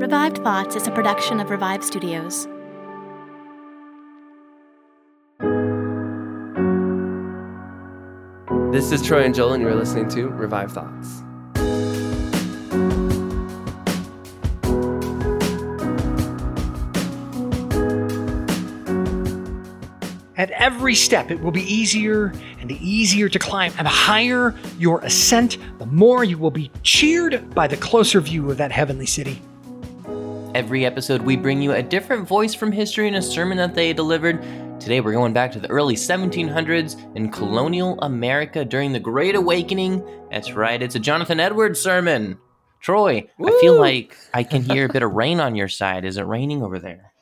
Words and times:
Revived 0.00 0.38
Thoughts 0.38 0.76
is 0.76 0.86
a 0.86 0.90
production 0.92 1.40
of 1.40 1.50
Revived 1.50 1.84
Studios. 1.84 2.48
This 8.72 8.92
is 8.92 9.02
Troy 9.06 9.24
and 9.24 9.34
Joel, 9.34 9.52
and 9.52 9.62
you're 9.62 9.74
listening 9.74 10.08
to 10.08 10.30
Revived 10.30 10.72
Thoughts. 10.72 11.20
At 20.38 20.50
every 20.52 20.94
step, 20.94 21.30
it 21.30 21.42
will 21.42 21.50
be 21.50 21.60
easier 21.60 22.32
and 22.58 22.72
easier 22.72 23.28
to 23.28 23.38
climb. 23.38 23.74
And 23.76 23.84
the 23.84 23.90
higher 23.90 24.54
your 24.78 25.02
ascent, 25.02 25.58
the 25.78 25.84
more 25.84 26.24
you 26.24 26.38
will 26.38 26.50
be 26.50 26.70
cheered 26.82 27.54
by 27.54 27.66
the 27.66 27.76
closer 27.76 28.22
view 28.22 28.50
of 28.50 28.56
that 28.56 28.72
heavenly 28.72 29.04
city. 29.04 29.42
Every 30.52 30.84
episode, 30.84 31.22
we 31.22 31.36
bring 31.36 31.62
you 31.62 31.72
a 31.72 31.82
different 31.82 32.26
voice 32.26 32.54
from 32.54 32.72
history 32.72 33.06
and 33.06 33.16
a 33.16 33.22
sermon 33.22 33.56
that 33.58 33.72
they 33.72 33.92
delivered. 33.92 34.42
Today, 34.80 35.00
we're 35.00 35.12
going 35.12 35.32
back 35.32 35.52
to 35.52 35.60
the 35.60 35.70
early 35.70 35.94
1700s 35.94 37.16
in 37.16 37.30
colonial 37.30 37.96
America 38.00 38.64
during 38.64 38.92
the 38.92 38.98
Great 38.98 39.36
Awakening. 39.36 40.04
That's 40.28 40.52
right, 40.54 40.82
it's 40.82 40.96
a 40.96 40.98
Jonathan 40.98 41.38
Edwards 41.38 41.78
sermon. 41.78 42.36
Troy, 42.80 43.28
I 43.40 43.58
feel 43.60 43.78
like 43.78 44.16
I 44.34 44.42
can 44.42 44.62
hear 44.62 44.86
a 44.86 44.92
bit 44.92 45.04
of 45.04 45.12
rain 45.12 45.38
on 45.38 45.54
your 45.54 45.68
side. 45.68 46.04
Is 46.04 46.16
it 46.16 46.22
raining 46.22 46.64
over 46.64 46.80
there? 46.80 47.12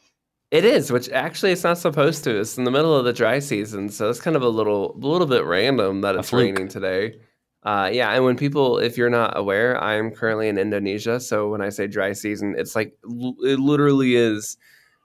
It 0.51 0.65
is, 0.65 0.91
which 0.91 1.11
actually 1.11 1.53
it's 1.53 1.65
not 1.65 1.77
supposed 1.77 2.25
to. 2.25 2.41
It's 2.41 2.57
in 2.57 2.65
the 2.65 2.71
middle 2.71 2.97
of 2.97 3.05
the 3.05 3.13
dry 3.13 3.41
season, 3.41 3.91
so 3.91 4.09
it's 4.09 4.23
kind 4.23 4.37
of 4.37 4.43
a 4.43 4.49
little, 4.49 4.95
a 4.95 5.07
little 5.07 5.27
bit 5.27 5.45
random 5.45 6.01
that 6.01 6.17
it's 6.17 6.33
raining 6.33 6.69
today. 6.69 7.21
Uh, 7.65 7.91
yeah, 7.93 8.13
and 8.13 8.25
when 8.25 8.37
people, 8.37 8.79
if 8.79 8.97
you're 8.97 9.11
not 9.11 9.37
aware, 9.37 9.83
I'm 9.83 10.11
currently 10.13 10.49
in 10.49 10.59
Indonesia. 10.59 11.19
So 11.21 11.49
when 11.51 11.61
I 11.61 11.71
say 11.71 11.87
dry 11.87 12.13
season, 12.13 12.55
it's 12.57 12.77
like 12.77 12.97
l- 13.05 13.35
it 13.43 13.59
literally 13.59 14.15
is 14.17 14.57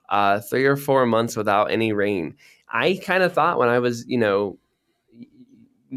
uh, 0.09 0.39
three 0.39 0.65
or 0.65 0.75
four 0.77 1.05
months 1.05 1.35
without 1.35 1.71
any 1.71 1.93
rain. 1.93 2.35
I 2.69 2.99
kind 3.03 3.23
of 3.23 3.33
thought 3.33 3.57
when 3.57 3.69
I 3.69 3.79
was, 3.79 4.05
you 4.07 4.17
know, 4.19 4.59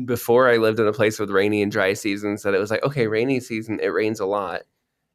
before 0.05 0.49
I 0.49 0.57
lived 0.57 0.79
in 0.81 0.87
a 0.87 0.93
place 0.93 1.19
with 1.19 1.31
rainy 1.31 1.63
and 1.63 1.73
dry 1.73 1.93
seasons 1.95 2.43
that 2.43 2.55
it 2.55 2.59
was 2.59 2.71
like, 2.71 2.83
okay, 2.83 3.07
rainy 3.07 3.41
season, 3.41 3.79
it 3.81 3.89
rains 3.89 4.21
a 4.21 4.27
lot. 4.27 4.63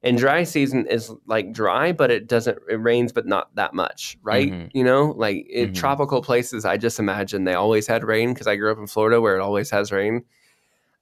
And 0.03 0.17
dry 0.17 0.44
season 0.44 0.88
is 0.88 1.11
like 1.28 1.53
dry, 1.53 1.92
but 1.92 2.09
it 2.09 2.28
doesn't, 2.28 2.58
it 2.67 2.81
rains, 2.81 3.11
but 3.11 3.28
not 3.28 3.53
that 3.55 3.76
much, 3.76 4.17
right? 4.23 4.52
Mhm. 4.52 4.72
You 4.73 4.83
know, 4.83 5.14
like 5.16 5.45
in 5.48 5.70
Mhm. 5.70 5.76
tropical 5.76 6.23
places, 6.23 6.66
I 6.66 6.78
just 6.78 7.00
imagine 7.00 7.44
they 7.44 7.53
always 7.53 7.86
had 7.86 8.03
rain 8.03 8.33
because 8.33 8.48
I 8.48 8.55
grew 8.55 8.72
up 8.72 8.80
in 8.80 8.88
Florida 8.88 9.22
where 9.22 9.36
it 9.36 9.42
always 9.42 9.70
has 9.70 9.92
rain. 9.92 10.23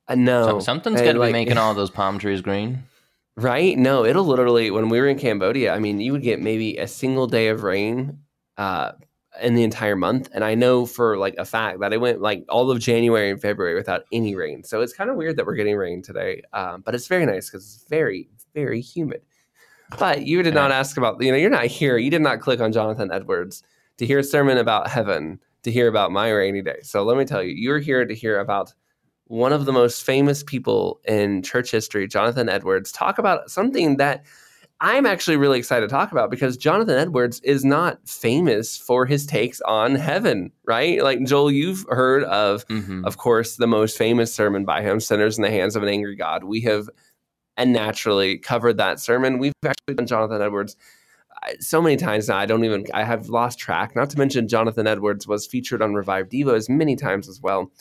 Uh, 0.09 0.15
no. 0.15 0.45
Some- 0.45 0.61
something's 0.61 0.97
And, 0.99 1.05
got 1.05 1.13
to 1.13 1.19
like- 1.19 1.29
be 1.29 1.33
making 1.33 1.57
all 1.57 1.73
those 1.81 1.89
palm 1.89 2.19
trees 2.19 2.41
green. 2.41 2.83
Right? 3.37 3.77
No, 3.77 4.03
it'll 4.03 4.25
literally 4.25 4.69
when 4.69 4.89
we 4.89 4.99
were 4.99 5.07
in 5.07 5.17
Cambodia, 5.17 5.73
I 5.73 5.79
mean, 5.79 6.01
you 6.01 6.11
would 6.11 6.23
get 6.23 6.41
maybe 6.41 6.75
a 6.77 6.87
single 6.87 7.25
day 7.27 7.47
of 7.47 7.63
rain 7.63 8.19
uh 8.57 8.91
in 9.41 9.55
the 9.55 9.63
entire 9.63 9.95
month. 9.95 10.27
And 10.33 10.43
I 10.43 10.55
know 10.55 10.85
for 10.85 11.15
like 11.17 11.35
a 11.37 11.45
fact 11.45 11.79
that 11.79 11.93
it 11.93 12.01
went 12.01 12.19
like 12.19 12.43
all 12.49 12.69
of 12.69 12.79
January 12.79 13.29
and 13.29 13.39
February 13.41 13.75
without 13.75 14.03
any 14.11 14.35
rain. 14.35 14.63
So 14.65 14.81
it's 14.81 14.91
kind 14.91 15.09
of 15.09 15.15
weird 15.15 15.37
that 15.37 15.45
we're 15.45 15.55
getting 15.55 15.77
rain 15.77 16.01
today. 16.01 16.41
Um, 16.51 16.81
but 16.81 16.95
it's 16.95 17.07
very 17.07 17.25
nice 17.25 17.49
because 17.49 17.63
it's 17.63 17.85
very, 17.89 18.27
very 18.53 18.81
humid. 18.81 19.21
But 19.97 20.25
you 20.25 20.43
did 20.43 20.53
not 20.53 20.71
ask 20.71 20.97
about, 20.97 21.21
you 21.21 21.31
know, 21.31 21.37
you're 21.37 21.49
not 21.49 21.67
here. 21.67 21.97
You 21.97 22.11
did 22.11 22.21
not 22.21 22.41
click 22.41 22.59
on 22.59 22.73
Jonathan 22.73 23.11
Edwards 23.13 23.63
to 23.97 24.05
hear 24.05 24.19
a 24.19 24.23
sermon 24.23 24.57
about 24.57 24.89
heaven, 24.89 25.39
to 25.63 25.71
hear 25.71 25.87
about 25.87 26.11
my 26.11 26.29
rainy 26.29 26.61
day. 26.61 26.79
So 26.81 27.03
let 27.03 27.15
me 27.17 27.23
tell 27.23 27.41
you, 27.41 27.53
you're 27.55 27.79
here 27.79 28.05
to 28.05 28.13
hear 28.13 28.39
about 28.39 28.73
one 29.29 29.53
of 29.53 29.65
the 29.65 29.71
most 29.71 30.03
famous 30.03 30.41
people 30.43 30.99
in 31.07 31.43
church 31.43 31.69
history, 31.69 32.07
Jonathan 32.07 32.49
Edwards, 32.49 32.91
talk 32.91 33.19
about 33.19 33.51
something 33.51 33.97
that 33.97 34.25
I'm 34.81 35.05
actually 35.05 35.37
really 35.37 35.59
excited 35.59 35.87
to 35.87 35.93
talk 35.93 36.11
about 36.11 36.31
because 36.31 36.57
Jonathan 36.57 36.97
Edwards 36.97 37.39
is 37.41 37.63
not 37.63 37.99
famous 38.07 38.75
for 38.75 39.05
his 39.05 39.27
takes 39.27 39.61
on 39.61 39.93
heaven, 39.93 40.51
right? 40.65 41.03
Like 41.03 41.23
Joel, 41.25 41.51
you've 41.51 41.85
heard 41.89 42.23
of, 42.23 42.65
hmm 42.67 43.05
of 43.05 43.17
course, 43.17 43.57
the 43.57 43.67
most 43.67 43.97
famous 43.97 44.33
sermon 44.33 44.65
by 44.65 44.81
him, 44.81 44.99
Sinners 44.99 45.37
in 45.37 45.43
the 45.43 45.51
Hands 45.51 45.75
of 45.75 45.83
an 45.83 45.89
Angry 45.89 46.15
God. 46.15 46.43
We 46.43 46.61
have 46.61 46.89
and 47.55 47.71
naturally 47.71 48.37
covered 48.37 48.77
that 48.77 48.99
sermon. 48.99 49.37
We've 49.37 49.53
actually 49.63 49.95
done 49.95 50.07
Jonathan 50.07 50.41
Edwards 50.41 50.75
uh, 51.43 51.51
so 51.59 51.81
many 51.81 51.97
times 51.97 52.29
now. 52.29 52.37
I 52.37 52.47
don't 52.47 52.63
even 52.63 52.85
I 52.93 53.03
have 53.03 53.29
lost 53.29 53.59
track. 53.59 53.95
Not 53.95 54.09
to 54.09 54.17
mention 54.17 54.47
Jonathan 54.47 54.87
Edwards 54.87 55.27
was 55.27 55.45
featured 55.45 55.83
on 55.83 55.93
Revive 55.93 56.29
Devos 56.29 56.67
many 56.67 56.95
times 56.95 57.29
as 57.29 57.39
well. 57.41 57.71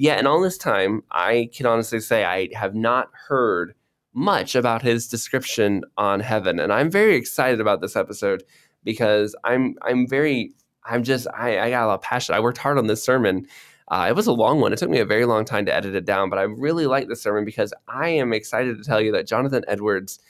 Yeah, 0.00 0.14
and 0.14 0.28
all 0.28 0.40
this 0.40 0.56
time, 0.56 1.02
I 1.10 1.50
can 1.52 1.66
honestly 1.66 1.98
say 1.98 2.24
I 2.24 2.50
have 2.54 2.72
not 2.72 3.08
heard 3.12 3.74
much 4.14 4.54
about 4.54 4.80
his 4.80 5.08
description 5.08 5.82
on 5.96 6.20
heaven, 6.20 6.60
and 6.60 6.72
I'm 6.72 6.88
very 6.88 7.16
excited 7.16 7.60
about 7.60 7.80
this 7.80 7.96
episode 7.96 8.44
because 8.84 9.34
I'm 9.42 9.74
I'm 9.82 10.06
very 10.06 10.52
I'm 10.84 11.02
just 11.02 11.26
I, 11.36 11.58
I 11.58 11.70
got 11.70 11.82
a 11.82 11.86
lot 11.88 11.94
of 11.94 12.02
passion. 12.02 12.36
I 12.36 12.40
worked 12.40 12.58
hard 12.58 12.78
on 12.78 12.86
this 12.86 13.02
sermon. 13.02 13.48
Uh, 13.88 14.06
it 14.08 14.14
was 14.14 14.28
a 14.28 14.32
long 14.32 14.60
one. 14.60 14.72
It 14.72 14.78
took 14.78 14.88
me 14.88 15.00
a 15.00 15.04
very 15.04 15.24
long 15.24 15.44
time 15.44 15.66
to 15.66 15.74
edit 15.74 15.96
it 15.96 16.04
down, 16.04 16.30
but 16.30 16.38
I 16.38 16.42
really 16.42 16.86
like 16.86 17.08
this 17.08 17.20
sermon 17.20 17.44
because 17.44 17.74
I 17.88 18.08
am 18.08 18.32
excited 18.32 18.78
to 18.78 18.84
tell 18.84 19.00
you 19.00 19.10
that 19.10 19.26
Jonathan 19.26 19.64
Edwards 19.66 20.20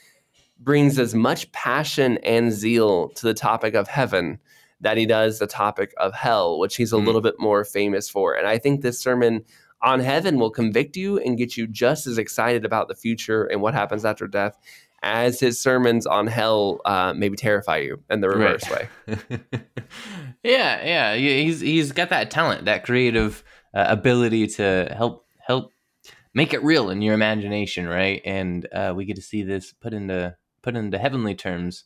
brings 0.59 0.99
as 0.99 1.15
much 1.15 1.53
passion 1.53 2.17
and 2.25 2.53
zeal 2.53 3.11
to 3.11 3.27
the 3.27 3.35
topic 3.35 3.75
of 3.75 3.87
heaven 3.87 4.39
that 4.81 4.97
he 4.97 5.07
does 5.07 5.39
the 5.39 5.47
topic 5.47 5.93
of 5.97 6.13
hell, 6.15 6.59
which 6.59 6.77
he's 6.77 6.93
a 6.93 6.97
Mm. 6.97 7.07
little 7.07 7.21
bit 7.21 7.35
more 7.39 7.65
famous 7.65 8.09
for. 8.09 8.35
And 8.35 8.47
I 8.47 8.59
think 8.59 8.81
this 8.83 9.01
sermon 9.01 9.45
on 9.83 10.01
heaven 10.01 10.39
will 10.39 10.51
convict 10.51 10.97
you 10.97 11.19
and 11.19 11.37
get 11.39 11.57
you 11.57 11.67
just 11.67 12.07
as 12.07 12.19
excited 12.19 12.65
about 12.65 12.89
the 12.89 12.95
future 12.95 13.45
and 13.45 13.61
what 13.63 13.75
happens 13.75 14.05
after 14.05 14.27
death 14.27 14.59
as 15.03 15.39
his 15.39 15.61
sermons 15.61 16.07
on 16.07 16.27
hell 16.27 16.81
uh, 16.85 17.13
maybe 17.17 17.37
terrify 17.37 17.77
you 17.77 18.03
in 18.11 18.21
the 18.21 18.29
reverse 18.29 18.65
way. 18.69 18.89
yeah, 20.43 20.85
yeah. 20.85 21.15
He's 21.17 21.61
he's 21.61 21.93
got 21.93 22.11
that 22.11 22.31
talent, 22.31 22.65
that 22.65 22.85
creative 22.85 23.45
uh, 23.75 23.87
ability 23.89 24.47
to 24.49 24.93
help 24.97 25.27
help 25.39 25.73
make 26.35 26.53
it 26.53 26.63
real 26.63 26.91
in 26.91 27.03
your 27.03 27.15
imagination, 27.15 27.87
right? 27.89 28.21
And 28.25 28.67
uh, 28.73 28.93
we 28.97 29.05
get 29.05 29.17
to 29.17 29.23
see 29.23 29.43
this 29.43 29.73
put 29.73 29.93
into 29.95 30.37
put 30.63 30.77
into 30.77 30.99
heavenly 30.99 31.35
terms 31.35 31.85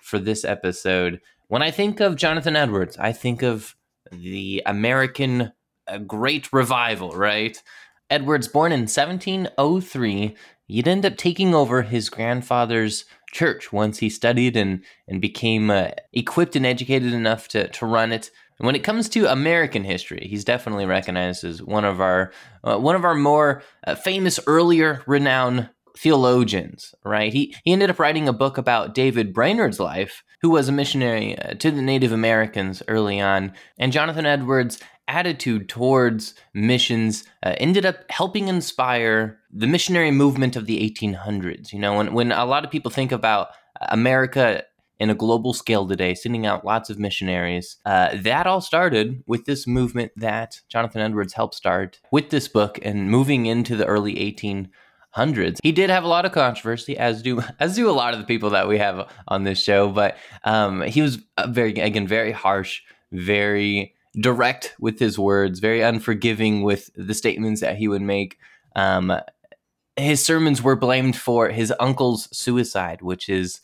for 0.00 0.18
this 0.18 0.44
episode. 0.44 1.20
When 1.52 1.60
I 1.60 1.70
think 1.70 2.00
of 2.00 2.16
Jonathan 2.16 2.56
Edwards, 2.56 2.96
I 2.96 3.12
think 3.12 3.42
of 3.42 3.76
the 4.10 4.62
American 4.64 5.52
uh, 5.86 5.98
Great 5.98 6.50
Revival, 6.50 7.10
right? 7.10 7.62
Edwards, 8.08 8.48
born 8.48 8.72
in 8.72 8.86
1703, 8.86 10.34
he'd 10.68 10.88
end 10.88 11.04
up 11.04 11.18
taking 11.18 11.54
over 11.54 11.82
his 11.82 12.08
grandfather's 12.08 13.04
church 13.32 13.70
once 13.70 13.98
he 13.98 14.08
studied 14.08 14.56
and 14.56 14.82
and 15.06 15.20
became 15.20 15.70
uh, 15.70 15.90
equipped 16.14 16.56
and 16.56 16.64
educated 16.64 17.12
enough 17.12 17.48
to 17.48 17.68
to 17.68 17.84
run 17.84 18.12
it. 18.12 18.30
And 18.58 18.64
when 18.64 18.74
it 18.74 18.82
comes 18.82 19.10
to 19.10 19.30
American 19.30 19.84
history, 19.84 20.26
he's 20.30 20.46
definitely 20.46 20.86
recognized 20.86 21.44
as 21.44 21.62
one 21.62 21.84
of 21.84 22.00
our 22.00 22.32
uh, 22.64 22.78
one 22.78 22.96
of 22.96 23.04
our 23.04 23.14
more 23.14 23.62
uh, 23.86 23.94
famous, 23.94 24.40
earlier 24.46 25.02
renowned 25.06 25.68
theologians. 25.98 26.94
Right? 27.04 27.30
He 27.30 27.54
he 27.62 27.74
ended 27.74 27.90
up 27.90 27.98
writing 27.98 28.26
a 28.26 28.32
book 28.32 28.56
about 28.56 28.94
David 28.94 29.34
Brainerd's 29.34 29.78
life, 29.78 30.22
who 30.42 30.50
was 30.50 30.68
a 30.68 30.72
missionary 30.72 31.38
uh, 31.38 31.54
to 31.54 31.70
the 31.70 31.82
Native 31.82 32.12
Americans 32.12 32.82
early 32.88 33.20
on, 33.20 33.52
and 33.78 33.92
Jonathan 33.92 34.26
Edwards' 34.26 34.78
attitude 35.08 35.68
towards 35.68 36.34
missions 36.52 37.24
uh, 37.42 37.54
ended 37.58 37.86
up 37.86 37.96
helping 38.10 38.48
inspire 38.48 39.38
the 39.50 39.66
missionary 39.66 40.10
movement 40.10 40.56
of 40.56 40.66
the 40.66 40.78
1800s. 40.78 41.72
You 41.72 41.78
know, 41.78 41.96
when 41.96 42.12
when 42.12 42.32
a 42.32 42.44
lot 42.44 42.64
of 42.64 42.70
people 42.70 42.90
think 42.90 43.12
about 43.12 43.48
America 43.88 44.64
in 45.02 45.10
a 45.10 45.14
global 45.16 45.52
scale 45.52 45.84
today, 45.88 46.14
sending 46.14 46.46
out 46.46 46.64
lots 46.64 46.88
of 46.88 46.96
missionaries. 46.96 47.76
Uh, 47.84 48.10
that 48.14 48.46
all 48.46 48.60
started 48.60 49.24
with 49.26 49.46
this 49.46 49.66
movement 49.66 50.12
that 50.14 50.60
Jonathan 50.68 51.00
Edwards 51.00 51.32
helped 51.32 51.56
start 51.56 52.00
with 52.12 52.30
this 52.30 52.46
book 52.46 52.78
and 52.82 53.10
moving 53.10 53.46
into 53.46 53.74
the 53.74 53.84
early 53.86 54.20
1800s. 55.16 55.58
He 55.62 55.72
did 55.72 55.90
have 55.90 56.04
a 56.04 56.08
lot 56.08 56.24
of 56.24 56.32
controversy, 56.32 56.96
as 56.96 57.22
do 57.22 57.42
as 57.60 57.76
do 57.76 57.88
a 57.88 57.92
lot 57.92 58.14
of 58.14 58.20
the 58.20 58.26
people 58.26 58.50
that 58.50 58.68
we 58.68 58.78
have 58.78 59.08
on 59.28 59.44
this 59.44 59.62
show, 59.62 59.88
but 59.88 60.16
um, 60.44 60.82
he 60.82 61.02
was 61.02 61.18
uh, 61.36 61.46
very 61.48 61.72
again 61.72 62.06
very 62.06 62.32
harsh, 62.32 62.82
very 63.12 63.94
direct 64.20 64.74
with 64.78 64.98
his 64.98 65.18
words, 65.18 65.58
very 65.58 65.80
unforgiving 65.80 66.62
with 66.62 66.90
the 66.96 67.14
statements 67.14 67.60
that 67.60 67.76
he 67.76 67.88
would 67.88 68.02
make. 68.02 68.38
Um, 68.76 69.12
his 69.96 70.24
sermons 70.24 70.62
were 70.62 70.76
blamed 70.76 71.16
for 71.16 71.48
his 71.50 71.72
uncle's 71.78 72.28
suicide, 72.36 73.02
which 73.02 73.28
is 73.28 73.60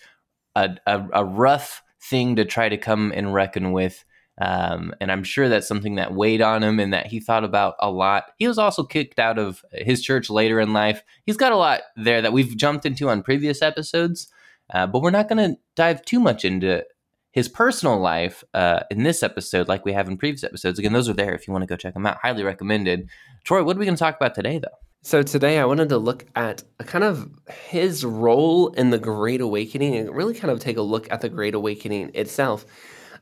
a, 0.54 0.76
a, 0.86 1.06
a 1.12 1.24
rough 1.24 1.82
thing 2.00 2.36
to 2.36 2.44
try 2.44 2.68
to 2.68 2.76
come 2.76 3.12
and 3.14 3.34
reckon 3.34 3.72
with. 3.72 4.04
Um, 4.40 4.94
and 5.00 5.10
I'm 5.10 5.24
sure 5.24 5.48
that's 5.48 5.66
something 5.66 5.96
that 5.96 6.14
weighed 6.14 6.40
on 6.40 6.62
him 6.62 6.78
and 6.78 6.92
that 6.92 7.06
he 7.06 7.18
thought 7.18 7.44
about 7.44 7.74
a 7.80 7.90
lot. 7.90 8.26
He 8.38 8.46
was 8.46 8.58
also 8.58 8.84
kicked 8.84 9.18
out 9.18 9.38
of 9.38 9.64
his 9.72 10.02
church 10.02 10.30
later 10.30 10.60
in 10.60 10.72
life. 10.72 11.02
He's 11.24 11.36
got 11.36 11.52
a 11.52 11.56
lot 11.56 11.80
there 11.96 12.22
that 12.22 12.32
we've 12.32 12.56
jumped 12.56 12.86
into 12.86 13.08
on 13.08 13.22
previous 13.22 13.62
episodes, 13.62 14.28
uh, 14.72 14.86
but 14.86 15.02
we're 15.02 15.10
not 15.10 15.28
going 15.28 15.54
to 15.54 15.60
dive 15.74 16.02
too 16.02 16.20
much 16.20 16.44
into 16.44 16.84
his 17.32 17.48
personal 17.48 17.98
life 17.98 18.44
uh, 18.54 18.80
in 18.90 19.02
this 19.02 19.22
episode 19.22 19.68
like 19.68 19.84
we 19.84 19.92
have 19.92 20.08
in 20.08 20.16
previous 20.16 20.44
episodes. 20.44 20.78
Again, 20.78 20.92
those 20.92 21.08
are 21.08 21.14
there 21.14 21.34
if 21.34 21.46
you 21.46 21.52
want 21.52 21.62
to 21.62 21.66
go 21.68 21.76
check 21.76 21.94
them 21.94 22.06
out. 22.06 22.18
Highly 22.22 22.44
recommended. 22.44 23.08
Troy, 23.44 23.62
what 23.64 23.76
are 23.76 23.80
we 23.80 23.86
going 23.86 23.96
to 23.96 24.00
talk 24.00 24.16
about 24.16 24.34
today, 24.34 24.58
though? 24.58 24.68
So 25.02 25.22
today 25.22 25.58
I 25.58 25.64
wanted 25.64 25.88
to 25.90 25.98
look 25.98 26.26
at 26.34 26.64
kind 26.80 27.04
of 27.04 27.30
his 27.68 28.04
role 28.04 28.68
in 28.68 28.90
the 28.90 28.98
Great 28.98 29.40
Awakening 29.40 29.96
and 29.96 30.14
really 30.14 30.34
kind 30.34 30.50
of 30.50 30.58
take 30.58 30.76
a 30.76 30.82
look 30.82 31.10
at 31.10 31.20
the 31.20 31.28
Great 31.28 31.54
Awakening 31.54 32.10
itself. 32.14 32.66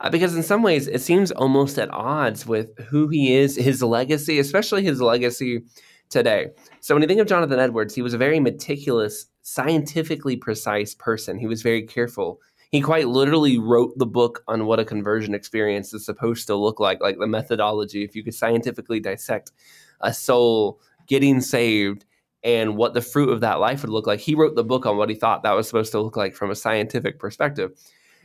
Uh, 0.00 0.10
because 0.10 0.36
in 0.36 0.42
some 0.42 0.62
ways 0.62 0.88
it 0.88 1.00
seems 1.00 1.30
almost 1.32 1.78
at 1.78 1.92
odds 1.92 2.46
with 2.46 2.76
who 2.88 3.08
he 3.08 3.34
is, 3.34 3.56
his 3.56 3.82
legacy, 3.82 4.38
especially 4.38 4.82
his 4.82 5.00
legacy 5.00 5.62
today. 6.08 6.48
So 6.80 6.94
when 6.94 7.02
you 7.02 7.08
think 7.08 7.20
of 7.20 7.26
Jonathan 7.26 7.58
Edwards, 7.58 7.94
he 7.94 8.02
was 8.02 8.14
a 8.14 8.18
very 8.18 8.40
meticulous, 8.40 9.26
scientifically 9.42 10.36
precise 10.36 10.94
person. 10.94 11.38
He 11.38 11.46
was 11.46 11.62
very 11.62 11.82
careful. 11.82 12.40
He 12.70 12.80
quite 12.80 13.08
literally 13.08 13.58
wrote 13.58 13.96
the 13.96 14.06
book 14.06 14.42
on 14.48 14.66
what 14.66 14.80
a 14.80 14.84
conversion 14.84 15.34
experience 15.34 15.94
is 15.94 16.04
supposed 16.04 16.46
to 16.48 16.56
look 16.56 16.80
like, 16.80 17.00
like 17.00 17.18
the 17.18 17.26
methodology. 17.26 18.04
If 18.04 18.16
you 18.16 18.24
could 18.24 18.34
scientifically 18.34 19.00
dissect 19.00 19.52
a 20.00 20.12
soul 20.12 20.80
getting 21.06 21.40
saved 21.40 22.04
and 22.42 22.76
what 22.76 22.92
the 22.94 23.00
fruit 23.00 23.30
of 23.30 23.40
that 23.40 23.60
life 23.60 23.82
would 23.82 23.90
look 23.90 24.06
like, 24.06 24.20
he 24.20 24.34
wrote 24.34 24.56
the 24.56 24.64
book 24.64 24.84
on 24.84 24.96
what 24.96 25.08
he 25.08 25.14
thought 25.14 25.42
that 25.44 25.52
was 25.52 25.68
supposed 25.68 25.92
to 25.92 26.00
look 26.00 26.16
like 26.16 26.34
from 26.34 26.50
a 26.50 26.56
scientific 26.56 27.18
perspective. 27.18 27.72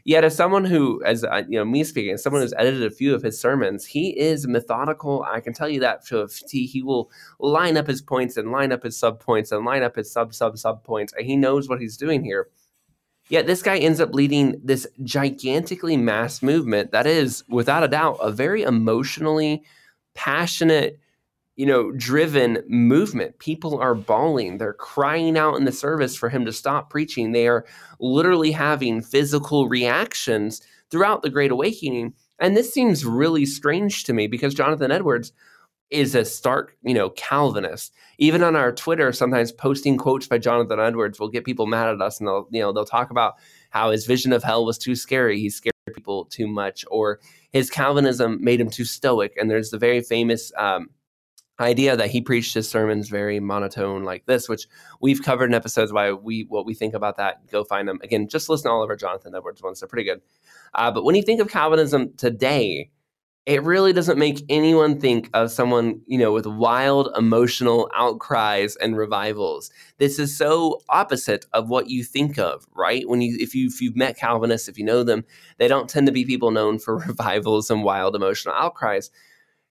Yet, 0.04 0.24
as 0.24 0.36
someone 0.36 0.66
who, 0.66 1.04
as 1.04 1.24
uh, 1.24 1.44
you 1.48 1.58
know, 1.58 1.66
me 1.66 1.84
speaking, 1.84 2.14
as 2.14 2.24
someone 2.24 2.42
who's 2.42 2.54
edited 2.58 2.84
a 2.84 2.90
few 2.90 3.14
of 3.14 3.22
his 3.22 3.40
sermons, 3.40 3.86
he 3.86 4.18
is 4.20 4.48
methodical. 4.48 5.24
I 5.24 5.40
can 5.40 5.54
tell 5.54 5.70
you 5.70 5.80
that. 5.82 6.06
So 6.06 6.28
he, 6.50 6.66
he 6.66 6.82
will 6.82 7.12
line 7.40 7.78
up 7.78 7.88
his 7.88 8.02
points 8.02 8.38
and 8.38 8.52
line 8.52 8.72
up 8.72 8.84
his 8.84 8.98
sub 8.98 9.20
points 9.20 9.52
and 9.52 9.66
line 9.66 9.84
up 9.84 9.96
his 9.96 10.12
sub 10.12 10.34
sub 10.34 10.58
sub 10.58 10.84
points, 10.84 11.14
and 11.14 11.26
he 11.26 11.36
knows 11.36 11.70
what 11.70 11.82
he's 11.82 11.98
doing 11.98 12.24
here. 12.24 12.48
Yet 13.30 13.48
this 13.48 13.62
guy 13.62 13.78
ends 13.78 14.02
up 14.02 14.14
leading 14.14 14.60
this 14.64 14.88
gigantically 15.04 15.96
mass 15.96 16.42
movement 16.42 16.92
that 16.92 17.08
is, 17.08 17.44
without 17.48 17.84
a 17.84 17.88
doubt, 17.88 18.18
a 18.22 18.32
very 18.32 18.64
emotionally 18.64 19.64
passionate 20.14 21.00
you 21.62 21.68
know, 21.68 21.92
driven 21.92 22.58
movement. 22.68 23.38
People 23.38 23.80
are 23.80 23.94
bawling. 23.94 24.58
They're 24.58 24.74
crying 24.74 25.38
out 25.38 25.58
in 25.58 25.66
the 25.66 25.72
service 25.72 26.16
for 26.16 26.28
him 26.28 26.44
to 26.46 26.52
stop 26.52 26.90
preaching. 26.90 27.34
They 27.34 27.48
are 27.48 27.68
literally 28.00 28.52
having 28.52 29.04
physical 29.04 29.70
reactions 29.70 30.64
throughout 30.90 31.22
the 31.22 31.30
Great 31.30 31.52
Awakening. 31.52 32.16
And 32.40 32.58
this 32.58 32.74
seems 32.74 33.06
really 33.06 33.46
strange 33.46 34.06
to 34.06 34.14
me 34.14 34.26
because 34.26 34.56
Jonathan 34.56 34.92
Edwards 34.92 35.34
is 35.92 36.16
a 36.16 36.26
stark, 36.26 36.76
you 36.82 36.96
know, 36.96 37.12
Calvinist. 37.12 37.94
Even 38.18 38.42
on 38.42 38.56
our 38.56 38.72
Twitter, 38.72 39.14
sometimes 39.14 39.52
posting 39.52 39.98
quotes 39.98 40.26
by 40.26 40.40
Jonathan 40.40 40.80
Edwards 40.80 41.20
will 41.20 41.30
get 41.30 41.46
people 41.46 41.68
mad 41.68 41.90
at 41.90 42.02
us 42.02 42.18
and 42.18 42.28
they'll, 42.28 42.48
you 42.50 42.62
know, 42.62 42.74
they'll 42.74 42.86
talk 42.86 43.12
about 43.12 43.36
how 43.70 43.92
his 43.92 44.08
vision 44.08 44.34
of 44.34 44.44
hell 44.44 44.66
was 44.66 44.80
too 44.80 44.96
scary. 44.96 45.40
He 45.40 45.52
scared 45.52 45.74
people 45.94 46.26
too 46.26 46.48
much, 46.48 46.86
or 46.90 47.20
his 47.52 47.70
Calvinism 47.70 48.44
made 48.44 48.60
him 48.60 48.72
too 48.72 48.86
stoic. 48.86 49.36
And 49.38 49.48
there's 49.48 49.70
the 49.70 49.78
very 49.78 50.02
famous 50.02 50.52
um, 50.58 50.90
idea 51.60 51.96
that 51.96 52.10
he 52.10 52.22
preached 52.22 52.54
his 52.54 52.68
sermons 52.68 53.10
very 53.10 53.40
monotone 53.40 54.04
like 54.04 54.26
this, 54.26 54.50
which 54.50 54.68
we've 55.00 55.22
covered 55.22 55.46
in 55.46 55.54
episodes 55.54 55.94
why 55.94 56.12
we 56.12 56.46
what 56.50 56.66
we 56.66 56.74
think 56.74 56.94
about 56.94 57.18
that. 57.18 57.46
Go 57.52 57.64
find 57.64 57.88
them. 57.88 58.00
Again, 58.04 58.28
just 58.28 58.50
listen 58.50 58.70
to 58.70 58.76
our 58.76 58.96
Jonathan 58.96 59.36
Edwards 59.36 59.62
ones. 59.62 59.80
They're 59.80 59.90
pretty 59.90 60.10
good. 60.10 60.22
Uh, 60.74 60.92
but 60.92 61.04
when 61.04 61.16
you 61.16 61.24
think 61.24 61.42
of 61.42 61.50
Calvinism 61.50 62.14
today, 62.18 62.90
it 63.48 63.64
really 63.64 63.92
doesn't 63.92 64.20
make 64.20 64.46
anyone 64.50 65.00
think 65.00 65.30
of 65.34 65.52
someone, 65.52 66.00
you 66.06 66.18
know, 66.18 66.32
with 66.32 66.46
wild 66.46 67.10
emotional 67.18 67.90
outcries 67.96 68.76
and 68.76 68.96
revivals. 68.96 69.72
This 69.98 70.20
is 70.20 70.38
so 70.38 70.80
opposite 70.90 71.46
of 71.52 71.68
what 71.68 71.90
you 71.90 72.04
think 72.04 72.38
of, 72.38 72.68
right? 72.76 73.08
When 73.10 73.20
you 73.20 73.36
if 73.40 73.56
you 73.56 73.68
if 73.68 73.82
you've 73.82 73.96
met 73.96 74.18
Calvinists, 74.18 74.68
if 74.68 74.78
you 74.78 74.86
know 74.86 75.04
them, 75.04 75.26
they 75.58 75.68
don't 75.68 75.90
tend 75.90 76.06
to 76.06 76.14
be 76.14 76.24
people 76.24 76.52
known 76.52 76.78
for 76.78 76.98
revivals 77.08 77.72
and 77.72 77.84
wild 77.84 78.16
emotional 78.16 78.54
outcries. 78.56 79.10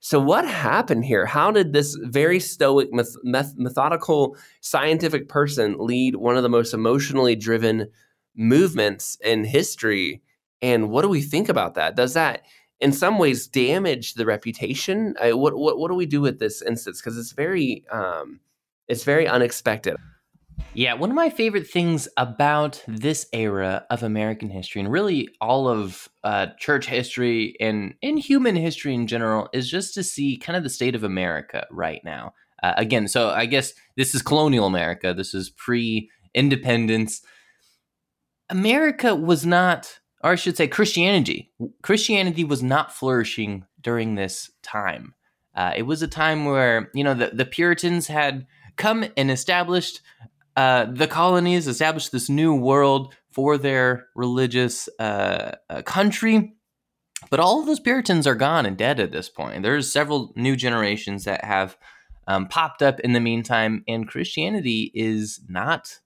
So, 0.02 0.18
what 0.18 0.48
happened 0.48 1.04
here? 1.04 1.26
How 1.26 1.50
did 1.50 1.74
this 1.74 1.94
very 1.94 2.40
stoic, 2.40 2.88
meth- 2.90 3.54
methodical, 3.56 4.36
scientific 4.62 5.28
person 5.28 5.76
lead 5.78 6.16
one 6.16 6.38
of 6.38 6.42
the 6.42 6.48
most 6.48 6.72
emotionally 6.72 7.36
driven 7.36 7.88
movements 8.34 9.18
in 9.22 9.44
history? 9.44 10.22
And 10.62 10.90
what 10.90 11.02
do 11.02 11.08
we 11.08 11.20
think 11.20 11.50
about 11.50 11.74
that? 11.74 11.96
Does 11.96 12.14
that, 12.14 12.46
in 12.80 12.92
some 12.92 13.18
ways, 13.18 13.46
damage 13.46 14.14
the 14.14 14.24
reputation? 14.24 15.14
I, 15.20 15.34
what, 15.34 15.56
what 15.58 15.78
what 15.78 15.88
do 15.88 15.94
we 15.94 16.06
do 16.06 16.22
with 16.22 16.38
this 16.38 16.62
instance? 16.62 17.00
Because 17.00 17.18
it's 17.18 17.32
very 17.32 17.84
um, 17.90 18.40
it's 18.88 19.04
very 19.04 19.28
unexpected. 19.28 19.96
Yeah, 20.72 20.94
one 20.94 21.10
of 21.10 21.16
my 21.16 21.30
favorite 21.30 21.66
things 21.66 22.08
about 22.16 22.82
this 22.86 23.26
era 23.32 23.84
of 23.90 24.02
American 24.02 24.50
history, 24.50 24.80
and 24.80 24.90
really 24.90 25.28
all 25.40 25.68
of 25.68 26.08
uh, 26.22 26.48
church 26.58 26.86
history 26.86 27.56
and 27.60 27.94
in 28.02 28.16
human 28.16 28.54
history 28.54 28.94
in 28.94 29.06
general, 29.06 29.48
is 29.52 29.68
just 29.68 29.94
to 29.94 30.02
see 30.04 30.36
kind 30.36 30.56
of 30.56 30.62
the 30.62 30.70
state 30.70 30.94
of 30.94 31.02
America 31.02 31.66
right 31.70 32.00
now. 32.04 32.34
Uh, 32.62 32.74
again, 32.76 33.08
so 33.08 33.30
I 33.30 33.46
guess 33.46 33.72
this 33.96 34.14
is 34.14 34.22
colonial 34.22 34.66
America. 34.66 35.12
This 35.12 35.34
is 35.34 35.50
pre-independence. 35.50 37.22
America 38.48 39.14
was 39.14 39.44
not, 39.44 39.98
or 40.22 40.32
I 40.32 40.36
should 40.36 40.56
say, 40.56 40.68
Christianity. 40.68 41.52
Christianity 41.82 42.44
was 42.44 42.62
not 42.62 42.92
flourishing 42.92 43.64
during 43.80 44.14
this 44.14 44.50
time. 44.62 45.14
Uh, 45.54 45.72
it 45.76 45.82
was 45.82 46.00
a 46.00 46.08
time 46.08 46.44
where 46.44 46.90
you 46.94 47.02
know 47.02 47.14
the, 47.14 47.30
the 47.32 47.44
Puritans 47.44 48.06
had 48.06 48.46
come 48.76 49.04
and 49.16 49.30
established 49.30 50.00
uh, 50.56 50.86
the 50.86 51.06
colonies 51.06 51.66
established 51.66 52.12
this 52.12 52.28
new 52.28 52.54
world 52.54 53.14
for 53.30 53.56
their 53.56 54.06
religious 54.14 54.88
uh, 54.98 55.52
uh, 55.68 55.82
country. 55.82 56.54
But 57.30 57.40
all 57.40 57.60
of 57.60 57.66
those 57.66 57.80
Puritans 57.80 58.26
are 58.26 58.34
gone 58.34 58.66
and 58.66 58.76
dead 58.76 58.98
at 58.98 59.12
this 59.12 59.28
point. 59.28 59.62
There's 59.62 59.92
several 59.92 60.32
new 60.36 60.56
generations 60.56 61.24
that 61.24 61.44
have 61.44 61.76
um, 62.26 62.48
popped 62.48 62.82
up 62.82 63.00
in 63.00 63.12
the 63.12 63.20
meantime, 63.20 63.84
and 63.86 64.08
Christianity 64.08 64.90
is 64.94 65.40
not 65.48 66.00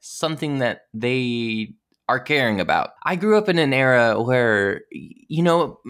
something 0.00 0.58
that 0.58 0.82
they 0.92 1.74
are 2.08 2.20
caring 2.20 2.60
about. 2.60 2.90
I 3.04 3.16
grew 3.16 3.36
up 3.36 3.48
in 3.48 3.58
an 3.58 3.72
era 3.72 4.20
where, 4.20 4.82
you 4.90 5.42
know, 5.42 5.80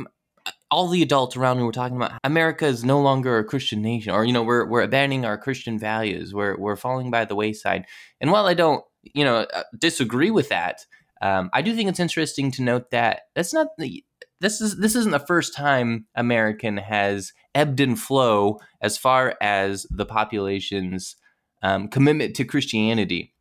all 0.71 0.89
the 0.89 1.03
adults 1.03 1.37
around 1.37 1.59
me 1.59 1.63
were 1.63 1.73
talking 1.73 1.97
about 1.97 2.13
America 2.25 2.67
is 2.67 2.85
no 2.85 3.01
longer 3.01 3.39
a 3.39 3.45
Christian 3.45 3.83
nation, 3.83 4.13
or 4.13 4.25
you 4.25 4.33
know, 4.33 4.43
we're 4.43 4.67
we're 4.67 4.83
abandoning 4.83 5.25
our 5.25 5.39
Christian 5.39 5.79
values. 5.79 6.35
We're 6.35 6.57
we're 6.57 6.77
falling 6.77 7.11
by 7.11 7.25
the 7.25 7.37
wayside. 7.37 7.87
And 8.21 8.31
while 8.31 8.47
I 8.47 8.55
don't, 8.55 8.85
you 9.03 9.25
know, 9.25 9.47
uh, 9.53 9.63
disagree 9.79 10.31
with 10.31 10.49
that, 10.49 10.85
um, 11.23 11.51
I 11.53 11.63
do 11.63 11.75
think 11.75 11.89
it's 11.89 12.01
interesting 12.01 12.51
to 12.53 12.63
note 12.63 12.91
that 12.91 13.23
that's 13.35 13.55
not 13.55 13.69
the 13.79 14.05
this 14.41 14.61
is 14.61 14.79
this 14.79 14.95
isn't 14.97 15.13
the 15.13 15.19
first 15.19 15.55
time 15.55 16.07
American 16.15 16.77
has 16.77 17.33
ebbed 17.55 17.81
and 17.81 17.99
flow 17.99 18.61
as 18.83 18.99
far 18.99 19.37
as 19.41 19.87
the 19.91 20.05
population's 20.05 21.17
um, 21.63 21.89
commitment 21.89 22.37
to 22.37 22.45
Christianity. 22.45 23.33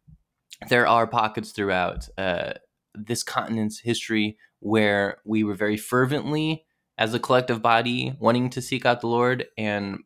There 0.69 0.87
are 0.87 1.05
pockets 1.05 1.51
throughout 1.51 2.07
uh, 2.17 2.53
this 2.93 3.23
continent's 3.23 3.79
history 3.79 4.37
where 4.59 5.17
we 5.25 5.43
were 5.43 5.53
very 5.53 5.77
fervently 5.77 6.65
as 6.97 7.13
a 7.13 7.19
collective 7.19 7.61
body 7.61 8.15
wanting 8.19 8.49
to 8.51 8.61
seek 8.61 8.85
out 8.85 9.01
the 9.01 9.07
Lord 9.07 9.45
and 9.57 9.99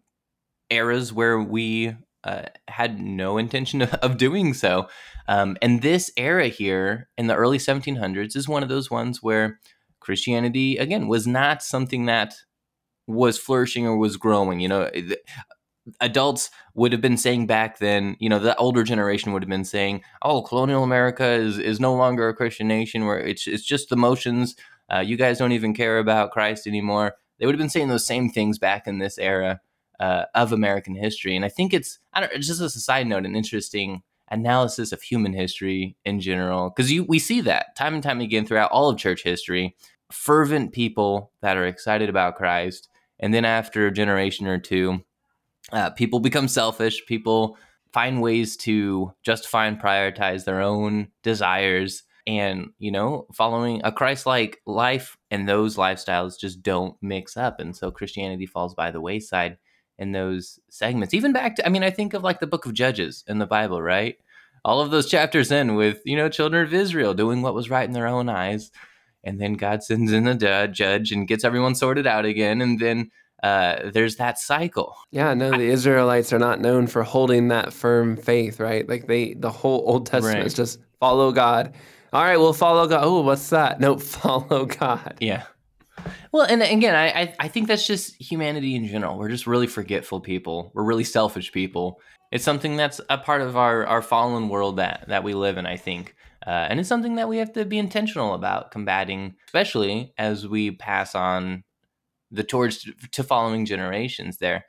eras 0.69 1.13
where 1.13 1.39
we 1.39 1.96
uh, 2.24 2.43
had 2.67 3.00
no 3.00 3.38
intention 3.38 3.81
of, 4.01 4.17
doing 4.17 4.53
so. 4.53 4.88
Um, 5.27 5.58
and 5.62 5.81
this 5.81 6.12
era 6.17 6.48
here 6.48 7.10
in 7.17 7.27
the 7.27 7.36
early 7.36 7.58
1700s 7.58 8.36
is 8.36 8.48
one 8.48 8.63
of 8.63 8.69
those 8.69 8.91
ones 8.91 9.22
where 9.22 9.60
Christianity, 10.00 10.77
again, 10.77 11.08
was 11.08 11.27
not 11.27 11.62
something 11.62 12.05
that 12.05 12.36
was 13.08 13.38
flourishing 13.38 13.86
or 13.86 13.98
was 13.98 14.17
growing. 14.17 14.60
You 14.60 14.67
know, 14.67 14.91
adults 16.00 16.50
would 16.74 16.91
have 16.91 17.01
been 17.01 17.17
saying 17.17 17.48
back 17.48 17.79
then, 17.79 18.15
you 18.19 18.29
know, 18.29 18.39
the 18.39 18.55
older 18.58 18.84
generation 18.84 19.34
would 19.34 19.43
have 19.43 19.50
been 19.50 19.65
saying, 19.65 20.03
"Oh, 20.22 20.41
colonial 20.41 20.84
America 20.84 21.25
is 21.25 21.58
is 21.58 21.79
no 21.79 21.96
longer 21.96 22.29
a 22.29 22.36
Christian 22.36 22.67
nation, 22.67 23.05
where 23.05 23.19
it's 23.19 23.48
it's 23.48 23.65
just 23.65 23.89
the 23.89 23.96
motions 23.96 24.55
uh, 24.93 25.00
you 25.00 25.17
guys 25.17 25.38
don't 25.38 25.51
even 25.51 25.74
care 25.74 26.00
about 26.00 26.31
Christ 26.31 26.67
anymore. 26.67 27.15
They 27.38 27.46
would 27.46 27.55
have 27.55 27.60
been 27.60 27.69
saying 27.69 27.89
those 27.89 28.05
same 28.05 28.29
things 28.29 28.58
back 28.58 28.88
in 28.88 29.00
this 29.00 29.17
era 29.17 29.62
uh, 30.00 30.25
of 30.36 30.51
American 30.51 30.96
history. 30.96 31.36
And 31.36 31.46
I 31.46 31.50
think 31.50 31.74
it's, 31.74 32.00
I 32.13 32.22
don't, 32.22 32.34
just 32.41 32.62
as 32.62 32.75
a 32.75 32.79
side 32.79 33.08
note, 33.08 33.25
an 33.25 33.36
interesting 33.36 34.01
analysis 34.31 34.91
of 34.91 35.01
human 35.01 35.34
history 35.34 35.96
in 36.05 36.19
general, 36.19 36.69
because 36.69 36.91
you 36.91 37.03
we 37.03 37.19
see 37.19 37.41
that 37.41 37.75
time 37.75 37.93
and 37.93 38.03
time 38.03 38.22
again 38.22 38.46
throughout 38.46 38.72
all 38.72 38.89
of 38.89 38.98
church 38.98 39.24
history. 39.24 39.75
Fervent 40.12 40.72
people 40.72 41.31
that 41.41 41.58
are 41.58 41.65
excited 41.65 42.10
about 42.10 42.36
Christ, 42.36 42.89
and 43.19 43.34
then 43.34 43.46
after 43.46 43.88
a 43.88 43.91
generation 43.91 44.48
or 44.48 44.58
two, 44.58 45.03
uh, 45.72 45.91
people 45.91 46.19
become 46.19 46.48
selfish. 46.48 47.05
People 47.05 47.58
find 47.91 48.22
ways 48.22 48.55
to 48.58 49.13
justify 49.24 49.65
and 49.65 49.79
prioritize 49.79 50.46
their 50.46 50.62
own 50.62 51.10
desires 51.24 52.03
and 52.28 52.70
you 52.80 52.92
know 52.92 53.26
following 53.34 53.82
a 53.84 53.92
christ-like 53.92 54.62
life 54.66 55.18
and 55.32 55.48
those 55.48 55.78
lifestyles 55.78 56.40
just 56.40 56.62
don't 56.62 56.96
mix 57.02 57.38
up 57.38 57.60
and 57.60 57.76
so 57.76 57.92
christianity 57.92 58.46
falls 58.46 58.76
by 58.76 58.92
the 58.92 59.02
wayside 59.02 59.58
in 59.98 60.12
those 60.12 60.60
segments 60.70 61.14
even 61.14 61.34
back 61.34 61.56
to 61.56 61.66
i 61.66 61.70
mean 61.70 61.84
i 61.84 61.90
think 61.90 62.14
of 62.14 62.24
like 62.24 62.40
the 62.40 62.48
book 62.48 62.66
of 62.66 62.74
judges 62.74 63.24
in 63.28 63.40
the 63.40 63.46
bible 63.46 63.82
right 63.82 64.18
all 64.66 64.82
of 64.82 64.92
those 64.92 65.10
chapters 65.10 65.52
end 65.52 65.76
with 65.78 66.02
you 66.06 66.16
know 66.16 66.30
children 66.30 66.66
of 66.66 66.74
israel 66.74 67.14
doing 67.14 67.42
what 67.42 67.54
was 67.56 67.70
right 67.70 67.88
in 67.88 67.94
their 67.94 68.08
own 68.08 68.30
eyes 68.30 68.72
and 69.24 69.40
then 69.40 69.54
god 69.54 69.82
sends 69.84 70.12
in 70.12 70.28
a 70.28 70.68
judge 70.68 71.12
and 71.12 71.28
gets 71.28 71.44
everyone 71.44 71.76
sorted 71.76 72.06
out 72.06 72.26
again 72.26 72.62
and 72.62 72.80
then 72.80 73.10
uh, 73.44 73.90
there's 73.94 74.18
that 74.18 74.38
cycle. 74.38 74.98
Yeah, 75.12 75.34
no, 75.34 75.52
the 75.52 75.70
Israelites 75.70 76.34
are 76.34 76.40
not 76.40 76.60
known 76.60 76.88
for 76.88 77.04
holding 77.04 77.48
that 77.50 77.72
firm 77.72 78.18
faith, 78.18 78.60
right? 78.60 78.88
Like 78.88 79.08
they, 79.08 79.34
the 79.34 79.50
whole 79.50 79.84
Old 79.88 80.06
Testament 80.08 80.40
Right. 80.40 80.46
is 80.46 80.54
just 80.54 80.80
follow 81.00 81.32
God. 81.32 81.74
All 82.12 82.24
right, 82.24 82.38
we'll 82.38 82.54
follow 82.54 82.88
God. 82.88 83.01
Oh, 83.04 83.22
what's 83.22 83.50
that? 83.50 83.80
No, 83.89 83.98
follow 83.98 84.66
God. 84.66 85.18
Yeah. 85.20 85.44
Well, 86.32 86.44
and 86.44 86.62
again, 86.62 86.96
I, 86.96 87.08
I 87.08 87.36
I 87.39 87.48
think 87.48 87.68
that's 87.68 87.86
just 87.86 88.16
humanity 88.22 88.75
in 88.75 88.88
general. 88.88 89.18
We're 89.18 89.30
just 89.30 89.46
really 89.46 89.68
forgetful 89.68 90.22
people. 90.22 90.72
We're 90.74 90.84
really 90.84 91.04
selfish 91.04 91.51
people. 91.51 92.00
It's 92.32 92.44
something 92.44 92.78
that's 92.78 93.01
a 93.10 93.18
part 93.18 93.42
of 93.42 93.58
our 93.58 93.86
our 93.86 94.01
fallen 94.01 94.50
world 94.50 94.78
that 94.78 95.06
that 95.08 95.24
we 95.24 95.34
live 95.34 95.58
in. 95.58 95.66
I 95.66 95.75
think, 95.78 96.16
uh, 96.48 96.68
and 96.70 96.80
it's 96.80 96.89
something 96.89 97.16
that 97.16 97.28
we 97.28 97.38
have 97.38 97.51
to 97.54 97.66
be 97.66 97.78
intentional 97.78 98.34
about 98.34 98.72
combating, 98.72 99.36
especially 99.48 100.13
as 100.18 100.48
we 100.48 100.72
pass 100.72 101.16
on 101.16 101.63
the 102.32 102.44
torch 102.44 102.88
to 103.12 103.24
following 103.24 103.66
generations. 103.66 104.38
There. 104.38 104.66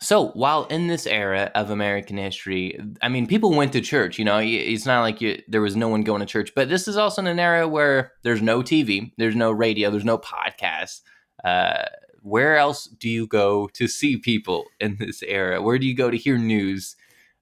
So 0.00 0.28
while 0.28 0.64
in 0.64 0.86
this 0.86 1.06
era 1.06 1.50
of 1.54 1.70
American 1.70 2.18
history, 2.18 2.78
I 3.00 3.08
mean, 3.08 3.26
people 3.26 3.54
went 3.54 3.72
to 3.72 3.80
church. 3.80 4.18
You 4.18 4.24
know, 4.24 4.38
it's 4.38 4.86
not 4.86 5.00
like 5.00 5.20
you, 5.20 5.40
there 5.48 5.62
was 5.62 5.76
no 5.76 5.88
one 5.88 6.02
going 6.02 6.20
to 6.20 6.26
church. 6.26 6.52
But 6.54 6.68
this 6.68 6.88
is 6.88 6.96
also 6.96 7.22
in 7.22 7.26
an 7.26 7.38
era 7.38 7.66
where 7.66 8.12
there's 8.22 8.42
no 8.42 8.60
TV, 8.60 9.12
there's 9.16 9.36
no 9.36 9.50
radio, 9.50 9.90
there's 9.90 10.04
no 10.04 10.18
podcast. 10.18 11.00
Uh, 11.42 11.84
where 12.20 12.56
else 12.56 12.86
do 12.86 13.08
you 13.08 13.26
go 13.26 13.68
to 13.74 13.86
see 13.86 14.16
people 14.16 14.64
in 14.80 14.96
this 14.98 15.22
era? 15.22 15.60
Where 15.62 15.78
do 15.78 15.86
you 15.86 15.94
go 15.94 16.10
to 16.10 16.16
hear 16.16 16.38
news? 16.38 16.96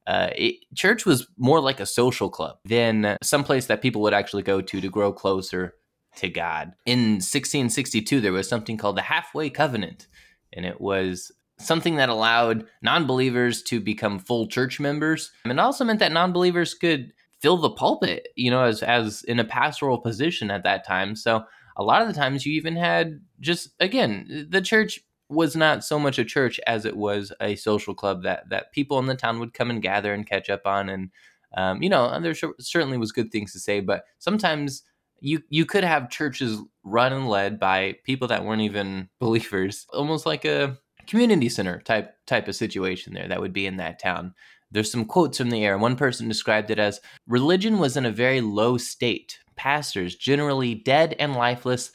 Uh, 0.07 0.31
it, 0.35 0.57
church 0.75 1.07
was 1.07 1.29
more 1.37 1.61
like 1.61 1.79
a 1.79 1.87
social 1.87 2.29
club 2.29 2.59
than 2.65 3.17
someplace 3.23 3.67
that 3.67 3.81
people 3.81 4.03
would 4.03 4.15
actually 4.15 4.43
go 4.43 4.61
to 4.61 4.81
to 4.81 4.89
grow 4.89 5.13
closer 5.13 5.75
to 6.17 6.29
God. 6.29 6.73
In 6.85 7.15
1662, 7.15 8.21
there 8.21 8.33
was 8.33 8.49
something 8.49 8.77
called 8.77 8.97
the 8.97 9.03
Halfway 9.03 9.51
Covenant, 9.51 10.09
and 10.53 10.67
it 10.67 10.81
was 10.81 11.31
something 11.63 11.97
that 11.97 12.09
allowed 12.09 12.67
non-believers 12.83 13.63
to 13.63 13.81
become 13.81 14.19
full 14.19 14.47
church 14.47 14.81
members. 14.81 15.31
And 15.45 15.53
it 15.53 15.59
also 15.59 15.85
meant 15.85 16.01
that 16.01 16.13
non-believers 16.13 16.75
could 16.75 17.13
fill 17.41 17.57
the 17.57 17.71
pulpit 17.71 18.29
you 18.37 18.49
know 18.51 18.63
as 18.63 18.85
as 18.85 19.25
in 19.25 19.41
a 19.41 19.45
pastoral 19.45 19.99
position 19.99 20.51
at 20.51 20.63
that 20.65 20.87
time. 20.87 21.17
So 21.17 21.45
a 21.77 21.83
lot 21.83 22.03
of 22.03 22.09
the 22.09 22.15
times 22.15 22.47
you 22.47 22.53
even 22.53 22.77
had 22.77 23.21
just 23.41 23.71
again 23.81 24.47
the 24.51 24.61
church 24.61 25.01
was 25.29 25.57
not 25.57 25.83
so 25.83 25.99
much 25.99 26.19
a 26.19 26.25
church 26.25 26.61
as 26.67 26.85
it 26.85 26.97
was 26.97 27.33
a 27.41 27.57
social 27.57 27.95
club 27.95 28.23
that 28.23 28.49
that 28.51 28.73
people 28.73 28.99
in 28.99 29.07
the 29.07 29.17
town 29.17 29.41
would 29.41 29.55
come 29.55 29.71
and 29.71 29.83
gather 29.83 30.13
and 30.13 30.27
catch 30.27 30.51
up 30.51 30.67
on. 30.67 30.89
And 30.89 31.11
um, 31.57 31.83
you 31.83 31.89
know 31.89 32.19
there 32.21 32.35
cer- 32.35 32.55
certainly 32.61 32.99
was 32.99 33.13
good 33.13 33.31
things 33.31 33.53
to 33.53 33.61
say 33.61 33.81
but 33.81 34.05
sometimes 34.19 34.85
you 35.21 35.43
you 35.51 35.67
could 35.67 35.85
have 35.85 36.11
churches 36.11 36.59
run 36.83 37.13
and 37.13 37.29
led 37.29 37.61
by 37.61 37.97
people 38.05 38.29
that 38.29 38.45
weren't 38.45 38.63
even 38.63 39.09
believers 39.21 39.87
almost 39.93 40.27
like 40.27 40.45
a 40.45 40.79
community 41.07 41.49
center 41.49 41.81
type 41.81 42.15
type 42.27 42.49
of 42.49 42.57
situation 42.57 43.15
there 43.15 43.29
that 43.29 43.41
would 43.41 43.53
be 43.53 43.67
in 43.67 43.77
that 43.77 43.99
town. 43.99 44.35
There's 44.71 44.91
some 44.91 45.05
quotes 45.05 45.39
from 45.39 45.51
the 45.51 45.65
era. 45.65 45.79
One 45.79 45.97
person 45.97 46.29
described 46.29 46.71
it 46.71 46.79
as 46.79 47.01
religion 47.27 47.79
was 47.79 47.97
in 47.97 48.07
a 48.07 48.11
very 48.11 48.41
low 48.41 48.79
state. 48.79 49.39
Pastors 49.55 50.17
generally 50.17 50.75
dead 50.75 51.15
and 51.19 51.35
lifeless, 51.35 51.93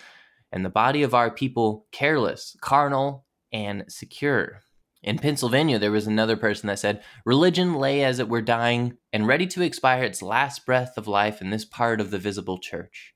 and 0.51 0.63
the 0.63 0.69
body 0.69 1.01
of 1.01 1.15
our 1.15 1.31
people 1.31 1.87
careless, 1.91 2.55
carnal, 2.61 3.25
and 3.51 3.85
secure. 3.87 4.61
In 5.01 5.17
Pennsylvania, 5.17 5.79
there 5.79 5.91
was 5.91 6.07
another 6.07 6.37
person 6.37 6.67
that 6.67 6.79
said, 6.79 7.03
Religion 7.25 7.75
lay 7.75 8.03
as 8.03 8.19
it 8.19 8.29
were 8.29 8.41
dying 8.41 8.97
and 9.13 9.27
ready 9.27 9.47
to 9.47 9.61
expire 9.61 10.03
its 10.03 10.21
last 10.21 10.65
breath 10.65 10.97
of 10.97 11.07
life 11.07 11.41
in 11.41 11.49
this 11.49 11.65
part 11.65 12.01
of 12.01 12.11
the 12.11 12.17
visible 12.19 12.57
church. 12.57 13.13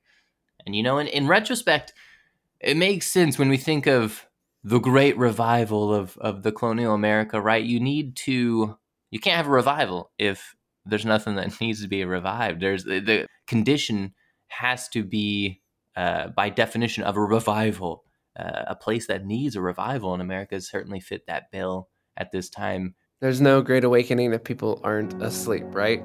And 0.66 0.76
you 0.76 0.84
know, 0.84 1.00
in, 1.00 1.08
in 1.08 1.28
retrospect, 1.28 1.94
it 2.60 2.78
makes 2.78 3.08
sense 3.08 3.38
when 3.38 3.50
we 3.50 3.58
think 3.58 3.88
of 3.88 4.26
the 4.64 4.80
great 4.80 5.18
revival 5.18 5.94
of, 5.94 6.18
of 6.18 6.44
the 6.44 6.52
colonial 6.52 6.94
America, 6.94 7.42
right? 7.42 7.64
You 7.64 7.80
need 7.80 8.16
to, 8.18 8.78
you 9.10 9.20
can't 9.20 9.38
have 9.38 9.48
a 9.48 9.52
revival 9.52 10.12
if 10.18 10.56
there's 10.86 11.06
nothing 11.06 11.36
that 11.36 11.60
needs 11.62 11.82
to 11.82 11.88
be 11.88 12.06
revived. 12.06 12.62
There's 12.62 12.84
the, 12.84 13.00
the 13.00 13.28
condition 13.48 14.14
has 14.50 14.88
to 14.90 15.04
be, 15.04 15.62
uh, 15.96 16.30
by 16.30 16.50
definition, 16.50 17.04
of 17.04 17.18
a 17.18 17.22
revival. 17.22 18.04
Uh, 18.40 18.64
a 18.68 18.76
place 18.76 19.08
that 19.08 19.26
needs 19.26 19.58
a 19.58 19.62
revival 19.62 20.16
in 20.16 20.22
America 20.22 20.62
certainly 20.62 21.02
fit 21.02 21.28
that 21.28 21.52
bill 21.52 21.90
at 22.16 22.32
this 22.32 22.50
time. 22.50 22.96
There's 23.20 23.42
no 23.42 23.62
great 23.62 23.84
awakening 23.84 24.34
if 24.34 24.44
people 24.44 24.80
aren't 24.84 25.22
asleep, 25.22 25.66
right? 25.68 26.02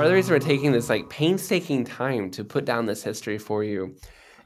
Part 0.00 0.06
of 0.06 0.12
the 0.12 0.16
reason 0.16 0.32
we're 0.32 0.38
taking 0.38 0.72
this 0.72 0.88
like 0.88 1.10
painstaking 1.10 1.84
time 1.84 2.30
to 2.30 2.42
put 2.42 2.64
down 2.64 2.86
this 2.86 3.02
history 3.02 3.36
for 3.36 3.62
you 3.62 3.94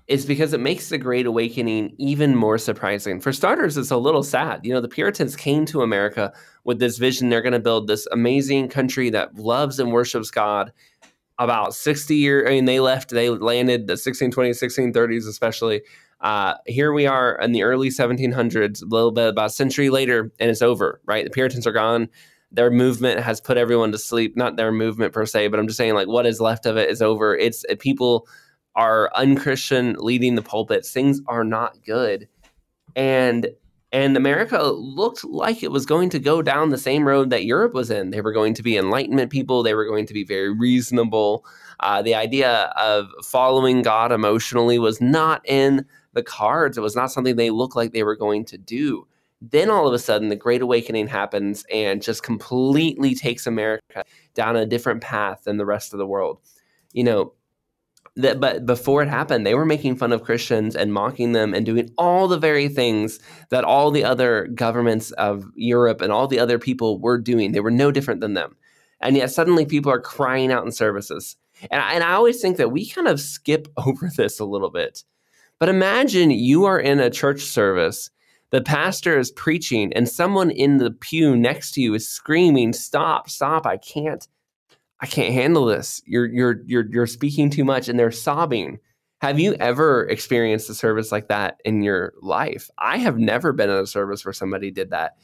is 0.09 0.27
because 0.27 0.53
it 0.53 0.59
makes 0.59 0.89
the 0.89 0.99
Great 0.99 1.27
Awakening 1.27 1.95
even 1.97 2.35
more 2.35 2.59
surprising. 2.59 3.21
For 3.21 3.33
starters, 3.33 3.77
it's 3.77 3.93
a 3.93 3.97
little 3.97 4.25
sad. 4.25 4.67
You 4.67 4.75
know, 4.75 4.81
the 4.81 4.89
Puritans 4.89 5.37
came 5.37 5.65
to 5.67 5.83
America 5.83 6.33
with 6.65 6.81
this 6.81 6.99
vision 6.99 7.29
they're 7.29 7.41
going 7.41 7.53
to 7.53 7.61
build 7.61 7.87
this 7.87 8.05
amazing 8.11 8.69
country 8.69 9.11
that 9.11 9.37
loves 9.37 9.79
and 9.79 9.93
worships 9.93 10.29
God. 10.29 10.73
About 11.39 11.73
60 11.73 12.17
years, 12.17 12.49
I 12.49 12.51
mean, 12.51 12.65
they 12.65 12.81
left, 12.81 13.11
they 13.11 13.31
landed 13.31 13.87
the 13.87 13.95
1620s, 13.95 14.61
1630s, 14.61 15.29
especially. 15.29 15.83
Uh, 16.21 16.55
here 16.67 16.93
we 16.93 17.07
are 17.07 17.39
in 17.39 17.53
the 17.53 17.63
early 17.63 17.91
1700s, 17.91 18.83
a 18.83 18.87
little 18.87 19.13
bit 19.13 19.29
about 19.29 19.47
a 19.47 19.51
century 19.51 19.89
later, 19.89 20.33
and 20.41 20.51
it's 20.51 20.63
over, 20.63 21.01
right? 21.07 21.25
The 21.25 21.31
Puritans 21.31 21.65
are 21.65 21.73
gone 21.73 22.09
their 22.55 22.71
movement 22.71 23.21
has 23.21 23.41
put 23.41 23.57
everyone 23.57 23.93
to 23.93 23.99
sleep. 23.99 24.37
Not 24.37 24.57
their 24.57 24.73
movement 24.73 25.13
per 25.13 25.27
se 25.27 25.49
but 25.49 25.59
i'm 25.59 25.67
just 25.67 25.77
saying 25.77 25.95
like 25.95 26.09
what 26.09 26.27
is 26.27 26.41
left 26.41 26.67
of 26.67 26.77
it 26.77 26.91
is 26.91 27.03
over. 27.03 27.37
It's 27.37 27.65
uh, 27.71 27.75
people 27.79 28.29
are 28.77 29.11
unchristian 29.15 29.95
leading 29.99 30.35
the 30.35 30.43
pulpits 30.43 30.93
things 30.93 31.21
are 31.27 31.45
not 31.45 31.83
good. 31.85 32.29
And 32.97 33.49
and 33.93 34.17
america 34.17 34.63
looked 34.63 35.25
like 35.25 35.63
it 35.63 35.71
was 35.71 35.87
going 35.87 36.11
to 36.11 36.19
go 36.19 36.43
down 36.43 36.71
the 36.71 36.79
same 36.79 37.07
road 37.07 37.31
that 37.31 37.45
europe 37.45 37.75
was 37.75 37.91
in. 37.91 38.11
They 38.11 38.21
were 38.21 38.33
going 38.33 38.55
to 38.55 38.63
be 38.63 38.77
enlightenment 38.77 39.31
people. 39.31 39.63
They 39.63 39.75
were 39.75 39.87
going 39.87 40.07
to 40.07 40.15
be 40.15 40.25
very 40.25 40.53
reasonable. 40.53 41.45
Uh, 41.81 42.03
the 42.03 42.15
idea 42.15 42.73
of 42.77 43.09
following 43.25 43.83
god 43.83 44.13
emotionally 44.13 44.79
was 44.79 45.01
not 45.01 45.43
in 45.45 45.85
the 46.13 46.23
cards. 46.23 46.79
It 46.79 46.83
was 46.83 46.97
not 46.97 47.11
something 47.11 47.35
they 47.37 47.51
looked 47.51 47.77
like 47.77 47.93
they 47.93 48.05
were 48.05 48.17
going 48.17 48.45
to 48.47 48.59
do 48.59 49.07
then 49.41 49.71
all 49.71 49.87
of 49.87 49.95
a 49.95 49.99
sudden, 49.99 50.29
the 50.29 50.37
Great 50.37 50.63
Awakening 50.63 51.09
happens 51.09 51.65
and 51.73 52.03
just 52.03 52.23
completely 52.23 53.15
takes 53.15 53.47
America 53.47 54.05
down 54.35 54.57
a 54.57 54.67
different 54.67 55.03
path 55.03 55.45
than 55.45 55.57
the 55.57 55.67
rest 55.67 55.93
of 55.93 55.99
the 55.99 56.07
world. 56.07 56.41
You 56.93 57.05
know, 57.05 57.33
that 58.17 58.41
but 58.41 58.65
before 58.65 59.03
it 59.03 59.09
happened, 59.09 59.45
they 59.45 59.55
were 59.55 59.67
making 59.67 59.97
fun 59.97 60.13
of 60.13 60.23
Christians 60.23 60.77
and 60.77 60.93
mocking 60.93 61.33
them 61.33 61.53
and 61.53 61.67
doing 61.67 61.91
all 61.99 62.29
the 62.29 62.39
very 62.39 62.69
things 62.69 63.19
that 63.51 63.65
all 63.65 63.91
the 63.91 64.05
other 64.05 64.47
governments 64.55 65.11
of 65.13 65.51
Europe 65.57 66.01
and 66.01 66.13
all 66.13 66.29
the 66.29 66.39
other 66.39 66.59
people 66.59 67.01
were 67.01 67.19
doing. 67.19 67.53
They 67.53 67.61
were 67.61 67.71
no 67.71 67.91
different 67.91 68.21
than 68.21 68.35
them. 68.35 68.57
And 69.01 69.17
yet 69.17 69.33
suddenly 69.33 69.67
people 69.67 69.91
are 69.91 70.01
crying 70.01 70.53
out 70.53 70.65
in 70.65 70.73
services. 70.73 71.37
And 71.71 71.83
I, 71.83 71.95
and 71.95 72.05
I 72.05 72.13
always 72.13 72.41
think 72.41 72.57
that 72.57 72.71
we 72.73 72.89
kind 72.89 73.09
of 73.09 73.21
skip 73.21 73.69
over 73.77 74.11
this 74.17 74.39
a 74.39 74.45
little 74.45 74.71
bit. 74.71 75.03
But 75.59 75.69
imagine 75.69 76.31
you 76.31 76.65
are 76.65 76.81
in 76.81 77.01
a 77.01 77.11
church 77.11 77.43
service 77.43 78.11
the 78.55 78.63
pastor 78.63 79.19
is 79.19 79.33
preaching 79.33 79.93
and 79.95 80.09
someone 80.09 80.51
in 80.51 80.79
the 80.79 80.93
pew 80.93 81.37
next 81.37 81.73
to 81.73 81.81
you 81.81 81.93
is 81.93 82.07
screaming 82.07 82.73
stop 82.73 83.29
stop 83.29 83.67
i 83.67 83.77
can't 83.77 84.29
i 85.05 85.07
can't 85.07 85.35
handle 85.35 85.67
this. 85.67 86.01
You're 86.07 86.25
you're 86.25 86.63
you're 86.65 86.87
you're 86.91 87.07
speaking 87.07 87.51
too 87.51 87.65
much 87.65 87.89
and 87.89 87.99
they're 87.99 88.11
sobbing. 88.11 88.79
Have 89.21 89.39
you 89.39 89.55
ever 89.55 90.07
experienced 90.07 90.71
a 90.71 90.75
service 90.75 91.13
like 91.13 91.29
that 91.29 91.59
in 91.65 91.83
your 91.83 92.15
life? 92.23 92.71
I 92.79 92.97
have 92.97 93.19
never 93.19 93.53
been 93.53 93.69
in 93.69 93.77
a 93.77 93.87
service 93.87 94.25
where 94.25 94.33
somebody 94.33 94.71
did 94.71 94.91
that. 94.91 95.17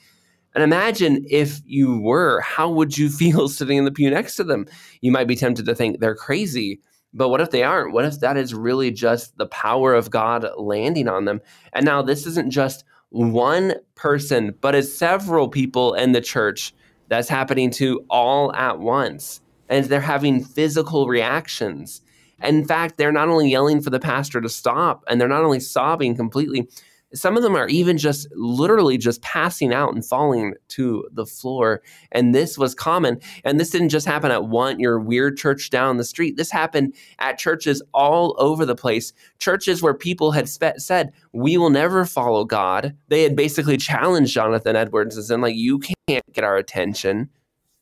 And 0.55 0.63
imagine 0.65 1.25
if 1.31 1.61
you 1.65 1.99
were 2.01 2.43
how 2.43 2.69
would 2.71 2.99
you 2.99 3.09
feel 3.23 3.49
sitting 3.49 3.79
in 3.79 3.87
the 3.87 3.93
pew 3.93 4.11
next 4.11 4.37
to 4.37 4.45
them? 4.45 4.67
You 5.01 5.13
might 5.13 5.29
be 5.29 5.37
tempted 5.37 5.65
to 5.65 5.75
think 5.75 6.01
they're 6.01 6.15
crazy 6.15 6.81
but 7.13 7.29
what 7.29 7.41
if 7.41 7.51
they 7.51 7.65
aren't? 7.65 7.93
What 7.93 8.05
if 8.05 8.21
that 8.21 8.37
is 8.37 8.55
really 8.55 8.93
just 8.93 9.37
the 9.37 9.47
power 9.47 9.95
of 9.95 10.11
god 10.11 10.47
landing 10.57 11.09
on 11.09 11.25
them? 11.25 11.41
And 11.73 11.85
now 11.85 12.03
this 12.03 12.25
isn't 12.25 12.53
just 12.53 12.85
one 13.11 13.75
person, 13.95 14.55
but 14.61 14.75
it's 14.75 14.93
several 14.93 15.49
people 15.49 15.95
in 15.95 16.13
the 16.13 16.21
church 16.21 16.73
that's 17.09 17.29
happening 17.29 17.71
to 17.73 18.05
all 18.09 18.53
at 18.55 18.79
once. 18.79 19.41
And 19.69 19.85
they're 19.85 20.01
having 20.01 20.43
physical 20.43 21.07
reactions. 21.07 22.03
In 22.43 22.65
fact, 22.65 22.97
they're 22.97 23.13
not 23.13 23.29
only 23.29 23.51
yelling 23.51 23.83
for 23.83 23.91
the 23.91 24.01
pastor 24.01 24.41
to 24.41 24.49
stop, 24.49 25.05
and 25.09 25.21
they're 25.21 25.29
not 25.29 25.45
only 25.45 25.61
sobbing 25.61 26.17
completely, 26.17 26.69
some 27.13 27.37
of 27.37 27.43
them 27.43 27.57
are 27.57 27.69
even 27.69 27.99
just 27.99 28.29
literally 28.33 28.97
just 28.97 29.21
passing 29.23 29.73
out 29.73 29.95
and 29.95 30.05
falling 30.05 30.55
to 30.69 31.09
the 31.13 31.27
floor. 31.27 31.83
And 32.13 32.35
this 32.35 32.57
was 32.57 32.75
common. 32.75 33.21
And 33.45 33.59
this 33.59 33.71
didn't 33.71 33.89
just 33.89 34.07
happen 34.07 34.31
at 34.31 34.45
one, 34.45 34.79
your 34.79 35.01
weird 35.01 35.37
church 35.37 35.71
down 35.71 35.97
the 35.97 36.05
street. 36.05 36.37
This 36.37 36.51
happened 36.51 36.95
at 37.19 37.39
churches 37.39 37.83
all 37.93 38.37
over 38.39 38.65
the 38.65 38.77
place. 38.77 39.13
Churches 39.39 39.83
where 39.83 39.95
people 39.95 40.33
had 40.33 40.49
spe- 40.49 40.79
said, 40.79 41.13
We 41.33 41.57
will 41.57 41.71
never 41.71 42.05
follow 42.05 42.45
God. 42.45 42.97
They 43.09 43.23
had 43.23 43.35
basically 43.35 43.77
challenged 43.91 44.33
Jonathan 44.33 44.77
Edwards 44.77 45.17
and 45.17 45.25
said, 45.25 45.41
like, 45.41 45.57
you 45.57 45.81
can't 45.81 46.25
get 46.33 46.45
our 46.45 46.57
attention. 46.57 47.29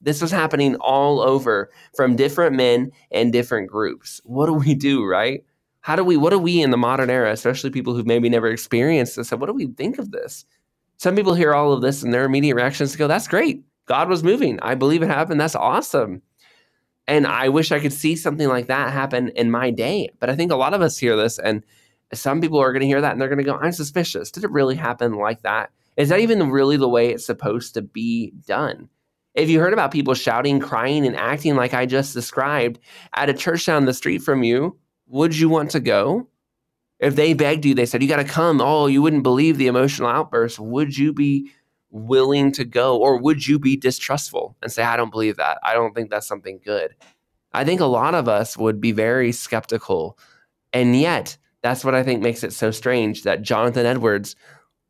This 0.01 0.23
was 0.23 0.31
happening 0.31 0.77
all 0.77 1.21
over 1.21 1.71
from 1.97 2.15
different 2.15 2.55
men 2.55 2.93
and 3.11 3.33
different 3.33 3.69
groups. 3.69 4.21
What 4.25 4.47
do 4.47 4.53
we 4.53 4.75
do, 4.75 5.05
right? 5.05 5.45
How 5.81 5.97
do 5.97 6.05
we, 6.05 6.17
what 6.17 6.31
do 6.31 6.39
we 6.39 6.61
in 6.61 6.71
the 6.71 6.77
modern 6.77 7.11
era, 7.11 7.33
especially 7.33 7.71
people 7.71 7.95
who've 7.95 8.07
maybe 8.07 8.29
never 8.29 8.49
experienced 8.49 9.17
this, 9.17 9.31
what 9.31 9.47
do 9.47 9.53
we 9.53 9.67
think 9.67 9.99
of 9.99 10.11
this? 10.11 10.45
Some 10.97 11.15
people 11.15 11.35
hear 11.35 11.55
all 11.55 11.73
of 11.73 11.81
this 11.81 12.03
and 12.03 12.13
their 12.13 12.25
immediate 12.25 12.57
reactions 12.57 12.97
go, 12.97 13.07
that's 13.07 13.29
great. 13.29 13.63
God 13.87 14.09
was 14.09 14.23
moving. 14.23 14.59
I 14.61 14.75
believe 14.75 15.03
it 15.03 15.09
happened. 15.09 15.41
That's 15.41 15.55
awesome. 15.55 16.23
And 17.07 17.27
I 17.27 17.49
wish 17.49 17.73
I 17.73 17.81
could 17.81 17.93
see 17.93 18.17
something 18.17 18.49
like 18.49 18.67
that 18.67 18.93
happen 18.93 19.29
in 19.31 19.51
my 19.51 19.71
day. 19.71 20.11
But 20.21 20.29
I 20.29 20.37
think 20.37 20.53
a 20.53 20.57
lot 20.57 20.75
of 20.75 20.83
us 20.83 20.99
hear 20.99 21.17
this, 21.17 21.39
and 21.39 21.65
some 22.13 22.41
people 22.41 22.59
are 22.59 22.73
going 22.73 22.81
to 22.81 22.87
hear 22.87 23.01
that 23.01 23.13
and 23.13 23.21
they're 23.21 23.29
going 23.29 23.39
to 23.39 23.45
go, 23.45 23.57
I'm 23.57 23.73
suspicious. 23.73 24.31
Did 24.31 24.45
it 24.45 24.51
really 24.51 24.75
happen 24.75 25.15
like 25.15 25.43
that? 25.43 25.71
Is 25.97 26.11
that 26.11 26.21
even 26.21 26.51
really 26.51 26.77
the 26.77 26.89
way 26.89 27.11
it's 27.11 27.25
supposed 27.25 27.75
to 27.75 27.83
be 27.83 28.33
done? 28.47 28.89
If 29.35 29.49
you 29.49 29.61
heard 29.61 29.73
about 29.73 29.93
people 29.93 30.15
shouting, 30.15 30.59
crying, 30.59 31.07
and 31.07 31.17
acting 31.17 31.55
like 31.55 31.75
I 31.75 31.87
just 31.87 32.13
described 32.13 32.79
at 33.15 33.31
a 33.31 33.35
church 33.35 33.67
down 33.67 33.85
the 33.85 33.95
street 33.95 34.23
from 34.23 34.43
you, 34.43 34.77
would 35.09 35.37
you 35.37 35.49
want 35.49 35.71
to 35.73 35.81
go? 35.81 36.29
If 36.99 37.15
they 37.17 37.33
begged 37.33 37.65
you, 37.65 37.75
they 37.75 37.87
said, 37.87 38.03
You 38.03 38.09
got 38.09 38.17
to 38.17 38.25
come. 38.25 38.61
Oh, 38.61 38.87
you 38.87 39.03
wouldn't 39.03 39.23
believe 39.23 39.57
the 39.57 39.67
emotional 39.67 40.09
outburst. 40.09 40.59
Would 40.59 40.97
you 40.97 41.13
be 41.13 41.51
willing 41.91 42.53
to 42.53 42.65
go? 42.65 42.99
Or 42.99 43.17
would 43.17 43.47
you 43.47 43.59
be 43.59 43.77
distrustful 43.77 44.57
and 44.63 44.71
say, 44.71 44.83
I 44.83 44.97
don't 44.97 45.11
believe 45.11 45.37
that? 45.37 45.59
I 45.63 45.75
don't 45.75 45.95
think 45.95 46.11
that's 46.11 46.27
something 46.27 46.61
good. 46.65 46.95
I 47.53 47.65
think 47.65 47.81
a 47.81 47.87
lot 47.87 48.15
of 48.15 48.29
us 48.29 48.57
would 48.57 48.81
be 48.81 48.93
very 48.93 49.33
skeptical. 49.33 50.19
And 50.73 50.99
yet, 50.99 51.39
that's 51.63 51.85
what 51.85 51.95
I 51.95 52.03
think 52.03 52.23
makes 52.23 52.45
it 52.45 52.53
so 52.53 52.71
strange 52.71 53.23
that 53.23 53.43
Jonathan 53.43 53.87
Edwards, 53.87 54.37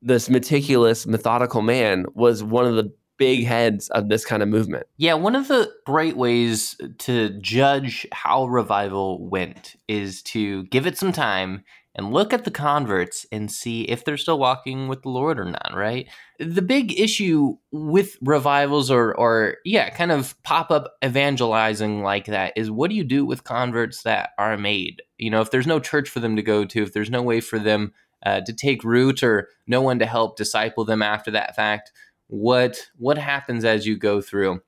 this 0.02 0.28
meticulous, 0.28 1.06
methodical 1.06 1.62
man, 1.62 2.06
was 2.14 2.42
one 2.42 2.66
of 2.66 2.74
the 2.74 2.92
big 3.18 3.44
heads 3.44 3.88
of 3.90 4.08
this 4.08 4.24
kind 4.24 4.42
of 4.42 4.48
movement. 4.48 4.86
Yeah, 4.96 5.14
one 5.14 5.36
of 5.36 5.48
the 5.48 5.70
great 5.84 6.16
ways 6.16 6.76
to 6.98 7.30
judge 7.40 8.06
how 8.12 8.46
revival 8.46 9.28
went 9.28 9.76
is 9.88 10.22
to 10.22 10.64
give 10.64 10.86
it 10.86 10.96
some 10.96 11.12
time 11.12 11.64
and 11.98 12.12
look 12.12 12.32
at 12.32 12.44
the 12.44 12.50
converts 12.50 13.26
and 13.32 13.50
see 13.50 13.82
if 13.82 14.04
they're 14.04 14.16
still 14.16 14.38
walking 14.38 14.86
with 14.86 15.02
the 15.02 15.08
Lord 15.08 15.40
or 15.40 15.44
not, 15.44 15.72
right? 15.74 16.08
The 16.38 16.62
big 16.62 16.98
issue 16.98 17.56
with 17.72 18.16
revivals 18.22 18.88
or 18.88 19.12
or 19.16 19.56
yeah, 19.64 19.90
kind 19.90 20.12
of 20.12 20.40
pop-up 20.44 20.92
evangelizing 21.04 22.02
like 22.02 22.26
that 22.26 22.52
is 22.56 22.70
what 22.70 22.90
do 22.90 22.96
you 22.96 23.02
do 23.02 23.26
with 23.26 23.42
converts 23.42 24.04
that 24.04 24.30
are 24.38 24.56
made? 24.56 25.02
You 25.18 25.30
know, 25.30 25.40
if 25.40 25.50
there's 25.50 25.66
no 25.66 25.80
church 25.80 26.08
for 26.08 26.20
them 26.20 26.36
to 26.36 26.42
go 26.42 26.64
to, 26.64 26.82
if 26.84 26.92
there's 26.92 27.10
no 27.10 27.20
way 27.20 27.40
for 27.40 27.58
them 27.58 27.92
uh, 28.24 28.42
to 28.42 28.52
take 28.52 28.84
root 28.84 29.24
or 29.24 29.48
no 29.66 29.82
one 29.82 29.98
to 29.98 30.06
help 30.06 30.36
disciple 30.36 30.84
them 30.84 31.02
after 31.02 31.32
that 31.32 31.56
fact, 31.56 31.90
what 32.28 32.78
what 32.96 33.18
happens 33.18 33.64
as 33.64 33.86
you 33.86 33.96
go 33.96 34.20
through? 34.20 34.60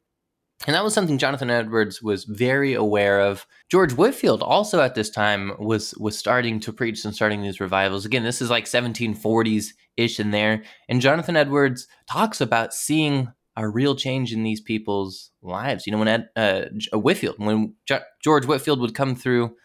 And 0.67 0.77
that 0.77 0.85
was 0.85 0.93
something 0.93 1.17
Jonathan 1.17 1.49
Edwards 1.49 2.03
was 2.03 2.25
very 2.25 2.75
aware 2.75 3.21
of. 3.21 3.47
George 3.71 3.95
Whitefield 3.95 4.43
also 4.43 4.81
at 4.81 4.95
this 4.95 5.09
time 5.09 5.53
was 5.59 5.95
was 5.95 6.19
starting 6.19 6.61
to 6.61 6.73
preach 6.73 7.03
and 7.05 7.15
starting 7.15 7.41
these 7.41 7.61
revivals. 7.61 8.05
Again, 8.05 8.25
this 8.25 8.43
is 8.43 8.51
like 8.51 8.67
1740s 8.67 9.69
ish 9.97 10.21
in 10.21 10.33
there. 10.33 10.63
And 10.89 11.01
Jonathan 11.01 11.37
Edwards 11.37 11.87
talks 12.07 12.41
about 12.41 12.75
seeing 12.75 13.33
a 13.57 13.69
real 13.69 13.95
change 13.95 14.33
in 14.33 14.43
these 14.43 14.61
people's 14.61 15.31
lives. 15.43 15.87
You 15.87 15.93
know, 15.93 15.99
when 15.99 16.09
Ed, 16.09 16.29
uh, 16.37 16.65
Whitefield, 16.93 17.37
when 17.39 17.75
George 18.23 18.47
Whitefield 18.47 18.81
would 18.81 18.95
come 18.95 19.15
through 19.15 19.57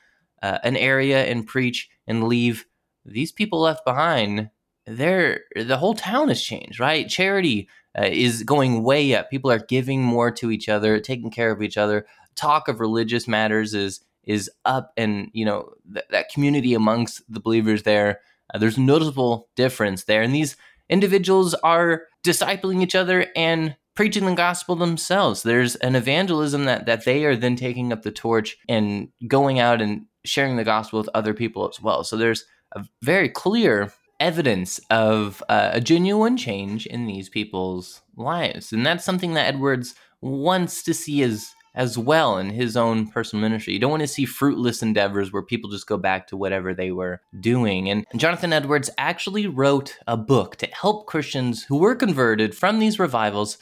uh, 0.41 0.59
an 0.63 0.77
area 0.77 1.25
and 1.25 1.45
preach 1.45 1.89
and 2.07 2.23
leave, 2.23 2.65
these 3.05 3.31
people 3.31 3.61
left 3.61 3.85
behind, 3.85 4.49
they're 4.85 5.41
the 5.55 5.77
whole 5.77 5.93
town 5.93 6.29
has 6.29 6.41
changed, 6.41 6.79
right? 6.79 7.07
Charity 7.07 7.67
uh, 7.97 8.05
is 8.05 8.43
going 8.43 8.83
way 8.83 9.15
up. 9.15 9.29
People 9.29 9.51
are 9.51 9.59
giving 9.59 10.01
more 10.01 10.31
to 10.31 10.51
each 10.51 10.67
other, 10.69 10.99
taking 10.99 11.31
care 11.31 11.51
of 11.51 11.61
each 11.61 11.77
other. 11.77 12.05
Talk 12.35 12.67
of 12.67 12.79
religious 12.79 13.27
matters 13.27 13.73
is 13.73 14.01
is 14.23 14.49
up, 14.65 14.91
and 14.97 15.29
you 15.33 15.45
know 15.45 15.71
th- 15.93 16.05
that 16.09 16.29
community 16.29 16.73
amongst 16.73 17.21
the 17.31 17.39
believers 17.39 17.83
there. 17.83 18.19
Uh, 18.53 18.57
there's 18.57 18.77
noticeable 18.77 19.49
difference 19.55 20.03
there, 20.03 20.21
and 20.21 20.35
these 20.35 20.55
individuals 20.89 21.53
are 21.55 22.03
discipling 22.23 22.81
each 22.81 22.95
other 22.95 23.27
and 23.35 23.75
preaching 23.95 24.25
the 24.25 24.33
gospel 24.33 24.75
themselves. 24.75 25.43
There's 25.43 25.75
an 25.77 25.95
evangelism 25.95 26.65
that 26.65 26.85
that 26.85 27.05
they 27.05 27.23
are 27.25 27.35
then 27.35 27.55
taking 27.55 27.93
up 27.93 28.01
the 28.01 28.11
torch 28.11 28.57
and 28.67 29.09
going 29.27 29.59
out 29.59 29.81
and 29.81 30.05
sharing 30.25 30.57
the 30.57 30.63
gospel 30.63 30.99
with 30.99 31.09
other 31.13 31.33
people 31.33 31.69
as 31.69 31.81
well. 31.81 32.03
So 32.03 32.17
there's 32.17 32.45
a 32.75 32.83
very 33.01 33.29
clear 33.29 33.93
evidence 34.19 34.79
of 34.89 35.43
uh, 35.49 35.71
a 35.73 35.81
genuine 35.81 36.37
change 36.37 36.85
in 36.85 37.05
these 37.05 37.29
people's 37.29 38.01
lives. 38.15 38.71
And 38.71 38.85
that's 38.85 39.03
something 39.03 39.33
that 39.33 39.47
Edwards 39.47 39.95
wants 40.21 40.83
to 40.83 40.93
see 40.93 41.23
as 41.23 41.53
as 41.75 41.97
well 41.97 42.37
in 42.37 42.49
his 42.49 42.77
own 42.77 43.05
personal 43.05 43.41
ministry. 43.41 43.73
You 43.73 43.79
don't 43.79 43.91
want 43.91 44.01
to 44.01 44.07
see 44.07 44.23
fruitless 44.23 44.81
endeavors 44.81 45.33
where 45.33 45.41
people 45.41 45.69
just 45.69 45.87
go 45.87 45.97
back 45.97 46.25
to 46.27 46.37
whatever 46.37 46.73
they 46.73 46.91
were 46.91 47.21
doing. 47.41 47.89
And 47.89 48.05
Jonathan 48.15 48.53
Edwards 48.53 48.89
actually 48.97 49.45
wrote 49.45 49.97
a 50.07 50.15
book 50.15 50.55
to 50.57 50.67
help 50.67 51.05
Christians 51.05 51.65
who 51.65 51.77
were 51.77 51.93
converted 51.93 52.55
from 52.55 52.79
these 52.79 52.97
revivals 52.97 53.57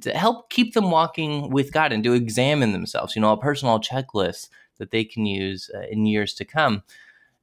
to 0.00 0.12
help 0.12 0.50
keep 0.50 0.74
them 0.74 0.90
walking 0.90 1.50
with 1.50 1.72
God 1.72 1.92
and 1.92 2.04
to 2.04 2.12
examine 2.12 2.72
themselves, 2.72 3.16
you 3.16 3.22
know, 3.22 3.32
a 3.32 3.40
personal 3.40 3.80
checklist 3.80 4.48
that 4.78 4.90
they 4.90 5.04
can 5.04 5.26
use 5.26 5.70
uh, 5.74 5.80
in 5.90 6.06
years 6.06 6.34
to 6.34 6.44
come. 6.44 6.82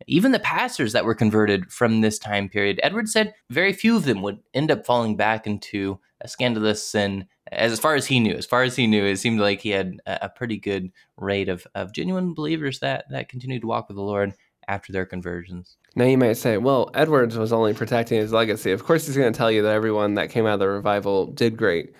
Even 0.07 0.31
the 0.31 0.39
pastors 0.39 0.93
that 0.93 1.05
were 1.05 1.15
converted 1.15 1.71
from 1.71 2.01
this 2.01 2.19
time 2.19 2.49
period, 2.49 2.79
Edward 2.83 3.09
said 3.09 3.33
very 3.49 3.73
few 3.73 3.95
of 3.95 4.05
them 4.05 4.21
would 4.21 4.39
end 4.53 4.71
up 4.71 4.85
falling 4.85 5.15
back 5.15 5.47
into 5.47 5.99
a 6.21 6.27
scandalous 6.27 6.83
sin. 6.83 7.27
As 7.51 7.79
far 7.79 7.95
as 7.95 8.05
he 8.05 8.19
knew, 8.19 8.33
as 8.33 8.45
far 8.45 8.63
as 8.63 8.75
he 8.75 8.87
knew, 8.87 9.05
it 9.05 9.17
seemed 9.17 9.39
like 9.39 9.61
he 9.61 9.69
had 9.69 9.97
a 10.05 10.29
pretty 10.29 10.57
good 10.57 10.91
rate 11.17 11.49
of, 11.49 11.65
of 11.75 11.93
genuine 11.93 12.33
believers 12.33 12.79
that 12.79 13.05
that 13.11 13.29
continued 13.29 13.61
to 13.61 13.67
walk 13.67 13.87
with 13.87 13.97
the 13.97 14.03
Lord 14.03 14.33
after 14.67 14.91
their 14.91 15.05
conversions. 15.05 15.77
Now 15.95 16.05
you 16.05 16.17
might 16.17 16.37
say, 16.37 16.57
well, 16.57 16.89
Edwards 16.93 17.37
was 17.37 17.53
only 17.53 17.73
protecting 17.73 18.19
his 18.19 18.33
legacy. 18.33 18.71
Of 18.71 18.83
course, 18.83 19.05
he's 19.05 19.15
going 19.15 19.31
to 19.31 19.37
tell 19.37 19.51
you 19.51 19.61
that 19.61 19.75
everyone 19.75 20.15
that 20.15 20.31
came 20.31 20.45
out 20.45 20.55
of 20.55 20.59
the 20.59 20.67
revival 20.67 21.27
did 21.27 21.55
great. 21.55 21.93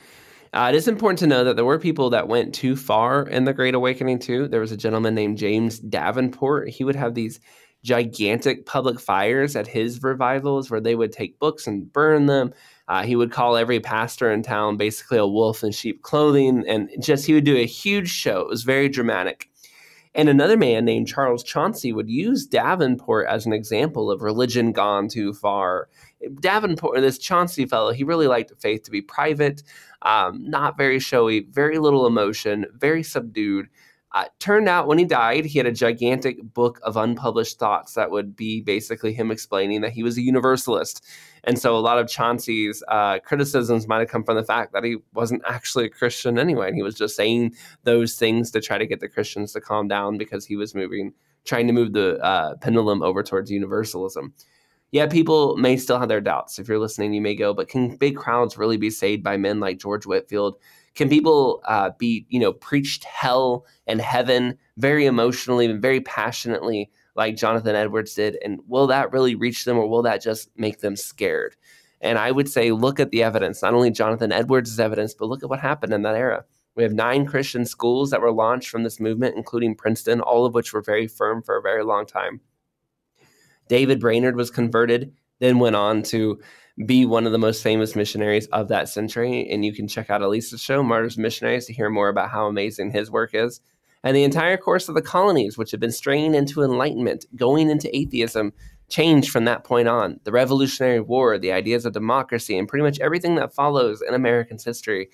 Uh, 0.51 0.69
it 0.73 0.75
is 0.75 0.87
important 0.87 1.19
to 1.19 1.27
know 1.27 1.43
that 1.43 1.57
there 1.57 1.65
were 1.65 1.77
people 1.77 2.09
that 2.09 2.27
went 2.27 2.55
too 2.55 2.75
far 2.75 3.27
in 3.27 3.43
the 3.43 3.53
Great 3.53 3.75
Awakening 3.75 4.19
too. 4.19 4.47
There 4.47 4.61
was 4.61 4.71
a 4.71 4.77
gentleman 4.77 5.13
named 5.13 5.37
James 5.37 5.79
Davenport. 5.79 6.69
He 6.69 6.83
would 6.83 6.95
have 6.95 7.13
these 7.13 7.39
gigantic 7.85 8.65
public 8.65 8.99
fires 8.99 9.55
at 9.55 9.67
his 9.67 10.01
revivals 10.01 10.71
where 10.71 10.81
they 10.81 10.95
would 10.95 11.11
take 11.11 11.39
books 11.39 11.67
and 11.67 11.93
burn 11.93 12.25
them. 12.25 12.51
Uh, 12.87 13.03
he 13.03 13.15
would 13.15 13.31
call 13.31 13.55
every 13.55 13.79
pastor 13.79 14.31
in 14.31 14.41
town 14.41 14.75
basically 14.75 15.19
a 15.19 15.27
wolf 15.27 15.63
in 15.63 15.71
sheep 15.71 16.01
clothing, 16.01 16.63
and 16.67 16.89
just 16.99 17.25
he 17.25 17.33
would 17.33 17.45
do 17.45 17.55
a 17.55 17.65
huge 17.65 18.09
show. 18.09 18.41
It 18.41 18.49
was 18.49 18.63
very 18.63 18.89
dramatic. 18.89 19.49
And 20.15 20.29
another 20.29 20.57
man 20.57 20.85
named 20.85 21.07
Charles 21.07 21.43
Chauncy 21.43 21.91
would 21.91 22.09
use 22.09 22.45
Davenport 22.45 23.27
as 23.27 23.45
an 23.45 23.53
example 23.53 24.09
of 24.09 24.21
religion 24.21 24.71
gone 24.71 25.07
too 25.07 25.33
far. 25.33 25.89
Davenport, 26.39 27.01
this 27.01 27.17
Chauncy 27.17 27.65
fellow, 27.65 27.91
he 27.91 28.03
really 28.03 28.27
liked 28.27 28.53
faith 28.59 28.83
to 28.83 28.91
be 28.91 29.01
private, 29.01 29.61
um, 30.03 30.49
not 30.49 30.77
very 30.77 30.99
showy, 30.99 31.41
very 31.41 31.77
little 31.77 32.07
emotion, 32.07 32.65
very 32.73 33.03
subdued. 33.03 33.67
Uh, 34.15 34.23
turned 34.39 34.69
out 34.69 34.87
when 34.87 34.97
he 34.97 35.03
died, 35.03 35.43
he 35.43 35.59
had 35.59 35.67
a 35.67 35.73
gigantic 35.73 36.41
book 36.53 36.79
of 36.83 36.95
unpublished 36.95 37.59
thoughts 37.59 37.95
that 37.95 38.09
would 38.09 38.33
be 38.33 38.61
basically 38.61 39.11
him 39.11 39.29
explaining 39.29 39.81
that 39.81 39.91
he 39.91 40.03
was 40.03 40.17
a 40.17 40.21
universalist. 40.21 41.05
And 41.43 41.59
so 41.59 41.75
a 41.75 41.79
lot 41.79 41.99
of 41.99 42.07
Chauncy's 42.07 42.81
uh, 42.87 43.19
criticisms 43.19 43.89
might 43.89 43.99
have 43.99 44.07
come 44.07 44.23
from 44.23 44.37
the 44.37 44.43
fact 44.45 44.71
that 44.71 44.85
he 44.85 44.95
wasn't 45.13 45.43
actually 45.45 45.87
a 45.87 45.89
Christian 45.89 46.39
anyway. 46.39 46.67
And 46.67 46.77
he 46.77 46.81
was 46.81 46.95
just 46.95 47.17
saying 47.17 47.55
those 47.83 48.15
things 48.15 48.51
to 48.51 48.61
try 48.61 48.77
to 48.77 48.87
get 48.87 49.01
the 49.01 49.09
Christians 49.09 49.51
to 49.51 49.59
calm 49.59 49.89
down 49.89 50.17
because 50.17 50.45
he 50.45 50.55
was 50.55 50.73
moving, 50.73 51.11
trying 51.43 51.67
to 51.67 51.73
move 51.73 51.91
the 51.91 52.17
uh, 52.23 52.55
pendulum 52.61 53.03
over 53.03 53.21
towards 53.21 53.51
universalism. 53.51 54.33
Yeah, 54.91 55.07
people 55.07 55.57
may 55.57 55.75
still 55.75 55.99
have 55.99 56.07
their 56.07 56.21
doubts. 56.21 56.57
If 56.57 56.69
you're 56.69 56.79
listening, 56.79 57.13
you 57.13 57.19
may 57.19 57.35
go, 57.35 57.53
but 57.53 57.67
can 57.67 57.97
big 57.97 58.15
crowds 58.15 58.57
really 58.57 58.77
be 58.77 58.89
saved 58.89 59.23
by 59.23 59.35
men 59.35 59.59
like 59.59 59.77
George 59.77 60.05
Whitefield? 60.05 60.55
Can 60.95 61.09
people 61.09 61.61
uh, 61.65 61.91
be, 61.99 62.25
you 62.29 62.39
know, 62.39 62.53
preached 62.53 63.03
hell 63.03 63.65
and 63.85 64.01
heaven 64.01 64.57
very 64.77 65.05
emotionally 65.05 65.65
and 65.65 65.81
very 65.81 66.01
passionately, 66.01 66.89
like 67.15 67.35
Jonathan 67.35 67.75
Edwards 67.75 68.13
did? 68.13 68.37
And 68.43 68.61
will 68.67 68.87
that 68.87 69.11
really 69.11 69.35
reach 69.35 69.65
them, 69.65 69.77
or 69.77 69.87
will 69.87 70.01
that 70.03 70.23
just 70.23 70.49
make 70.57 70.79
them 70.79 70.95
scared? 70.95 71.55
And 72.01 72.17
I 72.17 72.31
would 72.31 72.49
say, 72.49 72.71
look 72.71 72.99
at 72.99 73.11
the 73.11 73.23
evidence. 73.23 73.61
Not 73.61 73.73
only 73.73 73.91
Jonathan 73.91 74.31
Edwards' 74.31 74.79
evidence, 74.79 75.13
but 75.13 75.27
look 75.27 75.43
at 75.43 75.49
what 75.49 75.59
happened 75.59 75.93
in 75.93 76.03
that 76.03 76.15
era. 76.15 76.45
We 76.75 76.83
have 76.83 76.93
nine 76.93 77.25
Christian 77.25 77.65
schools 77.65 78.09
that 78.11 78.21
were 78.21 78.31
launched 78.31 78.69
from 78.69 78.83
this 78.83 78.99
movement, 78.99 79.37
including 79.37 79.75
Princeton, 79.75 80.21
all 80.21 80.45
of 80.45 80.53
which 80.53 80.73
were 80.73 80.81
very 80.81 81.07
firm 81.07 81.41
for 81.41 81.57
a 81.57 81.61
very 81.61 81.83
long 81.83 82.05
time. 82.05 82.41
David 83.67 83.99
Brainerd 83.99 84.35
was 84.35 84.51
converted, 84.51 85.13
then 85.39 85.59
went 85.59 85.75
on 85.75 86.03
to 86.03 86.39
be 86.85 87.05
one 87.05 87.25
of 87.25 87.31
the 87.31 87.37
most 87.37 87.63
famous 87.63 87.95
missionaries 87.95 88.47
of 88.47 88.67
that 88.67 88.89
century. 88.89 89.47
And 89.49 89.63
you 89.63 89.73
can 89.73 89.87
check 89.87 90.09
out 90.09 90.21
Elisa's 90.21 90.61
show, 90.61 90.83
Martyrs 90.83 91.17
Missionaries, 91.17 91.65
to 91.67 91.73
hear 91.73 91.89
more 91.89 92.09
about 92.09 92.31
how 92.31 92.47
amazing 92.47 92.91
his 92.91 93.09
work 93.09 93.31
is. 93.33 93.61
And 94.03 94.15
the 94.15 94.23
entire 94.23 94.57
course 94.57 94.87
of 94.87 94.95
the 94.95 95.01
colonies, 95.01 95.57
which 95.57 95.71
had 95.71 95.79
been 95.79 95.91
straying 95.91 96.35
into 96.35 96.61
enlightenment, 96.61 97.25
going 97.35 97.69
into 97.69 97.95
atheism, 97.95 98.53
changed 98.89 99.31
from 99.31 99.45
that 99.45 99.63
point 99.63 99.87
on. 99.87 100.19
The 100.25 100.31
Revolutionary 100.31 100.99
War, 100.99 101.37
the 101.37 101.51
ideas 101.51 101.85
of 101.85 101.93
democracy, 101.93 102.57
and 102.57 102.67
pretty 102.67 102.83
much 102.83 102.99
everything 102.99 103.35
that 103.35 103.55
follows 103.55 104.03
in 104.07 104.13
American 104.13 104.57
history 104.63 105.09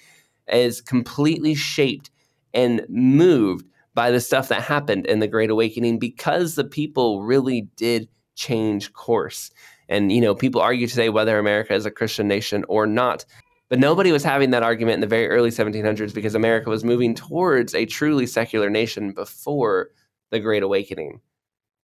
is 0.52 0.82
completely 0.82 1.56
shaped 1.56 2.10
and 2.54 2.86
moved 2.90 3.66
by 3.94 4.12
the 4.12 4.20
stuff 4.20 4.48
that 4.50 4.62
happened 4.62 5.06
in 5.06 5.20
the 5.20 5.28
Great 5.28 5.50
Awakening 5.50 6.00
because 6.00 6.56
the 6.56 6.64
people 6.64 7.24
really 7.24 7.70
did 7.76 8.10
change 8.36 8.94
course. 8.94 9.52
And, 9.92 10.12
you 10.12 10.22
know, 10.22 10.34
people 10.34 10.62
argue 10.62 10.88
today 10.88 11.10
whether 11.10 11.38
America 11.38 11.76
is 11.76 11.86
a 11.86 11.92
Christian 11.92 12.28
nation 12.28 12.66
or 12.68 12.88
not. 12.88 13.24
But 13.70 13.78
nobody 13.78 14.12
was 14.12 14.24
having 14.24 14.50
that 14.52 14.64
argument 14.64 14.96
in 14.96 15.02
the 15.02 15.08
very 15.08 15.30
early 15.30 15.52
1700s 15.52 16.14
because 16.14 16.34
America 16.34 16.70
was 16.70 16.84
moving 16.84 17.14
towards 17.14 17.76
a 17.76 17.86
truly 17.86 18.26
secular 18.26 18.70
nation 18.70 19.12
before 19.12 19.92
the 20.32 20.40
Great 20.40 20.64
Awakening 20.64 21.22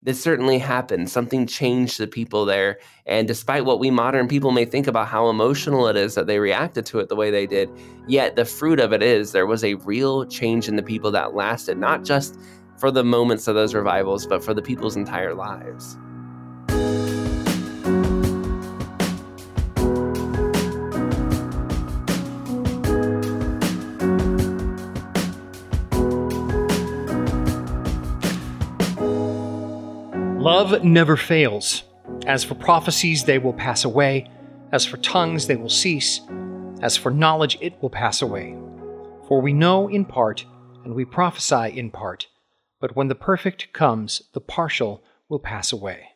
this 0.02 0.20
certainly 0.20 0.58
happened. 0.58 1.08
Something 1.08 1.46
changed 1.46 1.98
the 1.98 2.08
people 2.08 2.44
there. 2.44 2.78
And 3.06 3.28
despite 3.28 3.64
what 3.64 3.78
we 3.78 3.90
modern 3.90 4.26
people 4.26 4.50
may 4.50 4.64
think 4.64 4.88
about 4.88 5.06
how 5.06 5.28
emotional 5.28 5.86
it 5.86 5.96
is 5.96 6.16
that 6.16 6.26
they 6.26 6.40
reacted 6.40 6.84
to 6.86 6.98
it 6.98 7.08
the 7.08 7.16
way 7.16 7.30
they 7.30 7.46
did, 7.46 7.70
yet 8.08 8.34
the 8.34 8.44
fruit 8.44 8.80
of 8.80 8.92
it 8.92 9.02
is 9.02 9.30
there 9.30 9.46
was 9.46 9.62
a 9.62 9.74
real 9.74 10.26
change 10.26 10.68
in 10.68 10.76
the 10.76 10.82
people 10.82 11.12
that 11.12 11.34
lasted, 11.34 11.78
not 11.78 12.04
just 12.04 12.36
for 12.78 12.90
the 12.90 13.04
moments 13.04 13.46
of 13.46 13.54
those 13.54 13.74
revivals, 13.74 14.26
but 14.26 14.42
for 14.42 14.54
the 14.54 14.62
people's 14.62 14.96
entire 14.96 15.34
lives. 15.34 15.96
Love 30.42 30.83
never 30.83 31.16
fails. 31.16 31.85
As 32.26 32.42
for 32.42 32.57
prophecies, 32.57 33.22
they 33.22 33.38
will 33.38 33.52
pass 33.52 33.85
away. 33.85 34.28
As 34.72 34.85
for 34.85 34.96
tongues, 34.96 35.46
they 35.46 35.55
will 35.55 35.68
cease. 35.68 36.20
As 36.81 36.96
for 36.96 37.12
knowledge, 37.12 37.57
it 37.61 37.81
will 37.81 37.90
pass 37.90 38.22
away. 38.22 38.57
For 39.28 39.40
we 39.40 39.52
know 39.52 39.87
in 39.87 40.05
part, 40.05 40.44
and 40.85 40.96
we 40.96 41.05
prophesy 41.05 41.78
in 41.78 41.92
part. 41.92 42.26
But 42.81 42.96
when 42.96 43.07
the 43.07 43.14
perfect 43.14 43.72
comes, 43.72 44.20
the 44.33 44.40
partial 44.40 45.05
will 45.28 45.38
pass 45.38 45.72
away. 45.72 46.09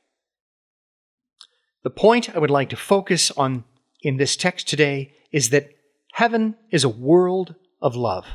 The 1.85 1.91
point 1.91 2.35
I 2.35 2.41
would 2.41 2.51
like 2.51 2.71
to 2.71 2.77
focus 2.77 3.31
on 3.31 3.63
in 4.03 4.17
this 4.17 4.35
text 4.35 4.67
today 4.67 5.15
is 5.31 5.51
that 5.51 5.71
heaven 6.15 6.57
is 6.73 6.83
a 6.83 6.89
world 6.89 7.55
of 7.81 7.95
love. 7.95 8.27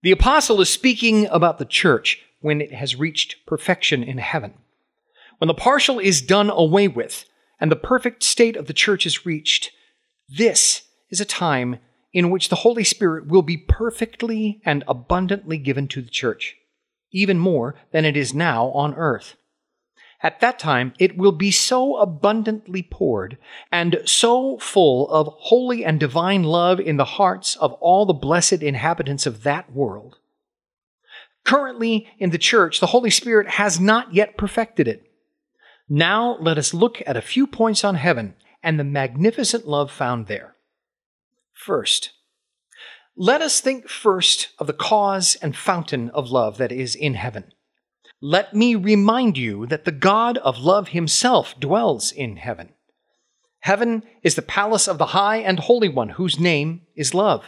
The 0.00 0.12
apostle 0.12 0.62
is 0.62 0.70
speaking 0.70 1.26
about 1.26 1.58
the 1.58 1.66
church 1.66 2.24
when 2.40 2.60
it 2.60 2.72
has 2.72 2.96
reached 2.96 3.46
perfection 3.46 4.02
in 4.02 4.18
heaven. 4.18 4.54
When 5.38 5.48
the 5.48 5.54
partial 5.54 5.98
is 5.98 6.20
done 6.20 6.50
away 6.50 6.88
with 6.88 7.24
and 7.60 7.70
the 7.70 7.76
perfect 7.76 8.22
state 8.22 8.56
of 8.56 8.66
the 8.66 8.72
church 8.72 9.06
is 9.06 9.26
reached, 9.26 9.70
this 10.28 10.82
is 11.10 11.20
a 11.20 11.24
time 11.24 11.78
in 12.12 12.30
which 12.30 12.48
the 12.48 12.56
Holy 12.56 12.84
Spirit 12.84 13.26
will 13.26 13.42
be 13.42 13.56
perfectly 13.56 14.60
and 14.64 14.84
abundantly 14.88 15.58
given 15.58 15.88
to 15.88 16.02
the 16.02 16.10
church, 16.10 16.56
even 17.12 17.38
more 17.38 17.74
than 17.92 18.04
it 18.04 18.16
is 18.16 18.34
now 18.34 18.68
on 18.68 18.94
earth. 18.94 19.36
At 20.20 20.40
that 20.40 20.58
time, 20.58 20.94
it 20.98 21.16
will 21.16 21.32
be 21.32 21.52
so 21.52 21.96
abundantly 21.96 22.82
poured 22.82 23.38
and 23.70 24.00
so 24.04 24.58
full 24.58 25.08
of 25.10 25.28
holy 25.28 25.84
and 25.84 26.00
divine 26.00 26.42
love 26.42 26.80
in 26.80 26.96
the 26.96 27.04
hearts 27.04 27.54
of 27.56 27.72
all 27.74 28.04
the 28.04 28.12
blessed 28.12 28.62
inhabitants 28.62 29.26
of 29.26 29.44
that 29.44 29.72
world 29.72 30.18
Currently 31.48 32.06
in 32.18 32.28
the 32.28 32.36
church, 32.36 32.78
the 32.78 32.88
Holy 32.88 33.08
Spirit 33.08 33.48
has 33.48 33.80
not 33.80 34.12
yet 34.12 34.36
perfected 34.36 34.86
it. 34.86 35.10
Now 35.88 36.36
let 36.40 36.58
us 36.58 36.74
look 36.74 37.02
at 37.06 37.16
a 37.16 37.22
few 37.22 37.46
points 37.46 37.84
on 37.84 37.94
heaven 37.94 38.34
and 38.62 38.78
the 38.78 38.84
magnificent 38.84 39.66
love 39.66 39.90
found 39.90 40.26
there. 40.26 40.56
First, 41.54 42.10
let 43.16 43.40
us 43.40 43.60
think 43.62 43.88
first 43.88 44.50
of 44.58 44.66
the 44.66 44.74
cause 44.74 45.38
and 45.40 45.56
fountain 45.56 46.10
of 46.10 46.30
love 46.30 46.58
that 46.58 46.70
is 46.70 46.94
in 46.94 47.14
heaven. 47.14 47.44
Let 48.20 48.52
me 48.52 48.74
remind 48.74 49.38
you 49.38 49.64
that 49.68 49.86
the 49.86 49.90
God 49.90 50.36
of 50.36 50.58
love 50.58 50.88
himself 50.88 51.58
dwells 51.58 52.12
in 52.12 52.36
heaven. 52.36 52.74
Heaven 53.60 54.02
is 54.22 54.34
the 54.34 54.42
palace 54.42 54.86
of 54.86 54.98
the 54.98 55.06
High 55.06 55.38
and 55.38 55.60
Holy 55.60 55.88
One, 55.88 56.10
whose 56.10 56.38
name 56.38 56.82
is 56.94 57.14
love, 57.14 57.42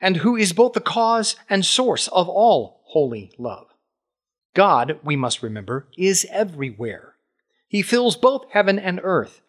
and 0.00 0.18
who 0.18 0.36
is 0.36 0.52
both 0.52 0.74
the 0.74 0.80
cause 0.80 1.34
and 1.48 1.66
source 1.66 2.06
of 2.06 2.28
all 2.28 2.79
holy 2.90 3.32
love. 3.38 3.68
God, 4.54 4.98
we 5.04 5.16
must 5.16 5.42
remember, 5.42 5.86
is 5.96 6.26
everywhere. 6.30 7.14
He 7.68 7.82
fills 7.82 8.16
both 8.16 8.50
heaven 8.50 8.78
and 8.78 9.00
earth. 9.02 9.40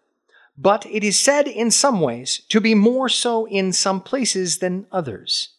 But 0.58 0.86
it 0.86 1.04
is 1.04 1.20
said 1.20 1.48
in 1.48 1.72
some 1.72 2.02
ways 2.02 2.44
to 2.50 2.62
be 2.62 2.76
more 2.76 3.10
so 3.10 3.48
in 3.48 3.74
some 3.74 4.02
places 4.02 4.60
than 4.60 4.86
others. 4.92 5.56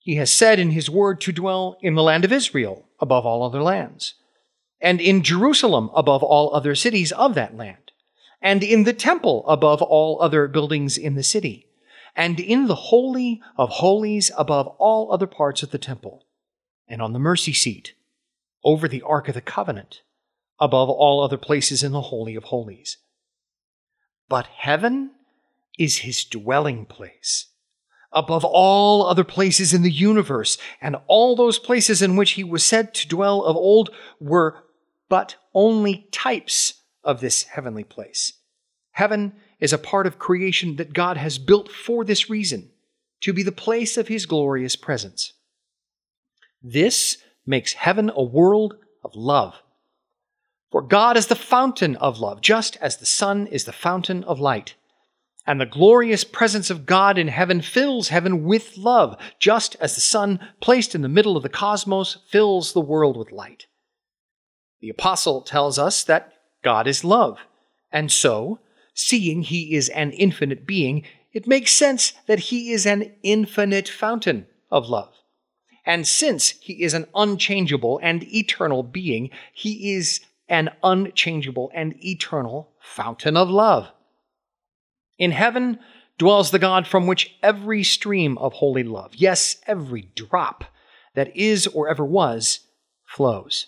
He 0.00 0.16
has 0.16 0.30
said 0.30 0.58
in 0.58 0.72
his 0.72 0.90
word 0.90 1.20
to 1.22 1.32
dwell 1.32 1.78
in 1.80 1.94
the 1.94 2.02
land 2.02 2.24
of 2.24 2.32
Israel 2.32 2.88
above 3.00 3.24
all 3.24 3.42
other 3.42 3.62
lands, 3.62 4.14
and 4.80 5.00
in 5.00 5.22
Jerusalem 5.22 5.90
above 5.94 6.22
all 6.22 6.54
other 6.54 6.74
cities 6.74 7.12
of 7.12 7.34
that 7.34 7.56
land, 7.56 7.92
and 8.42 8.62
in 8.62 8.84
the 8.84 8.92
temple 8.92 9.44
above 9.46 9.80
all 9.80 10.20
other 10.20 10.48
buildings 10.48 10.98
in 10.98 11.14
the 11.14 11.22
city, 11.22 11.68
and 12.16 12.38
in 12.38 12.66
the 12.66 12.74
holy 12.74 13.40
of 13.56 13.70
holies 13.70 14.30
above 14.36 14.66
all 14.78 15.12
other 15.12 15.28
parts 15.28 15.62
of 15.62 15.70
the 15.70 15.78
temple 15.78 16.26
and 16.92 17.00
on 17.00 17.14
the 17.14 17.18
mercy 17.18 17.54
seat, 17.54 17.94
over 18.62 18.86
the 18.86 19.00
Ark 19.00 19.26
of 19.26 19.34
the 19.34 19.40
Covenant, 19.40 20.02
above 20.60 20.90
all 20.90 21.24
other 21.24 21.38
places 21.38 21.82
in 21.82 21.90
the 21.90 22.02
Holy 22.02 22.36
of 22.36 22.44
Holies. 22.44 22.98
But 24.28 24.46
heaven 24.46 25.12
is 25.78 25.98
his 25.98 26.22
dwelling 26.22 26.84
place, 26.84 27.46
above 28.12 28.44
all 28.44 29.06
other 29.06 29.24
places 29.24 29.72
in 29.72 29.80
the 29.80 29.90
universe, 29.90 30.58
and 30.82 30.96
all 31.06 31.34
those 31.34 31.58
places 31.58 32.02
in 32.02 32.14
which 32.14 32.32
he 32.32 32.44
was 32.44 32.62
said 32.62 32.92
to 32.94 33.08
dwell 33.08 33.42
of 33.42 33.56
old 33.56 33.88
were 34.20 34.62
but 35.08 35.36
only 35.54 36.08
types 36.12 36.74
of 37.02 37.22
this 37.22 37.44
heavenly 37.44 37.84
place. 37.84 38.34
Heaven 38.90 39.32
is 39.60 39.72
a 39.72 39.78
part 39.78 40.06
of 40.06 40.18
creation 40.18 40.76
that 40.76 40.92
God 40.92 41.16
has 41.16 41.38
built 41.38 41.70
for 41.70 42.04
this 42.04 42.28
reason, 42.28 42.70
to 43.22 43.32
be 43.32 43.42
the 43.42 43.50
place 43.50 43.96
of 43.96 44.08
his 44.08 44.26
glorious 44.26 44.76
presence. 44.76 45.32
This 46.62 47.18
makes 47.44 47.72
heaven 47.72 48.10
a 48.14 48.22
world 48.22 48.76
of 49.02 49.14
love. 49.14 49.62
For 50.70 50.80
God 50.80 51.16
is 51.16 51.26
the 51.26 51.34
fountain 51.34 51.96
of 51.96 52.18
love, 52.18 52.40
just 52.40 52.76
as 52.76 52.96
the 52.96 53.06
sun 53.06 53.46
is 53.46 53.64
the 53.64 53.72
fountain 53.72 54.24
of 54.24 54.40
light. 54.40 54.74
And 55.46 55.60
the 55.60 55.66
glorious 55.66 56.22
presence 56.24 56.70
of 56.70 56.86
God 56.86 57.18
in 57.18 57.28
heaven 57.28 57.60
fills 57.60 58.08
heaven 58.08 58.44
with 58.44 58.78
love, 58.78 59.16
just 59.40 59.76
as 59.80 59.94
the 59.94 60.00
sun, 60.00 60.38
placed 60.60 60.94
in 60.94 61.02
the 61.02 61.08
middle 61.08 61.36
of 61.36 61.42
the 61.42 61.48
cosmos, 61.48 62.18
fills 62.28 62.72
the 62.72 62.80
world 62.80 63.16
with 63.16 63.32
light. 63.32 63.66
The 64.80 64.88
apostle 64.88 65.42
tells 65.42 65.78
us 65.78 66.04
that 66.04 66.32
God 66.62 66.86
is 66.86 67.04
love, 67.04 67.38
and 67.90 68.10
so, 68.10 68.60
seeing 68.94 69.42
he 69.42 69.74
is 69.74 69.88
an 69.90 70.12
infinite 70.12 70.66
being, 70.66 71.04
it 71.32 71.46
makes 71.46 71.72
sense 71.72 72.14
that 72.26 72.38
he 72.38 72.72
is 72.72 72.86
an 72.86 73.12
infinite 73.22 73.88
fountain 73.88 74.46
of 74.70 74.88
love. 74.88 75.12
And 75.84 76.06
since 76.06 76.50
he 76.60 76.82
is 76.82 76.94
an 76.94 77.06
unchangeable 77.14 77.98
and 78.02 78.22
eternal 78.32 78.82
being, 78.82 79.30
he 79.52 79.94
is 79.94 80.20
an 80.48 80.70
unchangeable 80.82 81.70
and 81.74 81.94
eternal 82.04 82.70
fountain 82.80 83.36
of 83.36 83.48
love. 83.48 83.90
In 85.18 85.32
heaven 85.32 85.78
dwells 86.18 86.50
the 86.50 86.58
God 86.58 86.86
from 86.86 87.06
which 87.06 87.34
every 87.42 87.82
stream 87.82 88.38
of 88.38 88.52
holy 88.52 88.82
love, 88.84 89.14
yes, 89.14 89.56
every 89.66 90.10
drop 90.14 90.64
that 91.14 91.36
is 91.36 91.66
or 91.68 91.88
ever 91.88 92.04
was, 92.04 92.60
flows. 93.04 93.66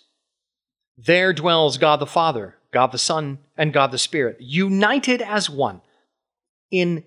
There 0.96 1.32
dwells 1.32 1.78
God 1.78 2.00
the 2.00 2.06
Father, 2.06 2.56
God 2.70 2.92
the 2.92 2.98
Son, 2.98 3.38
and 3.56 3.72
God 3.72 3.90
the 3.90 3.98
Spirit, 3.98 4.36
united 4.40 5.20
as 5.20 5.50
one 5.50 5.80
in 6.70 7.04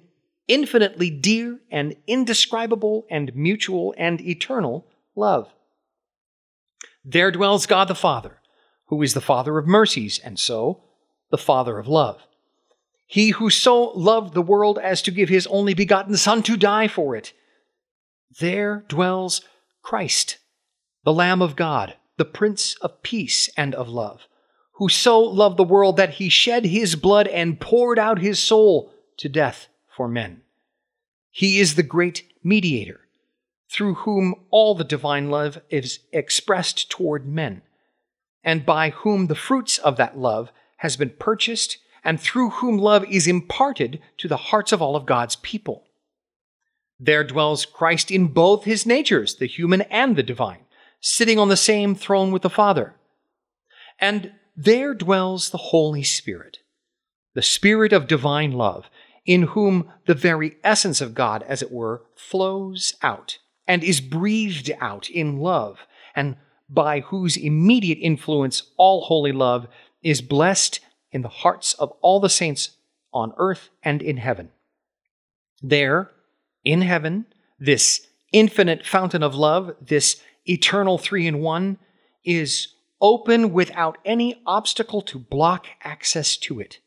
infinitely 0.48 1.10
dear 1.10 1.60
and 1.72 1.96
indescribable 2.08 3.06
and 3.10 3.36
mutual 3.36 3.94
and 3.98 4.20
eternal 4.22 4.88
love. 5.18 5.52
There 7.04 7.32
dwells 7.32 7.66
God 7.66 7.88
the 7.88 7.96
Father, 7.96 8.40
who 8.86 9.02
is 9.02 9.14
the 9.14 9.22
Father 9.22 9.58
of 9.58 9.68
mercies, 9.68 10.20
and 10.20 10.40
so 10.40 10.84
the 11.30 11.38
Father 11.38 11.80
of 11.80 11.88
love. 11.88 12.22
He 13.06 13.30
who 13.30 13.50
so 13.50 13.92
loved 13.92 14.34
the 14.34 14.42
world 14.42 14.78
as 14.80 15.02
to 15.04 15.12
give 15.12 15.30
his 15.30 15.48
only 15.48 15.74
begotten 15.74 16.18
Son 16.18 16.44
to 16.44 16.58
die 16.58 16.88
for 16.88 17.16
it. 17.16 17.34
There 18.40 18.84
dwells 18.90 19.42
Christ, 19.82 20.38
the 21.06 21.14
Lamb 21.14 21.42
of 21.42 21.56
God, 21.56 21.96
the 22.18 22.26
Prince 22.26 22.76
of 22.82 23.02
peace 23.04 23.50
and 23.56 23.74
of 23.74 23.88
love, 23.88 24.28
who 24.74 24.90
so 24.90 25.20
loved 25.20 25.58
the 25.58 25.64
world 25.64 25.96
that 25.98 26.16
he 26.16 26.28
shed 26.28 26.66
his 26.66 26.96
blood 26.96 27.28
and 27.30 27.60
poured 27.60 27.98
out 27.98 28.20
his 28.20 28.40
soul 28.40 28.92
to 29.18 29.30
death 29.30 29.70
for 29.96 30.10
men. 30.10 30.42
He 31.32 31.60
is 31.60 31.76
the 31.76 31.84
great 31.84 32.30
mediator 32.44 33.07
through 33.70 33.96
whom 33.96 34.34
all 34.50 34.76
the 34.76 34.84
divine 34.84 35.30
love 35.30 35.60
is 35.70 36.00
expressed 36.12 36.90
toward 36.90 37.28
men, 37.28 37.62
and 38.44 38.66
by 38.66 38.90
whom 38.90 39.28
the 39.28 39.36
fruits 39.36 39.78
of 39.78 39.98
that 39.98 40.18
love 40.18 40.52
has 40.78 40.96
been 40.96 41.10
purchased, 41.10 41.78
and 42.04 42.20
through 42.20 42.50
whom 42.50 42.78
love 42.78 43.04
is 43.06 43.28
imparted 43.28 44.00
to 44.18 44.28
the 44.28 44.38
hearts 44.38 44.72
of 44.72 44.82
all 44.82 44.96
of 44.96 45.06
God's 45.06 45.36
people. 45.38 45.84
There 47.00 47.24
dwells 47.24 47.66
Christ 47.66 48.10
in 48.10 48.28
both 48.28 48.64
his 48.64 48.86
natures, 48.86 49.36
the 49.36 49.48
human 49.48 49.82
and 49.84 50.16
the 50.16 50.24
divine, 50.24 50.66
sitting 51.02 51.38
on 51.38 51.50
the 51.50 51.58
same 51.58 51.94
throne 51.94 52.32
with 52.32 52.42
the 52.42 52.50
Father. 52.50 52.96
And 54.00 54.32
there 54.56 54.94
dwells 54.94 55.50
the 55.50 55.58
Holy 55.58 56.04
Spirit, 56.04 56.60
the 57.36 57.42
Spirit 57.42 57.92
of 57.94 58.08
divine 58.08 58.52
love, 58.54 58.90
in 59.26 59.44
whom 59.44 59.92
the 60.06 60.16
very 60.16 60.56
essence 60.64 61.02
of 61.02 61.14
God, 61.14 61.44
as 61.44 61.62
it 61.62 61.72
were, 61.72 62.04
flows 62.16 62.94
out 63.04 63.40
and 63.68 63.84
is 63.84 64.02
breathed 64.02 64.72
out 64.80 65.10
in 65.10 65.38
love, 65.38 65.80
and 66.16 66.36
by 66.70 67.02
whose 67.02 67.38
immediate 67.38 68.00
influence 68.02 68.64
all 68.78 69.02
holy 69.02 69.32
love 69.32 69.68
is 70.02 70.22
blessed 70.22 70.80
in 71.12 71.22
the 71.22 71.28
hearts 71.30 71.74
of 71.74 71.92
all 72.02 72.20
the 72.20 72.30
saints 72.30 72.72
on 73.14 73.34
earth 73.38 73.70
and 73.84 74.02
in 74.02 74.18
heaven. 74.18 74.50
There, 75.62 76.12
in 76.64 76.82
heaven, 76.82 77.26
this 77.60 78.08
infinite 78.32 78.86
fountain 78.86 79.24
of 79.24 79.36
love, 79.36 79.76
this 79.82 80.22
eternal 80.46 80.98
three 80.98 81.28
in 81.28 81.40
one, 81.40 81.78
is 82.24 82.70
open 83.02 83.54
without 83.54 83.98
any 84.06 84.42
obstacle 84.46 85.02
to 85.02 85.18
block 85.18 85.68
access 85.84 86.36
to 86.38 86.60
it. 86.60 86.80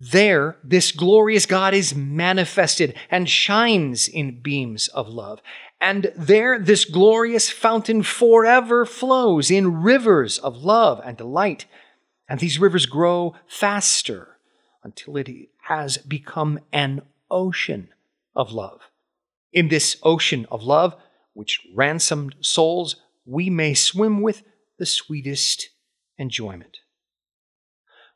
There, 0.00 0.56
this 0.64 0.92
glorious 0.92 1.44
God 1.44 1.74
is 1.74 1.94
manifested 1.94 2.94
and 3.10 3.28
shines 3.28 4.08
in 4.08 4.40
beams 4.40 4.88
of 4.88 5.08
love. 5.08 5.40
And 5.78 6.10
there, 6.16 6.58
this 6.58 6.86
glorious 6.86 7.50
fountain 7.50 8.02
forever 8.02 8.86
flows 8.86 9.50
in 9.50 9.82
rivers 9.82 10.38
of 10.38 10.56
love 10.56 11.02
and 11.04 11.18
delight. 11.18 11.66
And 12.28 12.40
these 12.40 12.58
rivers 12.58 12.86
grow 12.86 13.34
faster 13.46 14.38
until 14.82 15.18
it 15.18 15.28
has 15.64 15.98
become 15.98 16.60
an 16.72 17.02
ocean 17.30 17.88
of 18.34 18.52
love. 18.52 18.80
In 19.52 19.68
this 19.68 19.98
ocean 20.02 20.46
of 20.50 20.62
love, 20.62 20.96
which 21.34 21.60
ransomed 21.74 22.36
souls, 22.40 22.96
we 23.26 23.50
may 23.50 23.74
swim 23.74 24.22
with 24.22 24.44
the 24.78 24.86
sweetest 24.86 25.68
enjoyment. 26.16 26.78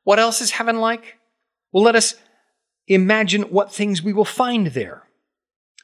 What 0.03 0.19
else 0.19 0.41
is 0.41 0.53
heaven 0.53 0.81
like? 0.81 1.17
Well, 1.75 1.83
let 1.83 1.97
us 1.97 2.15
imagine 2.87 3.43
what 3.43 3.75
things 3.75 4.01
we 4.01 4.13
will 4.13 4.25
find 4.25 4.69
there. 4.69 5.09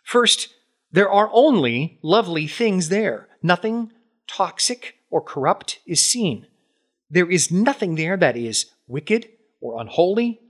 First, 0.05 0.55
there 0.93 1.11
are 1.11 1.29
only 1.33 1.99
lovely 2.01 2.47
things 2.47 2.91
there. 2.91 3.27
Nothing 3.43 3.91
toxic 4.29 4.99
or 5.11 5.21
corrupt 5.21 5.81
is 5.85 6.01
seen. 6.01 6.47
There 7.11 7.29
is 7.29 7.51
nothing 7.51 7.97
there 7.97 8.17
that 8.17 8.37
is 8.37 8.67
wicked 8.87 9.31
or 9.61 9.81
unholy. 9.81 10.41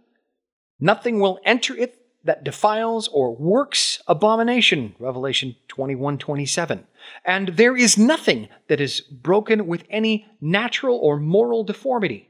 Nothing 0.78 1.20
will 1.20 1.40
enter 1.42 1.74
it 1.74 1.96
that 2.22 2.44
defiles 2.44 3.08
or 3.08 3.34
works 3.34 4.02
abomination. 4.06 4.94
Revelation 4.98 5.56
21 5.68 6.18
27. 6.18 6.86
And 7.24 7.48
there 7.48 7.78
is 7.78 7.96
nothing 7.96 8.50
that 8.68 8.78
is 8.78 9.00
broken 9.00 9.66
with 9.66 9.84
any 9.88 10.26
natural 10.38 10.98
or 10.98 11.18
moral 11.18 11.64
deformity. 11.64 12.29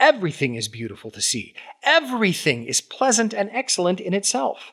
Everything 0.00 0.54
is 0.54 0.68
beautiful 0.68 1.10
to 1.10 1.20
see. 1.20 1.54
Everything 1.82 2.64
is 2.64 2.80
pleasant 2.80 3.34
and 3.34 3.50
excellent 3.52 4.00
in 4.00 4.14
itself. 4.14 4.72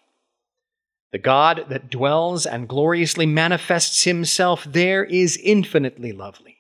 The 1.12 1.20
God 1.20 1.66
that 1.70 1.90
dwells 1.90 2.46
and 2.46 2.68
gloriously 2.68 3.26
manifests 3.26 4.04
himself 4.04 4.66
there 4.66 5.04
is 5.04 5.38
infinitely 5.38 6.12
lovely. 6.12 6.58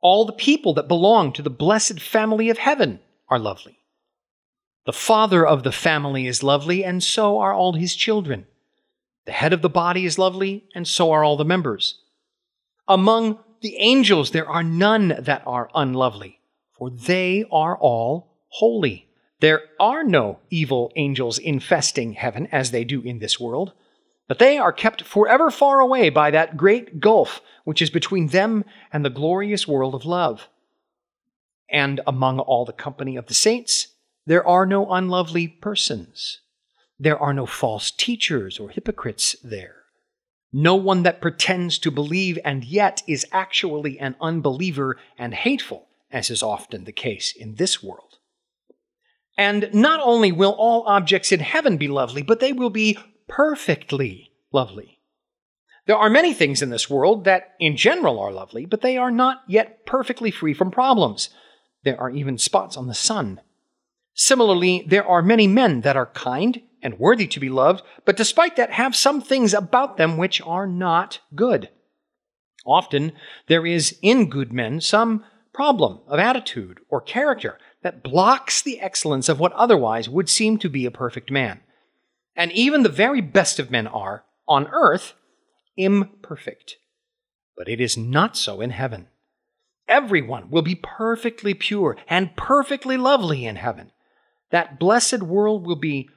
All 0.00 0.24
the 0.24 0.32
people 0.32 0.74
that 0.74 0.88
belong 0.88 1.32
to 1.32 1.42
the 1.42 1.50
blessed 1.50 2.00
family 2.00 2.48
of 2.48 2.58
heaven 2.58 3.00
are 3.28 3.38
lovely. 3.38 3.78
The 4.84 4.92
father 4.92 5.46
of 5.46 5.62
the 5.62 5.72
family 5.72 6.26
is 6.26 6.42
lovely, 6.42 6.84
and 6.84 7.02
so 7.02 7.38
are 7.38 7.54
all 7.54 7.74
his 7.74 7.94
children. 7.94 8.46
The 9.26 9.32
head 9.32 9.52
of 9.52 9.62
the 9.62 9.68
body 9.68 10.04
is 10.04 10.18
lovely, 10.18 10.64
and 10.74 10.86
so 10.88 11.12
are 11.12 11.22
all 11.22 11.36
the 11.36 11.44
members. 11.44 12.00
Among 12.88 13.38
the 13.60 13.76
angels, 13.76 14.32
there 14.32 14.48
are 14.48 14.64
none 14.64 15.14
that 15.20 15.42
are 15.46 15.70
unlovely, 15.74 16.40
for 16.82 16.90
they 16.90 17.44
are 17.52 17.78
all 17.78 18.34
holy. 18.48 19.06
There 19.38 19.60
are 19.78 20.02
no 20.02 20.40
evil 20.50 20.90
angels 20.96 21.38
infesting 21.38 22.14
heaven 22.14 22.48
as 22.50 22.72
they 22.72 22.82
do 22.82 23.00
in 23.02 23.20
this 23.20 23.38
world, 23.38 23.72
but 24.26 24.40
they 24.40 24.58
are 24.58 24.72
kept 24.72 25.02
forever 25.02 25.52
far 25.52 25.78
away 25.78 26.10
by 26.10 26.32
that 26.32 26.56
great 26.56 26.98
gulf 26.98 27.40
which 27.62 27.80
is 27.80 27.88
between 27.88 28.26
them 28.26 28.64
and 28.92 29.04
the 29.04 29.10
glorious 29.10 29.68
world 29.68 29.94
of 29.94 30.04
love. 30.04 30.48
And 31.70 32.00
among 32.04 32.40
all 32.40 32.64
the 32.64 32.72
company 32.72 33.14
of 33.14 33.26
the 33.26 33.34
saints, 33.34 33.86
there 34.26 34.44
are 34.44 34.66
no 34.66 34.90
unlovely 34.90 35.46
persons. 35.46 36.40
There 36.98 37.16
are 37.16 37.32
no 37.32 37.46
false 37.46 37.92
teachers 37.92 38.58
or 38.58 38.70
hypocrites 38.70 39.36
there. 39.44 39.84
No 40.52 40.74
one 40.74 41.04
that 41.04 41.20
pretends 41.20 41.78
to 41.78 41.92
believe 41.92 42.40
and 42.44 42.64
yet 42.64 43.04
is 43.06 43.24
actually 43.30 44.00
an 44.00 44.16
unbeliever 44.20 44.98
and 45.16 45.32
hateful, 45.32 45.86
as 46.12 46.30
is 46.30 46.42
often 46.42 46.84
the 46.84 46.92
case 46.92 47.34
in 47.34 47.54
this 47.54 47.82
world. 47.82 48.18
And 49.36 49.70
not 49.72 50.00
only 50.02 50.30
will 50.30 50.52
all 50.52 50.84
objects 50.86 51.32
in 51.32 51.40
heaven 51.40 51.78
be 51.78 51.88
lovely, 51.88 52.22
but 52.22 52.40
they 52.40 52.52
will 52.52 52.70
be 52.70 52.98
perfectly 53.28 54.32
lovely. 54.52 54.98
There 55.86 55.96
are 55.96 56.10
many 56.10 56.32
things 56.34 56.62
in 56.62 56.70
this 56.70 56.88
world 56.88 57.24
that 57.24 57.54
in 57.58 57.76
general 57.76 58.20
are 58.20 58.30
lovely, 58.30 58.66
but 58.66 58.82
they 58.82 58.96
are 58.96 59.10
not 59.10 59.42
yet 59.48 59.84
perfectly 59.86 60.30
free 60.30 60.54
from 60.54 60.70
problems. 60.70 61.30
There 61.82 61.98
are 62.00 62.10
even 62.10 62.38
spots 62.38 62.76
on 62.76 62.86
the 62.86 62.94
sun 62.94 63.40
Similarly, 64.14 64.84
there 64.86 65.06
are 65.06 65.22
many 65.22 65.46
men 65.46 65.80
that 65.82 65.96
are 65.96 66.06
kind 66.06 66.62
and 66.82 66.98
worthy 66.98 67.26
to 67.28 67.40
be 67.40 67.48
loved, 67.48 67.82
but 68.04 68.16
despite 68.16 68.56
that 68.56 68.72
have 68.72 68.94
some 68.94 69.20
things 69.20 69.54
about 69.54 69.96
them 69.96 70.16
which 70.16 70.40
are 70.42 70.66
not 70.66 71.20
good. 71.34 71.70
Often 72.66 73.12
there 73.46 73.64
is 73.64 73.98
in 74.02 74.28
good 74.28 74.52
men 74.52 74.80
some 74.80 75.24
problem 75.52 76.00
of 76.06 76.18
attitude 76.18 76.80
or 76.88 77.00
character 77.00 77.58
that 77.82 78.02
blocks 78.02 78.62
the 78.62 78.80
excellence 78.80 79.28
of 79.28 79.40
what 79.40 79.52
otherwise 79.52 80.08
would 80.08 80.28
seem 80.28 80.58
to 80.58 80.68
be 80.68 80.86
a 80.86 80.90
perfect 80.90 81.30
man. 81.30 81.60
And 82.34 82.50
even 82.52 82.82
the 82.82 82.88
very 82.88 83.20
best 83.20 83.58
of 83.58 83.70
men 83.70 83.86
are, 83.86 84.24
on 84.48 84.66
earth, 84.68 85.14
imperfect. 85.76 86.76
But 87.56 87.68
it 87.68 87.80
is 87.80 87.96
not 87.96 88.36
so 88.36 88.60
in 88.60 88.70
heaven. 88.70 89.08
Everyone 89.88 90.48
will 90.50 90.62
be 90.62 90.74
perfectly 90.74 91.54
pure 91.54 91.96
and 92.08 92.36
perfectly 92.36 92.96
lovely 92.96 93.44
in 93.44 93.56
heaven 93.56 93.92
that 94.50 94.78
blessed 94.78 95.22
world 95.22 95.66
will 95.66 95.76
be 95.76 96.08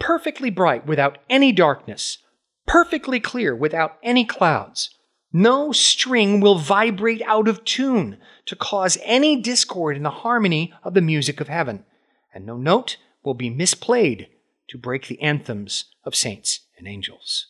perfectly 0.00 0.50
bright 0.50 0.86
without 0.86 1.18
any 1.30 1.52
darkness, 1.52 2.18
perfectly 2.66 3.20
clear 3.20 3.54
without 3.54 3.96
any 4.02 4.24
clouds. 4.24 4.97
No 5.32 5.72
string 5.72 6.40
will 6.40 6.58
vibrate 6.58 7.22
out 7.22 7.48
of 7.48 7.64
tune 7.64 8.18
to 8.46 8.56
cause 8.56 8.96
any 9.02 9.40
discord 9.40 9.96
in 9.96 10.02
the 10.02 10.10
harmony 10.10 10.72
of 10.82 10.94
the 10.94 11.02
music 11.02 11.40
of 11.40 11.48
heaven, 11.48 11.84
and 12.32 12.46
no 12.46 12.56
note 12.56 12.96
will 13.22 13.34
be 13.34 13.50
misplayed 13.50 14.28
to 14.68 14.78
break 14.78 15.06
the 15.06 15.20
anthems 15.20 15.86
of 16.04 16.14
saints 16.14 16.60
and 16.78 16.88
angels. 16.88 17.46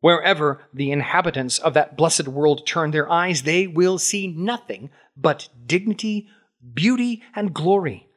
Wherever 0.00 0.62
the 0.72 0.90
inhabitants 0.90 1.58
of 1.58 1.74
that 1.74 1.96
blessed 1.96 2.28
world 2.28 2.66
turn 2.66 2.90
their 2.90 3.10
eyes, 3.10 3.42
they 3.42 3.66
will 3.66 3.98
see 3.98 4.26
nothing 4.26 4.90
but 5.14 5.50
dignity, 5.66 6.28
beauty, 6.72 7.22
and 7.34 7.52
glory. 7.52 8.08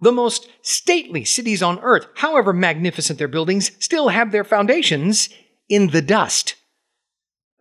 The 0.00 0.12
most 0.12 0.48
stately 0.62 1.24
cities 1.24 1.62
on 1.62 1.80
earth, 1.80 2.06
however 2.16 2.52
magnificent 2.52 3.18
their 3.18 3.28
buildings, 3.28 3.72
still 3.80 4.08
have 4.08 4.30
their 4.30 4.44
foundations 4.44 5.28
in 5.68 5.88
the 5.88 6.02
dust. 6.02 6.54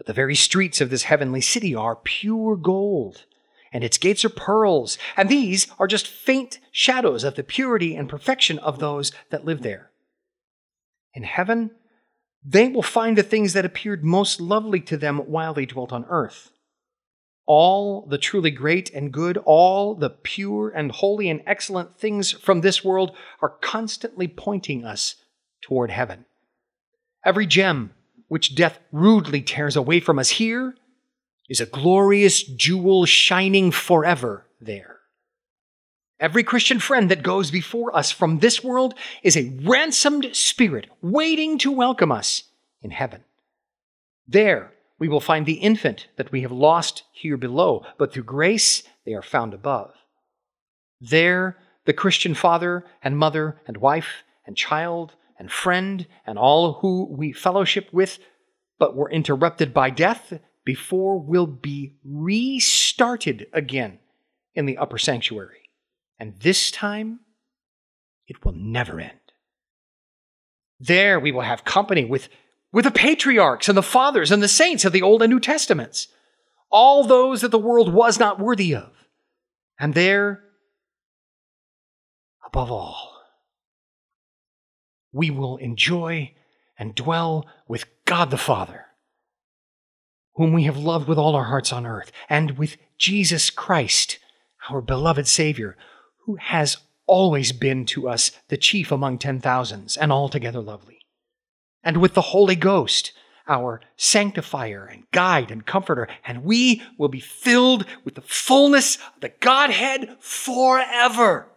But 0.01 0.07
the 0.07 0.13
very 0.13 0.33
streets 0.33 0.81
of 0.81 0.89
this 0.89 1.03
heavenly 1.03 1.41
city 1.41 1.75
are 1.75 1.95
pure 1.95 2.55
gold, 2.55 3.25
and 3.71 3.83
its 3.83 3.99
gates 3.99 4.25
are 4.25 4.29
pearls, 4.29 4.97
and 5.15 5.29
these 5.29 5.67
are 5.77 5.85
just 5.85 6.07
faint 6.07 6.57
shadows 6.71 7.23
of 7.23 7.35
the 7.35 7.43
purity 7.43 7.95
and 7.95 8.09
perfection 8.09 8.57
of 8.57 8.79
those 8.79 9.11
that 9.29 9.45
live 9.45 9.61
there. 9.61 9.91
In 11.13 11.21
heaven, 11.21 11.69
they 12.43 12.67
will 12.67 12.81
find 12.81 13.15
the 13.15 13.21
things 13.21 13.53
that 13.53 13.63
appeared 13.63 14.03
most 14.03 14.41
lovely 14.41 14.81
to 14.81 14.97
them 14.97 15.19
while 15.19 15.53
they 15.53 15.67
dwelt 15.67 15.91
on 15.91 16.05
earth 16.09 16.49
all 17.45 18.05
the 18.07 18.17
truly 18.17 18.49
great 18.49 18.89
and 18.93 19.11
good, 19.11 19.37
all 19.45 19.93
the 19.93 20.09
pure 20.09 20.69
and 20.69 20.91
holy 20.91 21.29
and 21.29 21.43
excellent 21.45 21.97
things 21.97 22.31
from 22.31 22.61
this 22.61 22.81
world 22.81 23.11
are 23.41 23.57
constantly 23.61 24.27
pointing 24.27 24.83
us 24.85 25.15
toward 25.61 25.91
heaven. 25.91 26.25
Every 27.25 27.45
gem 27.45 27.93
which 28.31 28.55
death 28.55 28.79
rudely 28.93 29.41
tears 29.41 29.75
away 29.75 29.99
from 29.99 30.17
us 30.17 30.29
here 30.29 30.73
is 31.49 31.59
a 31.59 31.65
glorious 31.65 32.43
jewel 32.43 33.03
shining 33.03 33.71
forever 33.71 34.45
there. 34.61 34.99
Every 36.17 36.41
Christian 36.41 36.79
friend 36.79 37.11
that 37.11 37.23
goes 37.23 37.51
before 37.51 37.93
us 37.93 38.09
from 38.09 38.39
this 38.39 38.63
world 38.63 38.93
is 39.21 39.35
a 39.35 39.51
ransomed 39.63 40.33
spirit 40.33 40.87
waiting 41.01 41.57
to 41.57 41.73
welcome 41.73 42.09
us 42.09 42.43
in 42.81 42.91
heaven. 42.91 43.25
There, 44.25 44.71
we 44.97 45.09
will 45.09 45.19
find 45.19 45.45
the 45.45 45.55
infant 45.55 46.07
that 46.15 46.31
we 46.31 46.43
have 46.43 46.53
lost 46.53 47.03
here 47.11 47.35
below, 47.35 47.85
but 47.97 48.13
through 48.13 48.23
grace 48.23 48.83
they 49.05 49.13
are 49.13 49.21
found 49.21 49.53
above. 49.53 49.93
There, 51.01 51.57
the 51.83 51.91
Christian 51.91 52.33
father 52.33 52.85
and 53.03 53.17
mother 53.17 53.59
and 53.67 53.75
wife 53.75 54.23
and 54.45 54.55
child 54.55 55.15
and 55.41 55.51
friend 55.51 56.05
and 56.27 56.37
all 56.37 56.73
who 56.73 57.07
we 57.09 57.33
fellowship 57.33 57.89
with, 57.91 58.19
but 58.77 58.95
were 58.95 59.09
interrupted 59.09 59.73
by 59.73 59.89
death 59.89 60.33
before 60.63 61.19
will 61.19 61.47
be 61.47 61.95
restarted 62.05 63.47
again 63.51 63.97
in 64.53 64.67
the 64.67 64.77
upper 64.77 64.99
sanctuary. 64.99 65.67
And 66.19 66.39
this 66.41 66.69
time, 66.69 67.21
it 68.27 68.45
will 68.45 68.53
never 68.53 68.99
end. 68.99 69.17
There 70.79 71.19
we 71.19 71.31
will 71.31 71.41
have 71.41 71.65
company 71.65 72.05
with, 72.05 72.29
with 72.71 72.85
the 72.85 72.91
patriarchs 72.91 73.67
and 73.67 73.75
the 73.75 73.81
fathers 73.81 74.29
and 74.29 74.43
the 74.43 74.47
saints 74.47 74.85
of 74.85 74.93
the 74.93 75.01
Old 75.01 75.23
and 75.23 75.31
New 75.31 75.39
Testaments, 75.39 76.07
all 76.69 77.03
those 77.03 77.41
that 77.41 77.49
the 77.49 77.57
world 77.57 77.91
was 77.91 78.19
not 78.19 78.39
worthy 78.39 78.75
of. 78.75 78.91
And 79.79 79.95
there, 79.95 80.43
above 82.45 82.69
all, 82.69 83.10
we 85.11 85.29
will 85.29 85.57
enjoy 85.57 86.31
and 86.77 86.95
dwell 86.95 87.47
with 87.67 87.85
God 88.05 88.31
the 88.31 88.37
Father, 88.37 88.85
whom 90.35 90.53
we 90.53 90.63
have 90.63 90.77
loved 90.77 91.07
with 91.07 91.17
all 91.17 91.35
our 91.35 91.45
hearts 91.45 91.71
on 91.71 91.85
earth, 91.85 92.11
and 92.29 92.57
with 92.57 92.77
Jesus 92.97 93.49
Christ, 93.49 94.19
our 94.69 94.81
beloved 94.81 95.27
Savior, 95.27 95.77
who 96.25 96.35
has 96.35 96.77
always 97.07 97.51
been 97.51 97.85
to 97.85 98.07
us 98.07 98.31
the 98.47 98.57
chief 98.57 98.91
among 98.91 99.17
ten 99.17 99.39
thousands 99.39 99.97
and 99.97 100.11
altogether 100.11 100.61
lovely, 100.61 100.99
and 101.83 101.97
with 101.97 102.13
the 102.13 102.21
Holy 102.21 102.55
Ghost, 102.55 103.11
our 103.47 103.81
sanctifier 103.97 104.85
and 104.85 105.03
guide 105.11 105.51
and 105.51 105.65
comforter, 105.65 106.07
and 106.25 106.43
we 106.43 106.81
will 106.97 107.09
be 107.09 107.19
filled 107.19 107.85
with 108.05 108.15
the 108.15 108.21
fullness 108.21 108.95
of 108.95 109.19
the 109.19 109.33
Godhead 109.39 110.15
forever. 110.19 111.47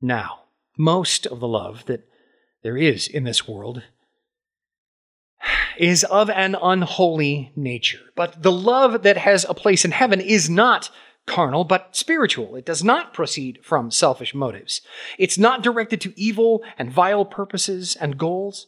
Now, 0.00 0.43
most 0.76 1.26
of 1.26 1.40
the 1.40 1.48
love 1.48 1.84
that 1.86 2.08
there 2.62 2.76
is 2.76 3.06
in 3.06 3.24
this 3.24 3.46
world 3.46 3.82
is 5.76 6.04
of 6.04 6.30
an 6.30 6.56
unholy 6.60 7.52
nature. 7.56 8.00
But 8.14 8.42
the 8.42 8.52
love 8.52 9.02
that 9.02 9.16
has 9.16 9.44
a 9.44 9.54
place 9.54 9.84
in 9.84 9.90
heaven 9.90 10.20
is 10.20 10.48
not 10.48 10.90
carnal, 11.26 11.64
but 11.64 11.96
spiritual. 11.96 12.56
It 12.56 12.66
does 12.66 12.84
not 12.84 13.12
proceed 13.12 13.60
from 13.62 13.90
selfish 13.90 14.34
motives. 14.34 14.80
It's 15.18 15.38
not 15.38 15.62
directed 15.62 16.00
to 16.02 16.20
evil 16.20 16.62
and 16.78 16.92
vile 16.92 17.24
purposes 17.24 17.96
and 17.96 18.18
goals. 18.18 18.66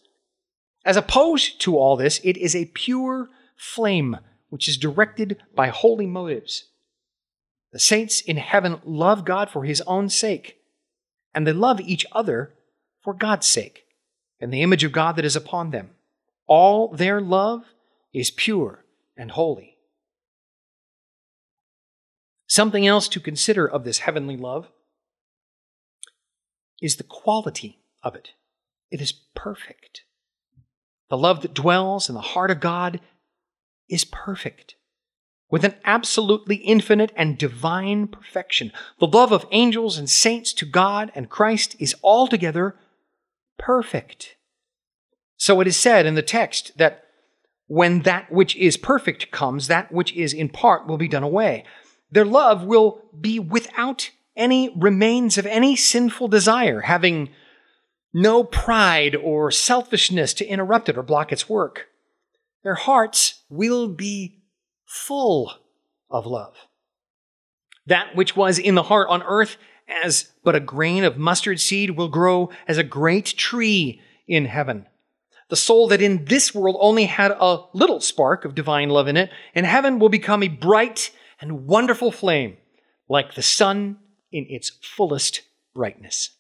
As 0.84 0.96
opposed 0.96 1.60
to 1.62 1.76
all 1.76 1.96
this, 1.96 2.20
it 2.24 2.36
is 2.36 2.54
a 2.54 2.66
pure 2.66 3.28
flame 3.56 4.18
which 4.48 4.68
is 4.68 4.76
directed 4.76 5.42
by 5.54 5.68
holy 5.68 6.06
motives. 6.06 6.68
The 7.72 7.78
saints 7.78 8.20
in 8.20 8.36
heaven 8.36 8.80
love 8.84 9.24
God 9.24 9.50
for 9.50 9.64
his 9.64 9.82
own 9.82 10.08
sake 10.08 10.58
and 11.36 11.46
they 11.46 11.52
love 11.52 11.80
each 11.82 12.06
other 12.12 12.54
for 13.02 13.12
God's 13.12 13.46
sake 13.46 13.84
and 14.40 14.50
the 14.50 14.62
image 14.62 14.84
of 14.84 14.90
God 14.90 15.16
that 15.16 15.24
is 15.24 15.36
upon 15.36 15.70
them. 15.70 15.90
All 16.46 16.88
their 16.88 17.20
love 17.20 17.64
is 18.14 18.30
pure 18.30 18.84
and 19.18 19.30
holy. 19.30 19.76
Something 22.48 22.86
else 22.86 23.06
to 23.08 23.20
consider 23.20 23.68
of 23.68 23.84
this 23.84 23.98
heavenly 23.98 24.36
love 24.36 24.68
is 26.80 26.96
the 26.96 27.04
quality 27.04 27.80
of 28.02 28.14
it. 28.14 28.30
It 28.90 29.02
is 29.02 29.12
perfect. 29.34 30.04
The 31.10 31.18
love 31.18 31.42
that 31.42 31.52
dwells 31.52 32.08
in 32.08 32.14
the 32.14 32.20
heart 32.22 32.50
of 32.50 32.60
God 32.60 33.00
is 33.90 34.06
perfect 34.06 34.75
with 35.50 35.64
an 35.64 35.74
absolutely 35.84 36.56
infinite 36.56 37.12
and 37.16 37.38
divine 37.38 38.08
perfection. 38.08 38.72
The 38.98 39.06
love 39.06 39.32
of 39.32 39.46
angels 39.50 39.96
and 39.96 40.10
saints 40.10 40.52
to 40.54 40.66
God 40.66 41.12
and 41.14 41.30
Christ 41.30 41.76
is 41.78 41.94
altogether 42.02 42.76
perfect. 43.58 44.36
So 45.36 45.60
it 45.60 45.66
is 45.66 45.76
said 45.76 46.06
in 46.06 46.14
the 46.14 46.22
text 46.22 46.76
that 46.78 47.04
when 47.68 48.02
that 48.02 48.30
which 48.30 48.56
is 48.56 48.76
perfect 48.76 49.30
comes, 49.30 49.66
that 49.66 49.92
which 49.92 50.12
is 50.14 50.32
in 50.32 50.48
part 50.48 50.86
will 50.86 50.98
be 50.98 51.08
done 51.08 51.22
away. 51.22 51.64
Their 52.10 52.24
love 52.24 52.64
will 52.64 53.02
be 53.18 53.38
without 53.38 54.10
any 54.36 54.72
remains 54.76 55.38
of 55.38 55.46
any 55.46 55.76
sinful 55.76 56.28
desire, 56.28 56.82
having 56.82 57.30
no 58.12 58.44
pride 58.44 59.16
or 59.16 59.50
selfishness 59.50 60.32
to 60.34 60.46
interrupt 60.46 60.88
it 60.88 60.96
or 60.96 61.02
block 61.02 61.32
its 61.32 61.48
work. 61.48 61.86
Their 62.62 62.74
hearts 62.74 63.42
will 63.48 63.88
be 63.88 64.35
full 64.86 65.52
of 66.10 66.26
love. 66.26 66.54
That 67.86 68.16
which 68.16 68.34
was 68.34 68.58
in 68.58 68.74
the 68.74 68.84
heart 68.84 69.08
on 69.08 69.22
earth 69.22 69.56
as 70.02 70.32
but 70.42 70.56
a 70.56 70.60
grain 70.60 71.04
of 71.04 71.18
mustard 71.18 71.60
seed 71.60 71.90
will 71.90 72.08
grow 72.08 72.50
as 72.66 72.78
a 72.78 72.84
great 72.84 73.26
tree 73.26 74.00
in 74.26 74.46
heaven. 74.46 74.86
The 75.48 75.56
soul 75.56 75.88
that 75.88 76.02
in 76.02 76.24
this 76.24 76.54
world 76.54 76.76
only 76.80 77.04
had 77.04 77.30
a 77.30 77.64
little 77.72 78.00
spark 78.00 78.44
of 78.44 78.54
divine 78.54 78.88
love 78.88 79.06
in 79.06 79.16
it, 79.16 79.30
in 79.54 79.64
heaven 79.64 79.98
will 79.98 80.08
become 80.08 80.42
a 80.42 80.48
bright 80.48 81.12
and 81.40 81.66
wonderful 81.66 82.10
flame, 82.10 82.56
like 83.08 83.34
the 83.34 83.42
sun 83.42 83.98
in 84.32 84.46
its 84.48 84.70
fullest 84.70 85.42
brightness. 85.74 86.30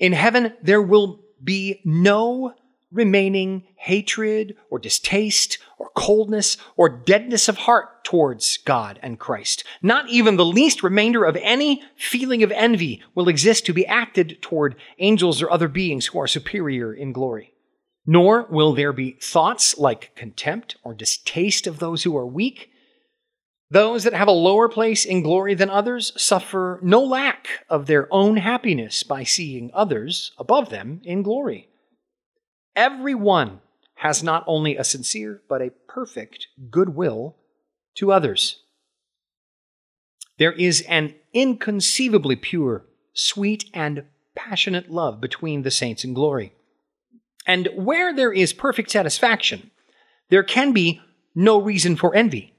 In 0.00 0.12
heaven, 0.12 0.54
there 0.62 0.82
will 0.82 1.20
be 1.42 1.80
no 1.84 2.54
remaining 2.92 3.64
hatred 3.76 4.56
or 4.70 4.78
distaste 4.78 5.58
or 5.78 5.90
coldness 5.94 6.56
or 6.76 6.88
deadness 6.88 7.48
of 7.48 7.58
heart 7.58 8.04
towards 8.04 8.56
God 8.58 8.98
and 9.02 9.18
Christ. 9.18 9.64
Not 9.82 10.08
even 10.08 10.36
the 10.36 10.44
least 10.44 10.82
remainder 10.82 11.24
of 11.24 11.36
any 11.36 11.82
feeling 11.96 12.42
of 12.42 12.50
envy 12.52 13.02
will 13.14 13.28
exist 13.28 13.64
to 13.66 13.72
be 13.72 13.86
acted 13.86 14.42
toward 14.42 14.76
angels 14.98 15.40
or 15.40 15.50
other 15.50 15.68
beings 15.68 16.06
who 16.06 16.18
are 16.18 16.26
superior 16.26 16.92
in 16.92 17.12
glory. 17.12 17.52
Nor 18.06 18.46
will 18.50 18.72
there 18.72 18.92
be 18.92 19.12
thoughts 19.12 19.78
like 19.78 20.14
contempt 20.16 20.76
or 20.82 20.94
distaste 20.94 21.66
of 21.66 21.78
those 21.78 22.02
who 22.02 22.16
are 22.16 22.26
weak. 22.26 22.70
Those 23.70 24.02
that 24.02 24.14
have 24.14 24.26
a 24.26 24.32
lower 24.32 24.68
place 24.68 25.04
in 25.04 25.22
glory 25.22 25.54
than 25.54 25.70
others 25.70 26.12
suffer 26.20 26.80
no 26.82 27.00
lack 27.00 27.46
of 27.68 27.86
their 27.86 28.12
own 28.12 28.38
happiness 28.38 29.04
by 29.04 29.22
seeing 29.22 29.70
others 29.72 30.32
above 30.38 30.70
them 30.70 31.00
in 31.04 31.22
glory. 31.22 31.69
Everyone 32.76 33.60
has 33.96 34.22
not 34.22 34.44
only 34.46 34.76
a 34.76 34.84
sincere, 34.84 35.42
but 35.48 35.60
a 35.60 35.72
perfect 35.88 36.46
goodwill 36.70 37.36
to 37.96 38.12
others. 38.12 38.62
There 40.38 40.52
is 40.52 40.80
an 40.88 41.14
inconceivably 41.34 42.36
pure, 42.36 42.86
sweet, 43.12 43.66
and 43.74 44.04
passionate 44.34 44.90
love 44.90 45.20
between 45.20 45.62
the 45.62 45.70
saints 45.70 46.02
in 46.02 46.14
glory. 46.14 46.54
And 47.46 47.68
where 47.74 48.14
there 48.14 48.32
is 48.32 48.52
perfect 48.52 48.90
satisfaction, 48.90 49.70
there 50.30 50.42
can 50.42 50.72
be 50.72 51.00
no 51.34 51.60
reason 51.60 51.96
for 51.96 52.14
envy. 52.14 52.54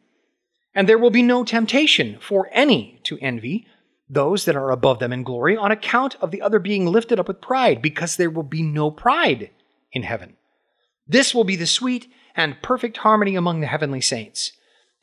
And 0.76 0.88
there 0.88 1.00
will 1.00 1.10
be 1.10 1.24
no 1.24 1.44
temptation 1.44 2.18
for 2.22 2.50
any 2.52 3.00
to 3.04 3.18
envy 3.20 3.68
those 4.10 4.46
that 4.46 4.56
are 4.56 4.72
above 4.72 5.00
them 5.00 5.14
in 5.14 5.24
glory 5.24 5.58
on 5.58 5.72
account 5.72 6.16
of 6.22 6.32
the 6.32 6.42
other 6.42 6.60
being 6.60 6.86
lifted 6.86 7.20
up 7.20 7.28
with 7.28 7.42
pride, 7.42 7.82
because 7.82 8.18
there 8.18 8.30
will 8.30 8.44
be 8.44 8.62
no 8.62 8.92
pride 8.92 9.50
in 9.92 10.04
heaven. 10.04 10.36
This 11.08 11.34
will 11.34 11.44
be 11.44 11.56
the 11.56 11.68
sweet 11.68 12.12
and 12.36 12.62
perfect 12.62 12.98
harmony 12.98 13.36
among 13.36 13.60
the 13.60 13.68
heavenly 13.68 14.02
saints, 14.02 14.54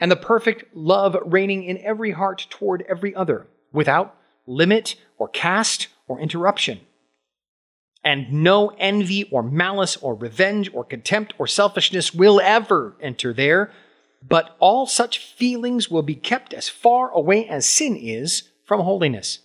and 0.01 0.11
the 0.11 0.17
perfect 0.17 0.75
love 0.75 1.17
reigning 1.25 1.65
in 1.65 1.79
every 1.79 2.13
heart 2.13 2.47
toward 2.51 2.85
every 2.89 3.15
other, 3.15 3.47
without 3.73 4.17
limit 4.47 4.97
or 5.19 5.29
caste 5.29 5.89
or 6.07 6.21
interruption. 6.21 6.81
And 8.05 8.33
no 8.33 8.69
envy 8.79 9.25
or 9.25 9.43
malice 9.43 9.97
or 9.97 10.15
revenge 10.15 10.71
or 10.73 10.85
contempt 10.85 11.35
or 11.39 11.47
selfishness 11.47 12.15
will 12.15 12.41
ever 12.41 12.97
enter 13.03 13.35
there, 13.35 13.71
but 14.27 14.57
all 14.59 14.87
such 14.87 15.19
feelings 15.19 15.91
will 15.91 16.03
be 16.03 16.15
kept 16.15 16.55
as 16.55 16.69
far 16.69 17.11
away 17.11 17.47
as 17.47 17.67
sin 17.67 17.97
is 17.97 18.45
from 18.65 18.81
holiness. 18.81 19.41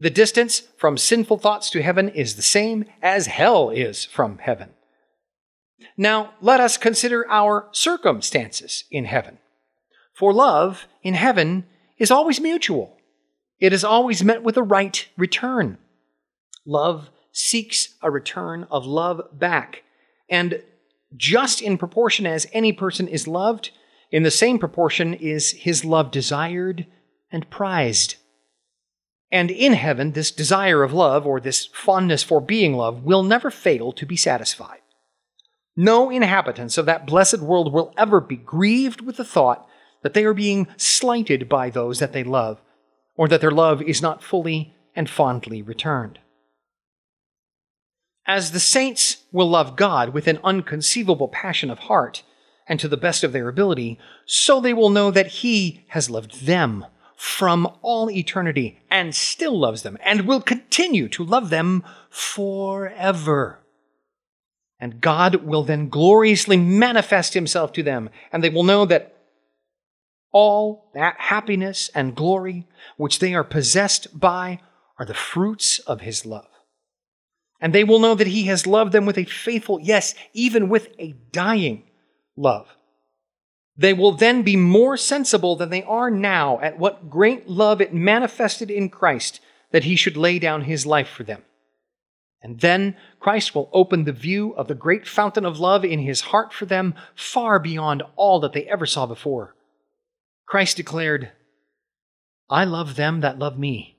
The 0.00 0.10
distance 0.10 0.62
from 0.78 0.96
sinful 0.96 1.38
thoughts 1.38 1.68
to 1.70 1.82
heaven 1.82 2.08
is 2.08 2.36
the 2.36 2.42
same 2.42 2.86
as 3.02 3.26
hell 3.26 3.68
is 3.68 4.06
from 4.06 4.38
heaven. 4.38 4.70
Now, 5.96 6.32
let 6.40 6.58
us 6.58 6.78
consider 6.78 7.28
our 7.30 7.68
circumstances 7.72 8.84
in 8.90 9.04
heaven. 9.04 9.38
For 10.14 10.32
love 10.32 10.86
in 11.02 11.14
heaven 11.14 11.66
is 11.98 12.10
always 12.10 12.40
mutual, 12.40 12.96
it 13.58 13.74
is 13.74 13.84
always 13.84 14.24
met 14.24 14.42
with 14.42 14.56
a 14.56 14.62
right 14.62 15.06
return. 15.18 15.76
Love 16.64 17.10
seeks 17.32 17.94
a 18.02 18.10
return 18.10 18.66
of 18.70 18.86
love 18.86 19.20
back. 19.38 19.82
And 20.30 20.62
just 21.16 21.60
in 21.60 21.76
proportion 21.76 22.26
as 22.26 22.46
any 22.52 22.72
person 22.72 23.06
is 23.06 23.28
loved, 23.28 23.70
in 24.10 24.22
the 24.22 24.30
same 24.30 24.58
proportion 24.58 25.14
is 25.14 25.50
his 25.50 25.84
love 25.84 26.10
desired 26.10 26.86
and 27.30 27.48
prized. 27.50 28.16
And 29.32 29.50
in 29.50 29.74
heaven, 29.74 30.12
this 30.12 30.30
desire 30.30 30.82
of 30.82 30.92
love, 30.92 31.26
or 31.26 31.40
this 31.40 31.66
fondness 31.66 32.22
for 32.22 32.40
being 32.40 32.74
loved, 32.74 33.04
will 33.04 33.22
never 33.22 33.50
fail 33.50 33.92
to 33.92 34.04
be 34.04 34.16
satisfied. 34.16 34.80
No 35.76 36.10
inhabitants 36.10 36.76
of 36.76 36.86
that 36.86 37.06
blessed 37.06 37.38
world 37.38 37.72
will 37.72 37.94
ever 37.96 38.20
be 38.20 38.36
grieved 38.36 39.00
with 39.00 39.16
the 39.16 39.24
thought 39.24 39.66
that 40.02 40.14
they 40.14 40.24
are 40.24 40.34
being 40.34 40.66
slighted 40.76 41.48
by 41.48 41.70
those 41.70 42.00
that 42.00 42.12
they 42.12 42.24
love, 42.24 42.60
or 43.16 43.28
that 43.28 43.40
their 43.40 43.50
love 43.50 43.80
is 43.82 44.02
not 44.02 44.22
fully 44.22 44.74
and 44.96 45.08
fondly 45.08 45.62
returned. 45.62 46.18
As 48.26 48.50
the 48.50 48.60
saints 48.60 49.24
will 49.32 49.48
love 49.48 49.76
God 49.76 50.10
with 50.10 50.26
an 50.26 50.40
unconceivable 50.42 51.28
passion 51.28 51.70
of 51.70 51.80
heart 51.80 52.22
and 52.66 52.78
to 52.80 52.88
the 52.88 52.96
best 52.96 53.24
of 53.24 53.32
their 53.32 53.48
ability, 53.48 53.98
so 54.26 54.60
they 54.60 54.72
will 54.72 54.90
know 54.90 55.10
that 55.10 55.26
He 55.28 55.84
has 55.88 56.10
loved 56.10 56.46
them 56.46 56.86
from 57.20 57.68
all 57.82 58.10
eternity 58.10 58.78
and 58.90 59.14
still 59.14 59.58
loves 59.58 59.82
them 59.82 59.98
and 60.02 60.22
will 60.22 60.40
continue 60.40 61.06
to 61.06 61.22
love 61.22 61.50
them 61.50 61.84
forever. 62.08 63.58
And 64.80 65.02
God 65.02 65.34
will 65.44 65.62
then 65.62 65.90
gloriously 65.90 66.56
manifest 66.56 67.34
Himself 67.34 67.74
to 67.74 67.82
them, 67.82 68.08
and 68.32 68.42
they 68.42 68.48
will 68.48 68.64
know 68.64 68.86
that 68.86 69.18
all 70.32 70.90
that 70.94 71.16
happiness 71.18 71.90
and 71.94 72.16
glory 72.16 72.66
which 72.96 73.18
they 73.18 73.34
are 73.34 73.44
possessed 73.44 74.18
by 74.18 74.60
are 74.98 75.04
the 75.04 75.12
fruits 75.12 75.78
of 75.80 76.00
His 76.00 76.24
love. 76.24 76.48
And 77.60 77.74
they 77.74 77.84
will 77.84 77.98
know 77.98 78.14
that 78.14 78.28
He 78.28 78.44
has 78.44 78.66
loved 78.66 78.92
them 78.92 79.04
with 79.04 79.18
a 79.18 79.24
faithful, 79.24 79.78
yes, 79.78 80.14
even 80.32 80.70
with 80.70 80.88
a 80.98 81.14
dying 81.32 81.82
love. 82.34 82.66
They 83.80 83.94
will 83.94 84.12
then 84.12 84.42
be 84.42 84.56
more 84.56 84.98
sensible 84.98 85.56
than 85.56 85.70
they 85.70 85.82
are 85.84 86.10
now 86.10 86.60
at 86.60 86.78
what 86.78 87.08
great 87.08 87.48
love 87.48 87.80
it 87.80 87.94
manifested 87.94 88.70
in 88.70 88.90
Christ 88.90 89.40
that 89.70 89.84
He 89.84 89.96
should 89.96 90.18
lay 90.18 90.38
down 90.38 90.64
His 90.64 90.84
life 90.84 91.08
for 91.08 91.22
them. 91.22 91.42
And 92.42 92.60
then 92.60 92.98
Christ 93.20 93.54
will 93.54 93.70
open 93.72 94.04
the 94.04 94.12
view 94.12 94.52
of 94.52 94.68
the 94.68 94.74
great 94.74 95.06
fountain 95.06 95.46
of 95.46 95.58
love 95.58 95.82
in 95.82 95.98
his 95.98 96.20
heart 96.20 96.52
for 96.52 96.66
them 96.66 96.94
far 97.14 97.58
beyond 97.58 98.02
all 98.16 98.40
that 98.40 98.52
they 98.52 98.64
ever 98.64 98.84
saw 98.84 99.06
before. 99.06 99.54
Christ 100.46 100.76
declared, 100.76 101.32
I 102.50 102.64
love 102.64 102.96
them 102.96 103.20
that 103.22 103.38
love 103.38 103.58
me. 103.58 103.96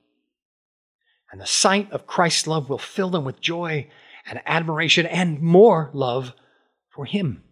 And 1.32 1.40
the 1.40 1.46
sight 1.46 1.90
of 1.90 2.06
Christ's 2.06 2.46
love 2.46 2.68
will 2.68 2.78
fill 2.78 3.10
them 3.10 3.24
with 3.24 3.40
joy 3.40 3.88
and 4.26 4.40
admiration 4.46 5.06
and 5.06 5.40
more 5.40 5.90
love 5.92 6.34
for 6.90 7.04
him. 7.04 7.42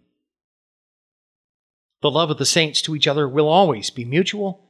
The 2.02 2.10
love 2.10 2.30
of 2.30 2.38
the 2.38 2.46
saints 2.46 2.80
to 2.82 2.96
each 2.96 3.06
other 3.06 3.28
will 3.28 3.48
always 3.48 3.90
be 3.90 4.04
mutual 4.04 4.66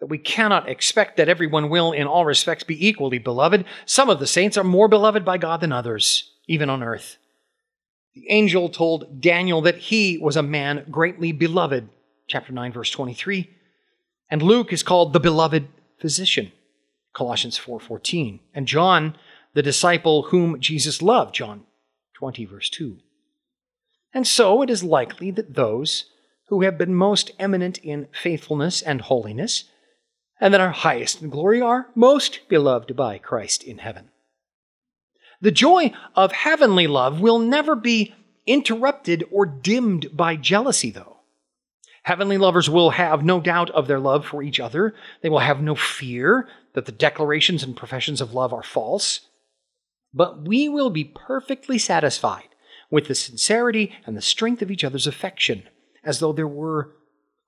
that 0.00 0.06
we 0.06 0.18
cannot 0.18 0.68
expect 0.68 1.16
that 1.16 1.28
everyone 1.28 1.70
will, 1.70 1.92
in 1.92 2.06
all 2.06 2.24
respects, 2.24 2.64
be 2.64 2.86
equally 2.86 3.18
beloved. 3.18 3.64
Some 3.86 4.10
of 4.10 4.18
the 4.18 4.26
saints 4.26 4.56
are 4.56 4.64
more 4.64 4.88
beloved 4.88 5.24
by 5.24 5.38
God 5.38 5.60
than 5.60 5.72
others, 5.72 6.32
even 6.46 6.68
on 6.68 6.82
earth. 6.82 7.16
The 8.14 8.30
angel 8.30 8.68
told 8.68 9.20
Daniel 9.20 9.60
that 9.62 9.76
he 9.78 10.18
was 10.18 10.36
a 10.36 10.42
man 10.42 10.86
greatly 10.90 11.32
beloved, 11.32 11.88
chapter 12.26 12.52
9, 12.52 12.72
verse 12.72 12.90
23. 12.90 13.50
And 14.30 14.42
Luke 14.42 14.72
is 14.72 14.82
called 14.82 15.12
the 15.12 15.20
beloved 15.20 15.68
physician, 15.98 16.52
Colossians 17.14 17.58
4:14. 17.58 18.40
and 18.54 18.66
John, 18.66 19.16
the 19.54 19.62
disciple 19.62 20.24
whom 20.24 20.60
Jesus 20.60 21.00
loved, 21.00 21.34
John 21.34 21.64
20, 22.14 22.44
verse 22.44 22.68
2. 22.68 22.98
And 24.12 24.26
so 24.26 24.62
it 24.62 24.70
is 24.70 24.82
likely 24.82 25.30
that 25.32 25.54
those 25.54 26.06
who 26.48 26.62
have 26.62 26.78
been 26.78 26.94
most 26.94 27.30
eminent 27.38 27.78
in 27.78 28.08
faithfulness 28.12 28.82
and 28.82 29.00
holiness 29.02 29.64
and 30.40 30.52
that 30.52 30.60
our 30.60 30.70
highest 30.70 31.22
in 31.22 31.30
glory 31.30 31.60
are 31.60 31.88
most 31.94 32.40
beloved 32.48 32.94
by 32.94 33.18
Christ 33.18 33.62
in 33.62 33.78
heaven. 33.78 34.10
The 35.40 35.50
joy 35.50 35.92
of 36.14 36.32
heavenly 36.32 36.86
love 36.86 37.20
will 37.20 37.38
never 37.38 37.74
be 37.74 38.14
interrupted 38.46 39.24
or 39.30 39.44
dimmed 39.44 40.16
by 40.16 40.36
jealousy, 40.36 40.90
though. 40.90 41.16
Heavenly 42.02 42.38
lovers 42.38 42.70
will 42.70 42.90
have 42.90 43.24
no 43.24 43.40
doubt 43.40 43.70
of 43.70 43.88
their 43.88 43.98
love 43.98 44.24
for 44.24 44.42
each 44.42 44.60
other. 44.60 44.94
They 45.22 45.28
will 45.28 45.40
have 45.40 45.60
no 45.60 45.74
fear 45.74 46.48
that 46.74 46.86
the 46.86 46.92
declarations 46.92 47.64
and 47.64 47.76
professions 47.76 48.20
of 48.20 48.32
love 48.32 48.52
are 48.52 48.62
false. 48.62 49.20
But 50.14 50.46
we 50.46 50.68
will 50.68 50.90
be 50.90 51.04
perfectly 51.04 51.78
satisfied 51.78 52.48
with 52.90 53.08
the 53.08 53.14
sincerity 53.14 53.92
and 54.06 54.16
the 54.16 54.22
strength 54.22 54.62
of 54.62 54.70
each 54.70 54.84
other's 54.84 55.08
affection, 55.08 55.64
as 56.06 56.20
though 56.20 56.32
there 56.32 56.48
were 56.48 56.92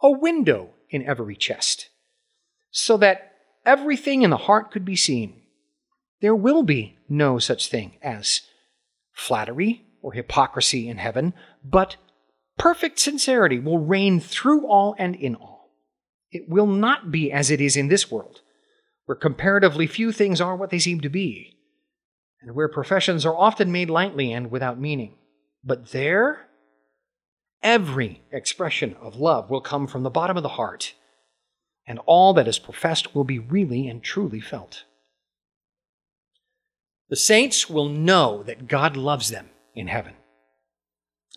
a 0.02 0.10
window 0.10 0.70
in 0.90 1.02
every 1.04 1.36
chest 1.36 1.88
so 2.70 2.96
that 2.96 3.32
everything 3.64 4.22
in 4.22 4.30
the 4.30 4.36
heart 4.36 4.70
could 4.70 4.84
be 4.84 4.96
seen. 4.96 5.40
There 6.20 6.34
will 6.34 6.62
be 6.62 6.98
no 7.08 7.38
such 7.38 7.68
thing 7.68 7.98
as 8.02 8.42
flattery 9.12 9.84
or 10.02 10.12
hypocrisy 10.12 10.88
in 10.88 10.98
heaven, 10.98 11.34
but 11.64 11.96
perfect 12.58 12.98
sincerity 12.98 13.58
will 13.58 13.78
reign 13.78 14.20
through 14.20 14.66
all 14.66 14.94
and 14.98 15.14
in 15.16 15.34
all. 15.34 15.70
It 16.30 16.48
will 16.48 16.66
not 16.66 17.10
be 17.10 17.32
as 17.32 17.50
it 17.50 17.60
is 17.60 17.76
in 17.76 17.88
this 17.88 18.10
world, 18.10 18.42
where 19.06 19.16
comparatively 19.16 19.86
few 19.86 20.12
things 20.12 20.40
are 20.40 20.56
what 20.56 20.70
they 20.70 20.78
seem 20.78 21.00
to 21.00 21.08
be, 21.08 21.56
and 22.42 22.54
where 22.54 22.68
professions 22.68 23.24
are 23.24 23.36
often 23.36 23.72
made 23.72 23.90
lightly 23.90 24.32
and 24.32 24.50
without 24.50 24.78
meaning. 24.78 25.16
But 25.64 25.90
there, 25.90 26.47
every 27.62 28.22
expression 28.30 28.96
of 29.00 29.16
love 29.16 29.50
will 29.50 29.60
come 29.60 29.86
from 29.86 30.02
the 30.02 30.10
bottom 30.10 30.36
of 30.36 30.42
the 30.42 30.48
heart 30.50 30.94
and 31.88 31.98
all 32.04 32.34
that 32.34 32.46
is 32.46 32.58
professed 32.58 33.14
will 33.14 33.24
be 33.24 33.38
really 33.38 33.88
and 33.88 34.02
truly 34.02 34.40
felt. 34.40 34.84
The 37.08 37.16
saints 37.16 37.70
will 37.70 37.88
know 37.88 38.42
that 38.42 38.68
God 38.68 38.94
loves 38.94 39.30
them 39.30 39.48
in 39.74 39.88
heaven. 39.88 40.12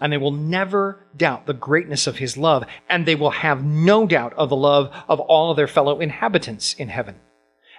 And 0.01 0.11
they 0.11 0.17
will 0.17 0.31
never 0.31 1.07
doubt 1.15 1.45
the 1.45 1.53
greatness 1.53 2.05
of 2.05 2.17
his 2.17 2.35
love, 2.35 2.65
and 2.89 3.05
they 3.05 3.15
will 3.15 3.31
have 3.31 3.63
no 3.63 4.05
doubt 4.05 4.33
of 4.33 4.49
the 4.49 4.55
love 4.55 4.93
of 5.07 5.21
all 5.21 5.53
their 5.53 5.67
fellow 5.67 6.01
inhabitants 6.01 6.73
in 6.73 6.89
heaven. 6.89 7.15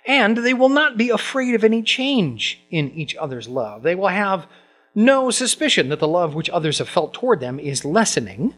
And 0.07 0.39
they 0.39 0.55
will 0.55 0.71
not 0.71 0.97
be 0.97 1.11
afraid 1.11 1.55
of 1.55 1.65
any 1.65 1.83
change 1.83 2.61
in 2.71 2.91
each 2.93 3.15
other's 3.17 3.49
love. 3.49 3.83
They 3.83 3.95
will 3.95 4.09
have 4.09 4.47
no 4.95 5.31
suspicion 5.31 5.89
that 5.89 6.01
the 6.01 6.09
love 6.09 6.35
which 6.35 6.51
others 6.51 6.79
have 6.79 6.89
felt 6.89 7.15
toward 7.15 7.41
them 7.41 7.59
is 7.59 7.85
lessening, 7.85 8.55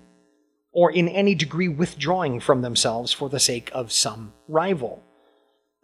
or 0.73 0.91
in 0.91 1.09
any 1.09 1.35
degree 1.35 1.69
withdrawing 1.69 2.41
from 2.41 2.63
themselves 2.63 3.13
for 3.13 3.29
the 3.29 3.39
sake 3.39 3.71
of 3.73 3.93
some 3.93 4.33
rival. 4.49 5.03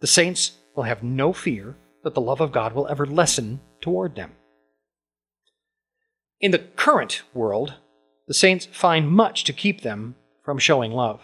The 0.01 0.07
saints 0.07 0.53
will 0.75 0.83
have 0.83 1.03
no 1.03 1.31
fear 1.31 1.77
that 2.03 2.13
the 2.13 2.21
love 2.21 2.41
of 2.41 2.51
God 2.51 2.73
will 2.73 2.87
ever 2.87 3.05
lessen 3.05 3.61
toward 3.79 4.15
them. 4.15 4.31
In 6.39 6.51
the 6.51 6.59
current 6.59 7.21
world, 7.33 7.75
the 8.27 8.33
saints 8.33 8.65
find 8.65 9.09
much 9.09 9.43
to 9.45 9.53
keep 9.53 9.81
them 9.81 10.15
from 10.43 10.57
showing 10.57 10.91
love. 10.91 11.21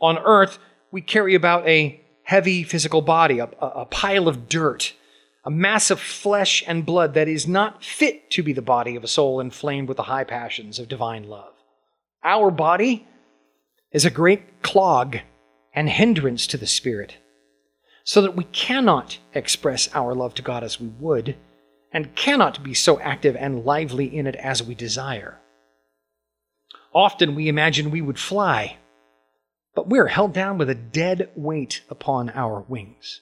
On 0.00 0.18
earth, 0.18 0.58
we 0.92 1.00
carry 1.00 1.34
about 1.34 1.66
a 1.66 2.00
heavy 2.22 2.62
physical 2.62 3.02
body, 3.02 3.40
a, 3.40 3.44
a, 3.60 3.84
pile 3.86 4.28
of 4.28 4.48
dirt, 4.48 4.92
a 5.44 5.50
mass 5.50 5.90
of 5.90 5.98
flesh 5.98 6.62
and 6.66 6.84
blood 6.84 7.14
that 7.14 7.28
is 7.28 7.46
not 7.46 7.84
fit 7.84 8.30
to 8.30 8.42
be 8.42 8.52
the 8.52 8.60
body 8.60 8.96
of 8.96 9.04
a 9.04 9.08
soul 9.08 9.40
inflamed 9.40 9.88
with 9.88 9.96
the 9.96 10.04
high 10.04 10.24
passions 10.24 10.78
of 10.78 10.88
divine 10.88 11.28
love. 11.28 11.54
Our 12.22 12.50
body 12.50 13.06
is 13.90 14.04
a 14.04 14.10
great 14.10 14.62
clog 14.62 15.18
and 15.74 15.88
hindrance 15.88 16.46
to 16.48 16.56
the 16.56 16.66
Spirit, 16.66 17.16
so 18.04 18.20
that 18.22 18.36
we 18.36 18.44
cannot 18.44 19.18
express 19.34 19.88
our 19.94 20.14
love 20.14 20.34
to 20.34 20.42
God 20.42 20.62
as 20.62 20.80
we 20.80 20.88
would, 20.88 21.36
and 21.92 22.14
cannot 22.14 22.62
be 22.62 22.74
so 22.74 23.00
active 23.00 23.34
and 23.36 23.64
lively 23.64 24.04
in 24.04 24.26
it 24.26 24.36
as 24.36 24.62
we 24.62 24.74
desire. 24.74 25.38
Often 26.92 27.34
we 27.34 27.48
imagine 27.48 27.90
we 27.90 28.00
would 28.00 28.18
fly, 28.18 28.76
but 29.74 29.88
we're 29.88 30.08
held 30.08 30.32
down 30.32 30.58
with 30.58 30.68
a 30.68 30.74
dead 30.74 31.30
weight 31.34 31.82
upon 31.88 32.30
our 32.30 32.60
wings. 32.68 33.20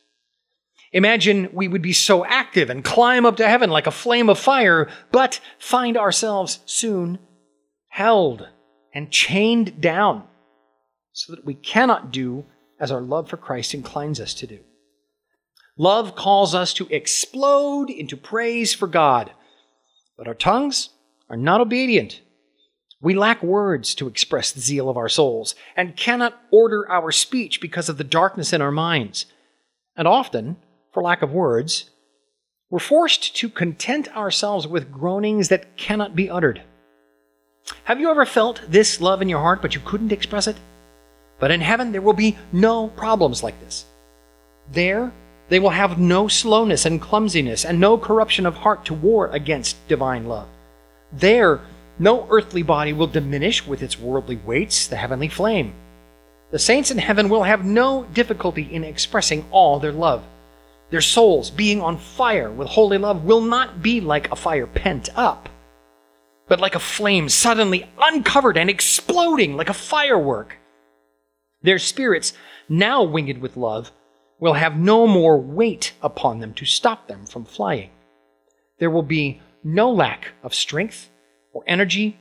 Imagine 0.92 1.50
we 1.52 1.68
would 1.68 1.82
be 1.82 1.92
so 1.92 2.24
active 2.24 2.70
and 2.70 2.82
climb 2.82 3.26
up 3.26 3.36
to 3.36 3.48
heaven 3.48 3.70
like 3.70 3.86
a 3.86 3.92
flame 3.92 4.28
of 4.28 4.38
fire, 4.38 4.88
but 5.12 5.40
find 5.58 5.96
ourselves 5.96 6.60
soon 6.64 7.18
held 7.88 8.48
and 8.94 9.10
chained 9.10 9.80
down 9.80 10.24
so 11.12 11.34
that 11.34 11.44
we 11.44 11.54
cannot 11.54 12.10
do 12.10 12.44
as 12.80 12.90
our 12.90 13.00
love 13.00 13.28
for 13.28 13.36
Christ 13.36 13.74
inclines 13.74 14.20
us 14.20 14.32
to 14.34 14.46
do. 14.46 14.60
Love 15.76 16.16
calls 16.16 16.54
us 16.54 16.72
to 16.74 16.88
explode 16.88 17.90
into 17.90 18.16
praise 18.16 18.72
for 18.72 18.86
God, 18.86 19.30
but 20.16 20.26
our 20.26 20.34
tongues 20.34 20.90
are 21.28 21.36
not 21.36 21.60
obedient. 21.60 22.20
We 23.00 23.14
lack 23.14 23.42
words 23.42 23.94
to 23.96 24.08
express 24.08 24.50
the 24.50 24.60
zeal 24.60 24.88
of 24.88 24.96
our 24.96 25.08
souls 25.08 25.54
and 25.76 25.96
cannot 25.96 26.40
order 26.50 26.90
our 26.90 27.12
speech 27.12 27.60
because 27.60 27.88
of 27.88 27.96
the 27.96 28.04
darkness 28.04 28.52
in 28.52 28.60
our 28.60 28.72
minds. 28.72 29.26
And 29.96 30.08
often, 30.08 30.56
for 30.98 31.02
lack 31.04 31.22
of 31.22 31.30
words, 31.30 31.90
we're 32.70 32.80
forced 32.80 33.36
to 33.36 33.48
content 33.48 34.08
ourselves 34.16 34.66
with 34.66 34.90
groanings 34.90 35.48
that 35.48 35.76
cannot 35.76 36.16
be 36.16 36.28
uttered. 36.28 36.60
Have 37.84 38.00
you 38.00 38.10
ever 38.10 38.26
felt 38.26 38.62
this 38.66 39.00
love 39.00 39.22
in 39.22 39.28
your 39.28 39.38
heart, 39.38 39.62
but 39.62 39.76
you 39.76 39.80
couldn't 39.84 40.10
express 40.10 40.48
it? 40.48 40.56
But 41.38 41.52
in 41.52 41.60
heaven, 41.60 41.92
there 41.92 42.02
will 42.02 42.14
be 42.14 42.36
no 42.50 42.88
problems 42.88 43.44
like 43.44 43.60
this. 43.60 43.84
There, 44.72 45.12
they 45.48 45.60
will 45.60 45.70
have 45.70 46.00
no 46.00 46.26
slowness 46.26 46.84
and 46.84 47.00
clumsiness 47.00 47.64
and 47.64 47.78
no 47.78 47.96
corruption 47.96 48.44
of 48.44 48.56
heart 48.56 48.84
to 48.86 48.94
war 48.94 49.28
against 49.28 49.86
divine 49.86 50.26
love. 50.26 50.48
There, 51.12 51.60
no 52.00 52.26
earthly 52.28 52.64
body 52.64 52.92
will 52.92 53.06
diminish 53.06 53.64
with 53.64 53.84
its 53.84 54.00
worldly 54.00 54.40
weights 54.44 54.88
the 54.88 54.96
heavenly 54.96 55.28
flame. 55.28 55.74
The 56.50 56.58
saints 56.58 56.90
in 56.90 56.98
heaven 56.98 57.28
will 57.28 57.44
have 57.44 57.64
no 57.64 58.02
difficulty 58.14 58.62
in 58.64 58.82
expressing 58.82 59.44
all 59.52 59.78
their 59.78 59.92
love. 59.92 60.24
Their 60.90 61.00
souls, 61.02 61.50
being 61.50 61.82
on 61.82 61.98
fire 61.98 62.50
with 62.50 62.68
holy 62.68 62.98
love, 62.98 63.24
will 63.24 63.42
not 63.42 63.82
be 63.82 64.00
like 64.00 64.30
a 64.30 64.36
fire 64.36 64.66
pent 64.66 65.10
up, 65.14 65.48
but 66.48 66.60
like 66.60 66.74
a 66.74 66.80
flame 66.80 67.28
suddenly 67.28 67.88
uncovered 68.00 68.56
and 68.56 68.70
exploding 68.70 69.56
like 69.56 69.68
a 69.68 69.74
firework. 69.74 70.56
Their 71.62 71.78
spirits, 71.78 72.32
now 72.68 73.02
winged 73.02 73.38
with 73.38 73.56
love, 73.56 73.92
will 74.40 74.54
have 74.54 74.78
no 74.78 75.06
more 75.06 75.38
weight 75.38 75.92
upon 76.00 76.38
them 76.38 76.54
to 76.54 76.64
stop 76.64 77.06
them 77.06 77.26
from 77.26 77.44
flying. 77.44 77.90
There 78.78 78.90
will 78.90 79.02
be 79.02 79.42
no 79.64 79.90
lack 79.90 80.28
of 80.42 80.54
strength 80.54 81.10
or 81.52 81.64
energy, 81.66 82.18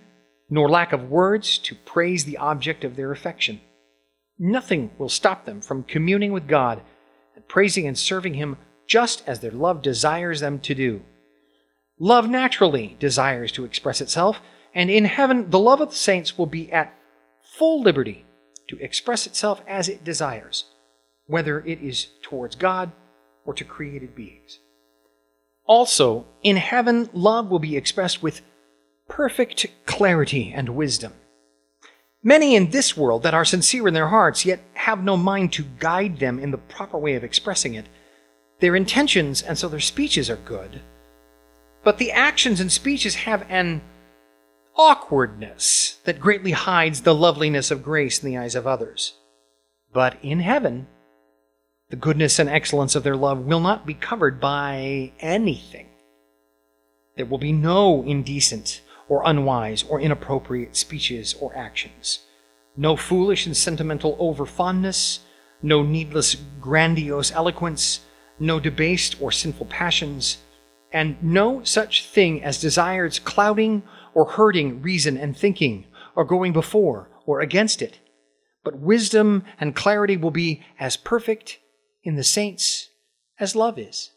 nor 0.49 0.69
lack 0.69 0.91
of 0.91 1.09
words 1.09 1.57
to 1.59 1.75
praise 1.75 2.25
the 2.25 2.37
object 2.37 2.83
of 2.83 2.95
their 2.95 3.11
affection. 3.11 3.61
Nothing 4.39 4.91
will 4.97 5.09
stop 5.09 5.45
them 5.45 5.61
from 5.61 5.83
communing 5.83 6.31
with 6.31 6.47
God 6.47 6.81
praising 7.47 7.87
and 7.87 7.97
serving 7.97 8.35
Him 8.35 8.57
just 8.87 9.23
as 9.27 9.39
their 9.39 9.51
love 9.51 9.81
desires 9.81 10.39
them 10.39 10.59
to 10.59 10.73
do. 10.73 11.01
Love 11.99 12.29
naturally 12.29 12.95
desires 12.99 13.51
to 13.51 13.65
express 13.65 14.01
itself, 14.01 14.39
and 14.73 14.89
in 14.89 15.05
heaven 15.05 15.49
the 15.49 15.59
love 15.59 15.81
of 15.81 15.89
the 15.89 15.95
saints 15.95 16.37
will 16.37 16.45
be 16.45 16.71
at 16.71 16.93
full 17.41 17.81
liberty 17.81 18.25
to 18.67 18.77
express 18.79 19.25
itself 19.25 19.61
as 19.67 19.89
it 19.89 20.03
desires, 20.03 20.65
whether 21.25 21.59
it 21.65 21.81
is 21.81 22.07
towards 22.21 22.55
God 22.55 22.91
or 23.45 23.53
to 23.53 23.63
created 23.63 24.15
beings. 24.15 24.59
Also, 25.65 26.25
in 26.43 26.57
heaven, 26.57 27.09
love 27.13 27.49
will 27.49 27.59
be 27.59 27.75
expressed 27.75 28.23
with 28.23 28.41
perfect 29.09 29.65
clarity 29.85 30.53
and 30.53 30.69
wisdom. 30.69 31.13
Many 32.23 32.55
in 32.55 32.71
this 32.71 32.97
world 32.97 33.23
that 33.23 33.33
are 33.33 33.45
sincere 33.45 33.87
in 33.87 33.93
their 33.93 34.07
hearts, 34.07 34.45
yet 34.45 34.59
have 34.73 35.03
no 35.03 35.15
mind 35.17 35.53
to 35.53 35.65
guide 35.79 36.19
them 36.19 36.39
in 36.39 36.51
the 36.51 36.57
proper 36.57 36.97
way 36.97 37.15
of 37.15 37.23
expressing 37.23 37.75
it. 37.75 37.85
Their 38.59 38.75
intentions 38.75 39.41
and 39.41 39.57
so 39.57 39.67
their 39.67 39.79
speeches 39.79 40.29
are 40.29 40.37
good, 40.37 40.81
but 41.83 41.99
the 41.99 42.11
actions 42.11 42.59
and 42.59 42.71
speeches 42.71 43.15
have 43.15 43.45
an 43.49 43.81
awkwardness 44.75 45.97
that 46.05 46.19
greatly 46.19 46.51
hides 46.51 47.01
the 47.01 47.15
loveliness 47.15 47.71
of 47.71 47.83
grace 47.83 48.23
in 48.23 48.29
the 48.29 48.37
eyes 48.37 48.55
of 48.55 48.65
others. 48.65 49.13
But 49.93 50.17
in 50.21 50.39
heaven, 50.39 50.87
the 51.89 51.95
goodness 51.95 52.39
and 52.39 52.49
excellence 52.49 52.95
of 52.95 53.03
their 53.03 53.15
love 53.15 53.45
will 53.45 53.59
not 53.59 53.85
be 53.85 53.93
covered 53.93 54.39
by 54.39 55.11
anything. 55.19 55.87
There 57.15 57.25
will 57.25 57.37
be 57.37 57.53
no 57.53 58.03
indecent 58.03 58.81
or 59.09 59.21
unwise 59.25 59.83
or 59.83 59.99
inappropriate 59.99 60.75
speeches 60.75 61.33
or 61.39 61.55
actions, 61.55 62.19
no 62.75 62.95
foolish 62.95 63.45
and 63.45 63.55
sentimental 63.55 64.15
overfondness, 64.17 65.19
no 65.61 65.81
needless 65.81 66.35
grandiose 66.61 67.31
eloquence, 67.31 68.01
no 68.39 68.59
debased 68.59 69.19
or 69.21 69.31
sinful 69.31 69.65
passions, 69.67 70.37
and 70.91 71.21
no 71.21 71.63
such 71.63 72.05
thing 72.05 72.43
as 72.43 72.61
desires 72.61 73.19
clouding 73.19 73.83
or 74.13 74.25
hurting 74.25 74.81
reason 74.81 75.17
and 75.17 75.35
thinking, 75.35 75.85
or 76.15 76.23
going 76.23 76.53
before 76.53 77.09
or 77.25 77.41
against 77.41 77.81
it. 77.81 77.99
But 78.63 78.79
wisdom 78.79 79.43
and 79.59 79.75
clarity 79.75 80.17
will 80.17 80.31
be 80.31 80.63
as 80.79 80.97
perfect 80.97 81.59
in 82.03 82.15
the 82.15 82.23
saints 82.23 82.89
as 83.39 83.55
love 83.55 83.77
is. 83.77 84.11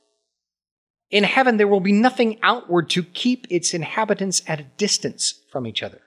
In 1.11 1.25
heaven, 1.25 1.57
there 1.57 1.69
will 1.69 1.81
be 1.81 1.93
nothing 1.93 2.39
outward 2.43 2.89
to 2.91 3.03
keep 3.03 3.47
its 3.51 3.75
inhabitants 3.75 4.43
at 4.47 4.61
a 4.61 4.71
distance 4.77 5.41
from 5.51 5.67
each 5.67 5.83
other. 5.83 6.03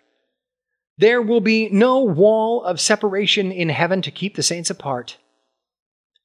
There 0.98 1.22
will 1.22 1.42
be 1.42 1.70
no 1.70 2.04
wall 2.04 2.64
of 2.64 2.80
separation 2.80 3.52
in 3.52 3.70
heaven 3.70 4.02
to 4.04 4.12
keep 4.12 4.36
the 4.36 4.44
saints 4.44 4.70
apart. 4.70 5.18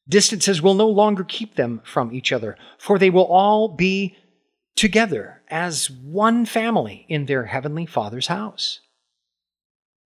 Distances 0.08 0.62
will 0.62 0.74
no 0.74 0.88
longer 0.88 1.24
keep 1.24 1.56
them 1.56 1.82
from 1.84 2.12
each 2.12 2.32
other, 2.32 2.56
for 2.78 2.98
they 2.98 3.10
will 3.10 3.26
all 3.26 3.68
be 3.68 4.16
together 4.76 5.42
as 5.48 5.90
one 5.90 6.46
family 6.46 7.04
in 7.08 7.26
their 7.26 7.46
heavenly 7.46 7.84
Father's 7.84 8.28
house. 8.28 8.80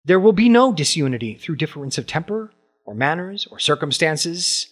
There 0.04 0.18
will 0.18 0.32
be 0.32 0.48
no 0.48 0.72
disunity 0.72 1.34
through 1.34 1.56
difference 1.56 1.98
of 1.98 2.06
temper, 2.06 2.52
or 2.84 2.94
manners, 2.94 3.46
or 3.50 3.58
circumstances, 3.58 4.68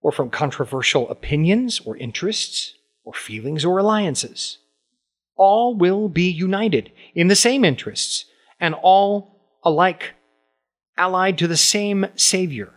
or 0.00 0.12
from 0.12 0.30
controversial 0.30 1.08
opinions, 1.10 1.80
or 1.80 1.96
interests, 1.96 2.74
or 3.04 3.12
feelings, 3.12 3.64
or 3.64 3.78
alliances. 3.78 4.58
All 5.36 5.76
will 5.76 6.08
be 6.08 6.30
united 6.30 6.92
in 7.14 7.28
the 7.28 7.36
same 7.36 7.64
interests, 7.64 8.24
and 8.60 8.74
all 8.74 9.40
alike 9.62 10.14
allied 10.96 11.38
to 11.38 11.48
the 11.48 11.56
same 11.56 12.06
Savior, 12.14 12.72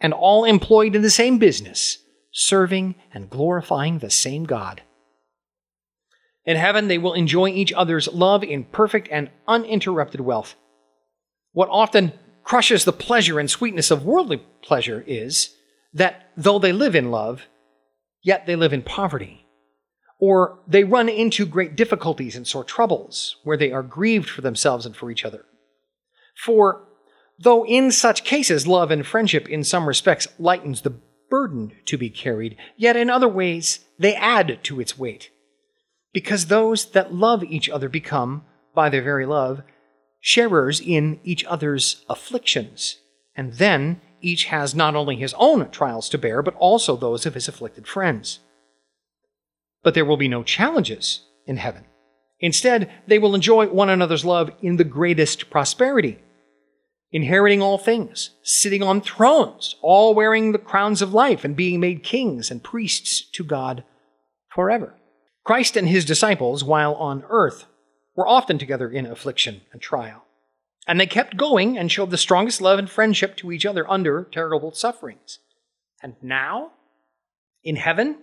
and 0.00 0.12
all 0.12 0.44
employed 0.44 0.94
in 0.94 1.02
the 1.02 1.10
same 1.10 1.38
business, 1.38 1.98
serving 2.30 2.94
and 3.12 3.30
glorifying 3.30 3.98
the 3.98 4.10
same 4.10 4.44
God. 4.44 4.82
In 6.44 6.56
heaven, 6.56 6.88
they 6.88 6.98
will 6.98 7.14
enjoy 7.14 7.48
each 7.48 7.72
other's 7.72 8.08
love 8.08 8.42
in 8.42 8.64
perfect 8.64 9.08
and 9.10 9.30
uninterrupted 9.46 10.20
wealth. 10.20 10.56
What 11.52 11.68
often 11.70 12.12
crushes 12.42 12.84
the 12.84 12.92
pleasure 12.92 13.38
and 13.38 13.50
sweetness 13.50 13.90
of 13.90 14.04
worldly 14.04 14.42
pleasure 14.62 15.04
is 15.06 15.54
that 15.94 16.30
though 16.36 16.58
they 16.58 16.72
live 16.72 16.96
in 16.96 17.10
love, 17.10 17.46
yet 18.22 18.46
they 18.46 18.56
live 18.56 18.72
in 18.72 18.82
poverty. 18.82 19.46
Or 20.22 20.60
they 20.68 20.84
run 20.84 21.08
into 21.08 21.44
great 21.44 21.74
difficulties 21.74 22.36
and 22.36 22.46
sore 22.46 22.62
troubles, 22.62 23.36
where 23.42 23.56
they 23.56 23.72
are 23.72 23.82
grieved 23.82 24.30
for 24.30 24.40
themselves 24.40 24.86
and 24.86 24.94
for 24.94 25.10
each 25.10 25.24
other. 25.24 25.44
For 26.36 26.84
though 27.40 27.66
in 27.66 27.90
such 27.90 28.22
cases 28.22 28.68
love 28.68 28.92
and 28.92 29.04
friendship 29.04 29.48
in 29.48 29.64
some 29.64 29.88
respects 29.88 30.28
lightens 30.38 30.82
the 30.82 30.94
burden 31.28 31.72
to 31.86 31.98
be 31.98 32.08
carried, 32.08 32.56
yet 32.76 32.96
in 32.96 33.10
other 33.10 33.26
ways 33.26 33.80
they 33.98 34.14
add 34.14 34.62
to 34.62 34.80
its 34.80 34.96
weight 34.96 35.30
because 36.12 36.46
those 36.46 36.86
that 36.90 37.14
love 37.14 37.42
each 37.42 37.68
other 37.70 37.88
become, 37.88 38.44
by 38.74 38.88
their 38.88 39.02
very 39.02 39.26
love, 39.26 39.62
sharers 40.20 40.80
in 40.80 41.18
each 41.24 41.44
other's 41.44 42.04
afflictions. 42.08 42.98
And 43.34 43.54
then 43.54 44.00
each 44.20 44.44
has 44.44 44.74
not 44.74 44.94
only 44.94 45.16
his 45.16 45.34
own 45.38 45.68
trials 45.70 46.08
to 46.10 46.18
bear, 46.18 46.42
but 46.42 46.54
also 46.56 46.96
those 46.96 47.26
of 47.26 47.34
his 47.34 47.48
afflicted 47.48 47.86
friends. 47.86 48.40
But 49.82 49.94
there 49.94 50.04
will 50.04 50.16
be 50.16 50.28
no 50.28 50.42
challenges 50.42 51.22
in 51.46 51.56
heaven. 51.56 51.84
Instead, 52.40 52.90
they 53.06 53.18
will 53.18 53.34
enjoy 53.34 53.66
one 53.68 53.88
another's 53.88 54.24
love 54.24 54.50
in 54.60 54.76
the 54.76 54.84
greatest 54.84 55.48
prosperity, 55.48 56.18
inheriting 57.12 57.62
all 57.62 57.78
things, 57.78 58.30
sitting 58.42 58.82
on 58.82 59.00
thrones, 59.00 59.76
all 59.80 60.14
wearing 60.14 60.50
the 60.52 60.58
crowns 60.58 61.02
of 61.02 61.14
life, 61.14 61.44
and 61.44 61.54
being 61.54 61.78
made 61.78 62.02
kings 62.02 62.50
and 62.50 62.64
priests 62.64 63.22
to 63.30 63.44
God 63.44 63.84
forever. 64.48 64.94
Christ 65.44 65.76
and 65.76 65.88
his 65.88 66.04
disciples, 66.04 66.64
while 66.64 66.94
on 66.94 67.24
earth, 67.28 67.66
were 68.16 68.26
often 68.26 68.58
together 68.58 68.88
in 68.88 69.06
affliction 69.06 69.62
and 69.72 69.80
trial. 69.80 70.24
And 70.86 70.98
they 70.98 71.06
kept 71.06 71.36
going 71.36 71.78
and 71.78 71.90
showed 71.90 72.10
the 72.10 72.18
strongest 72.18 72.60
love 72.60 72.78
and 72.78 72.90
friendship 72.90 73.36
to 73.36 73.52
each 73.52 73.64
other 73.64 73.88
under 73.88 74.28
terrible 74.32 74.72
sufferings. 74.72 75.38
And 76.02 76.16
now, 76.20 76.72
in 77.62 77.76
heaven, 77.76 78.18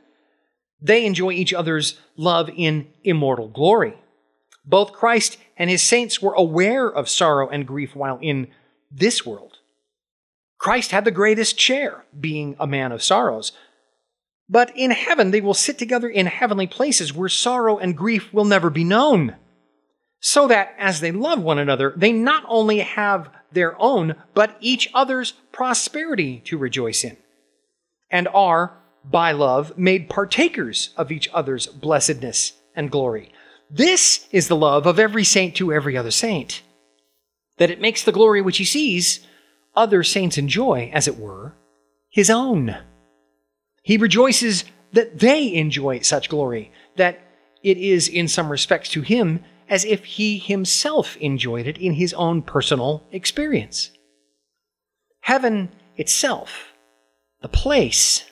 they 0.82 1.06
enjoy 1.06 1.32
each 1.32 1.54
other's 1.54 2.00
love 2.16 2.50
in 2.56 2.88
immortal 3.04 3.48
glory. 3.48 3.96
Both 4.66 4.94
Christ 4.94 5.38
and 5.58 5.70
his 5.70 5.82
saints 5.82 6.22
were 6.22 6.34
aware 6.34 6.88
of 6.88 7.10
sorrow 7.10 7.50
and 7.50 7.68
grief 7.68 7.96
while 7.96 8.20
in 8.22 8.48
this 8.92 9.26
world. 9.26 9.58
Christ 10.58 10.92
had 10.92 11.06
the 11.06 11.12
greatest 11.12 11.60
share, 11.60 12.06
being 12.18 12.56
a 12.60 12.68
man 12.68 12.92
of 12.92 13.02
sorrows, 13.02 13.54
but 14.50 14.76
in 14.76 14.92
heaven, 14.92 15.32
they 15.32 15.42
will 15.42 15.54
sit 15.54 15.78
together 15.78 16.10
in 16.10 16.26
heavenly 16.26 16.68
places 16.68 17.14
where 17.14 17.30
sorrow 17.30 17.78
and 17.78 17.96
grief 17.96 18.34
will 18.34 18.46
never 18.46 18.70
be 18.70 18.84
known. 18.84 19.36
So 20.22 20.48
that 20.48 20.74
as 20.78 21.00
they 21.00 21.12
love 21.12 21.42
one 21.42 21.60
another, 21.60 21.94
they 21.96 22.12
not 22.12 22.44
only 22.48 22.80
have 22.80 23.30
their 23.52 23.80
own, 23.80 24.16
but 24.34 24.58
each 24.60 24.90
other's 24.94 25.34
prosperity 25.52 26.42
to 26.46 26.58
rejoice 26.58 27.04
in, 27.04 27.16
and 28.12 28.28
are, 28.28 28.78
by 29.04 29.32
love, 29.32 29.78
made 29.78 30.10
partakers 30.10 30.92
of 30.98 31.12
each 31.12 31.30
other's 31.34 31.68
blessedness 31.68 32.54
and 32.76 32.92
glory. 32.92 33.32
This 33.70 34.28
is 34.32 34.48
the 34.48 34.56
love 34.56 34.86
of 34.86 35.00
every 35.00 35.24
saint 35.24 35.56
to 35.56 35.72
every 35.72 35.96
other 35.96 36.12
saint, 36.12 36.62
that 37.58 37.70
it 37.70 37.82
makes 37.82 38.04
the 38.04 38.12
glory 38.12 38.42
which 38.42 38.58
he 38.58 38.66
sees 38.66 39.26
other 39.76 40.04
saints 40.04 40.38
enjoy, 40.38 40.90
as 40.94 41.08
it 41.08 41.18
were, 41.18 41.54
his 42.10 42.30
own. 42.30 42.76
He 43.84 43.98
rejoices 43.98 44.64
that 44.94 45.20
they 45.20 45.54
enjoy 45.54 46.00
such 46.00 46.30
glory, 46.30 46.72
that 46.96 47.20
it 47.64 47.78
is 47.78 48.08
in 48.08 48.28
some 48.28 48.50
respects 48.50 48.90
to 48.90 49.02
him 49.02 49.44
as 49.70 49.86
if 49.86 50.04
he 50.04 50.40
himself 50.40 51.16
enjoyed 51.18 51.68
it 51.68 51.78
in 51.78 51.94
his 51.94 52.14
own 52.16 52.42
personal 52.42 53.04
experience. 53.12 53.92
Heaven 55.22 55.70
itself, 55.96 56.74
the 57.42 57.50
place, 57.50 58.26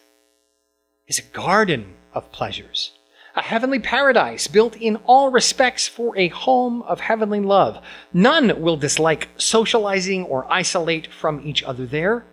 is 1.07 1.19
a 1.19 1.33
garden 1.33 1.93
of 2.13 2.31
pleasures, 2.31 2.91
a 3.35 3.41
heavenly 3.41 3.79
paradise 3.79 4.47
built 4.47 4.75
in 4.75 4.97
all 5.05 5.29
respects 5.29 5.87
for 5.87 6.17
a 6.17 6.27
home 6.29 6.81
of 6.83 6.99
heavenly 6.99 7.39
love. 7.39 7.83
None 8.13 8.61
will 8.61 8.77
dislike 8.77 9.29
socializing 9.37 10.23
or 10.25 10.51
isolate 10.51 11.07
from 11.07 11.45
each 11.47 11.63
other 11.63 11.85
there. 11.85 12.25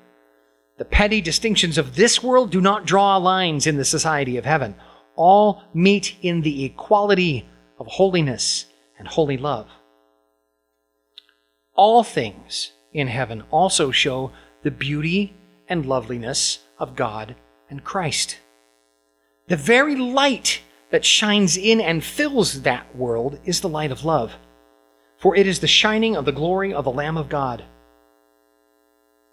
The 0.77 0.85
petty 0.85 1.20
distinctions 1.20 1.79
of 1.79 1.95
this 1.95 2.22
world 2.22 2.51
do 2.51 2.61
not 2.61 2.87
draw 2.87 3.16
lines 3.16 3.66
in 3.66 3.77
the 3.77 3.85
society 3.85 4.37
of 4.37 4.45
heaven. 4.45 4.75
All 5.14 5.62
meet 5.72 6.16
in 6.22 6.41
the 6.41 6.64
equality 6.64 7.49
of 7.79 7.87
holiness 7.87 8.66
and 8.99 9.07
holy 9.07 9.37
love. 9.37 9.68
All 11.77 12.03
things 12.03 12.72
in 12.93 13.07
heaven 13.07 13.45
also 13.51 13.91
show 13.91 14.33
the 14.62 14.70
beauty 14.70 15.35
and 15.68 15.87
loveliness 15.87 16.61
of 16.79 16.97
God 16.97 17.37
and 17.70 17.85
Christ. 17.85 18.39
The 19.47 19.57
very 19.57 19.95
light 19.95 20.62
that 20.90 21.05
shines 21.05 21.57
in 21.57 21.80
and 21.80 22.03
fills 22.03 22.62
that 22.62 22.97
world 22.97 23.38
is 23.45 23.61
the 23.61 23.68
light 23.68 23.92
of 23.92 24.05
love, 24.05 24.36
for 25.18 25.36
it 25.36 25.47
is 25.47 25.61
the 25.61 25.66
shining 25.66 26.16
of 26.16 26.24
the 26.24 26.32
glory 26.32 26.72
of 26.72 26.84
the 26.84 26.90
Lamb 26.90 27.18
of 27.18 27.28
God. 27.28 27.62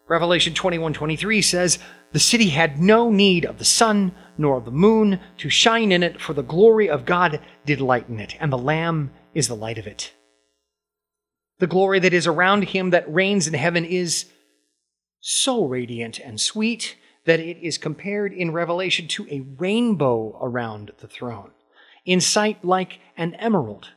Revelation 0.10 0.54
21:23 0.54 1.42
says, 1.42 1.80
"The 2.12 2.20
city 2.20 2.50
had 2.50 2.78
no 2.78 3.10
need 3.10 3.46
of 3.46 3.58
the 3.58 3.64
sun 3.64 4.14
nor 4.38 4.58
of 4.58 4.66
the 4.66 4.72
moon 4.72 5.22
to 5.38 5.50
shine 5.50 5.94
in 5.94 6.04
it, 6.04 6.20
for 6.20 6.34
the 6.34 6.44
glory 6.44 6.90
of 6.90 7.06
God 7.06 7.40
did 7.66 7.80
lighten 7.80 8.20
it, 8.20 8.36
and 8.42 8.52
the 8.52 8.58
Lamb 8.58 9.12
is 9.34 9.48
the 9.48 9.56
light 9.56 9.78
of 9.78 9.88
it." 9.88 10.14
The 11.60 11.68
glory 11.68 12.00
that 12.00 12.14
is 12.14 12.28
around 12.28 12.70
him 12.70 12.90
that 12.90 13.10
reigns 13.14 13.48
in 13.48 13.54
heaven 13.54 13.86
is 13.86 14.26
so 15.22 15.64
radiant 15.64 16.20
and 16.20 16.42
sweet 16.42 16.98
that 17.26 17.40
it 17.40 17.58
is 17.62 17.78
compared 17.78 18.34
in 18.34 18.52
Revelation 18.52 19.08
to 19.10 19.28
a 19.30 19.42
rainbow 19.58 20.38
around 20.42 20.92
the 21.00 21.08
throne, 21.08 21.52
in 22.06 22.20
sight 22.20 22.64
like 22.66 23.00
an 23.18 23.36
emerald. 23.36 23.90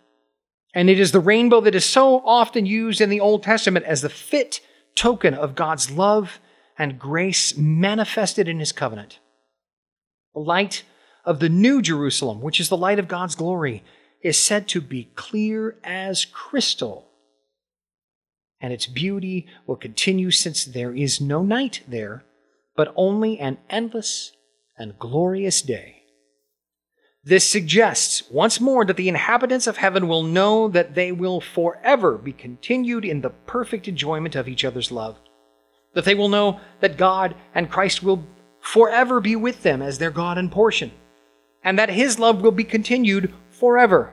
And 0.74 0.90
it 0.90 0.98
is 0.98 1.12
the 1.12 1.20
rainbow 1.20 1.60
that 1.60 1.74
is 1.74 1.84
so 1.84 2.20
often 2.24 2.66
used 2.66 3.00
in 3.00 3.08
the 3.08 3.20
Old 3.20 3.42
Testament 3.42 3.86
as 3.86 4.02
the 4.02 4.08
fit 4.08 4.60
token 4.94 5.34
of 5.34 5.54
God's 5.54 5.90
love 5.90 6.40
and 6.76 6.98
grace 6.98 7.56
manifested 7.56 8.48
in 8.48 8.58
his 8.58 8.72
covenant. 8.72 9.20
The 10.34 10.40
light 10.40 10.82
of 11.24 11.38
the 11.38 11.48
new 11.48 11.80
Jerusalem, 11.80 12.40
which 12.40 12.60
is 12.60 12.68
the 12.68 12.76
light 12.76 12.98
of 12.98 13.08
God's 13.08 13.36
glory, 13.36 13.84
is 14.20 14.38
said 14.38 14.66
to 14.68 14.80
be 14.80 15.10
clear 15.14 15.76
as 15.84 16.24
crystal. 16.24 17.08
And 18.60 18.72
its 18.72 18.86
beauty 18.86 19.46
will 19.66 19.76
continue 19.76 20.30
since 20.30 20.64
there 20.64 20.94
is 20.94 21.20
no 21.20 21.42
night 21.42 21.82
there, 21.86 22.24
but 22.76 22.92
only 22.96 23.38
an 23.38 23.58
endless 23.70 24.32
and 24.76 24.98
glorious 24.98 25.62
day. 25.62 26.02
This 27.22 27.48
suggests 27.48 28.28
once 28.30 28.60
more 28.60 28.84
that 28.84 28.98
the 28.98 29.08
inhabitants 29.08 29.66
of 29.66 29.78
heaven 29.78 30.08
will 30.08 30.22
know 30.22 30.68
that 30.68 30.94
they 30.94 31.10
will 31.10 31.40
forever 31.40 32.18
be 32.18 32.32
continued 32.32 33.04
in 33.04 33.22
the 33.22 33.30
perfect 33.30 33.88
enjoyment 33.88 34.34
of 34.34 34.46
each 34.46 34.64
other's 34.64 34.92
love. 34.92 35.18
That 35.94 36.04
they 36.04 36.14
will 36.14 36.28
know 36.28 36.60
that 36.80 36.98
God 36.98 37.34
and 37.54 37.70
Christ 37.70 38.02
will 38.02 38.26
forever 38.60 39.20
be 39.20 39.36
with 39.36 39.62
them 39.62 39.80
as 39.80 39.96
their 39.96 40.10
God 40.10 40.36
and 40.36 40.52
portion. 40.52 40.90
And 41.62 41.78
that 41.78 41.88
His 41.88 42.18
love 42.18 42.42
will 42.42 42.52
be 42.52 42.64
continued 42.64 43.32
forever. 43.48 44.12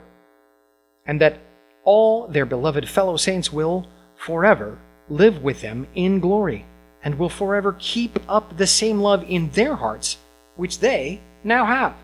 And 1.04 1.20
that 1.20 1.38
all 1.84 2.28
their 2.28 2.46
beloved 2.46 2.88
fellow 2.88 3.18
saints 3.18 3.52
will 3.52 3.86
forever 4.16 4.78
live 5.10 5.42
with 5.42 5.60
them 5.60 5.86
in 5.94 6.20
glory 6.20 6.64
and 7.02 7.18
will 7.18 7.28
forever 7.28 7.76
keep 7.78 8.18
up 8.28 8.56
the 8.56 8.66
same 8.66 9.00
love 9.00 9.24
in 9.28 9.50
their 9.50 9.76
hearts 9.76 10.18
which 10.56 10.78
they 10.78 11.20
now 11.44 11.64
have. 11.64 11.94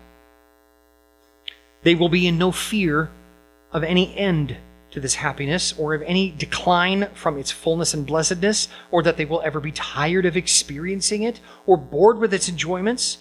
They 1.83 1.95
will 1.95 2.09
be 2.09 2.27
in 2.27 2.37
no 2.37 2.51
fear 2.51 3.09
of 3.71 3.83
any 3.83 4.15
end 4.17 4.57
to 4.91 4.99
this 4.99 5.15
happiness 5.15 5.73
or 5.77 5.93
of 5.93 6.01
any 6.01 6.31
decline 6.31 7.09
from 7.13 7.37
its 7.37 7.51
fullness 7.51 7.93
and 7.93 8.05
blessedness, 8.05 8.67
or 8.91 9.03
that 9.03 9.17
they 9.17 9.25
will 9.25 9.41
ever 9.41 9.59
be 9.59 9.71
tired 9.71 10.25
of 10.25 10.35
experiencing 10.35 11.23
it 11.23 11.39
or 11.65 11.77
bored 11.77 12.17
with 12.17 12.33
its 12.33 12.49
enjoyments, 12.49 13.19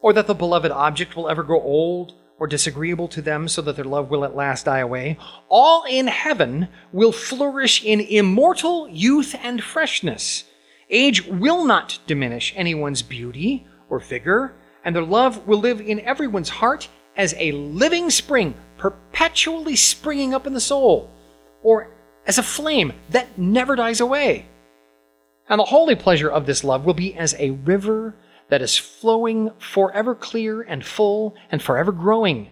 or 0.00 0.12
that 0.12 0.26
the 0.26 0.34
beloved 0.34 0.70
object 0.70 1.16
will 1.16 1.28
ever 1.28 1.42
grow 1.42 1.60
old 1.60 2.14
or 2.38 2.46
disagreeable 2.46 3.08
to 3.08 3.20
them 3.20 3.48
so 3.48 3.60
that 3.60 3.76
their 3.76 3.84
love 3.84 4.08
will 4.08 4.24
at 4.24 4.36
last 4.36 4.64
die 4.64 4.78
away. 4.78 5.18
All 5.48 5.84
in 5.84 6.06
heaven 6.06 6.68
will 6.92 7.12
flourish 7.12 7.84
in 7.84 8.00
immortal 8.00 8.88
youth 8.88 9.34
and 9.42 9.62
freshness. 9.62 10.44
Age 10.90 11.26
will 11.26 11.64
not 11.64 11.98
diminish 12.06 12.52
anyone's 12.56 13.02
beauty 13.02 13.66
or 13.88 14.00
vigor, 14.00 14.54
and 14.84 14.94
their 14.94 15.04
love 15.04 15.46
will 15.46 15.58
live 15.58 15.80
in 15.80 16.00
everyone's 16.00 16.48
heart 16.48 16.88
as 17.16 17.34
a 17.38 17.52
living 17.52 18.10
spring 18.10 18.54
perpetually 18.76 19.76
springing 19.76 20.34
up 20.34 20.46
in 20.46 20.54
the 20.54 20.60
soul, 20.60 21.10
or 21.62 21.90
as 22.26 22.38
a 22.38 22.42
flame 22.42 22.92
that 23.10 23.38
never 23.38 23.76
dies 23.76 24.00
away. 24.00 24.46
And 25.48 25.60
the 25.60 25.64
holy 25.64 25.94
pleasure 25.94 26.30
of 26.30 26.46
this 26.46 26.64
love 26.64 26.84
will 26.84 26.94
be 26.94 27.14
as 27.14 27.34
a 27.38 27.50
river 27.50 28.14
that 28.48 28.62
is 28.62 28.76
flowing 28.76 29.50
forever 29.58 30.14
clear 30.14 30.62
and 30.62 30.84
full 30.84 31.36
and 31.52 31.62
forever 31.62 31.92
growing. 31.92 32.50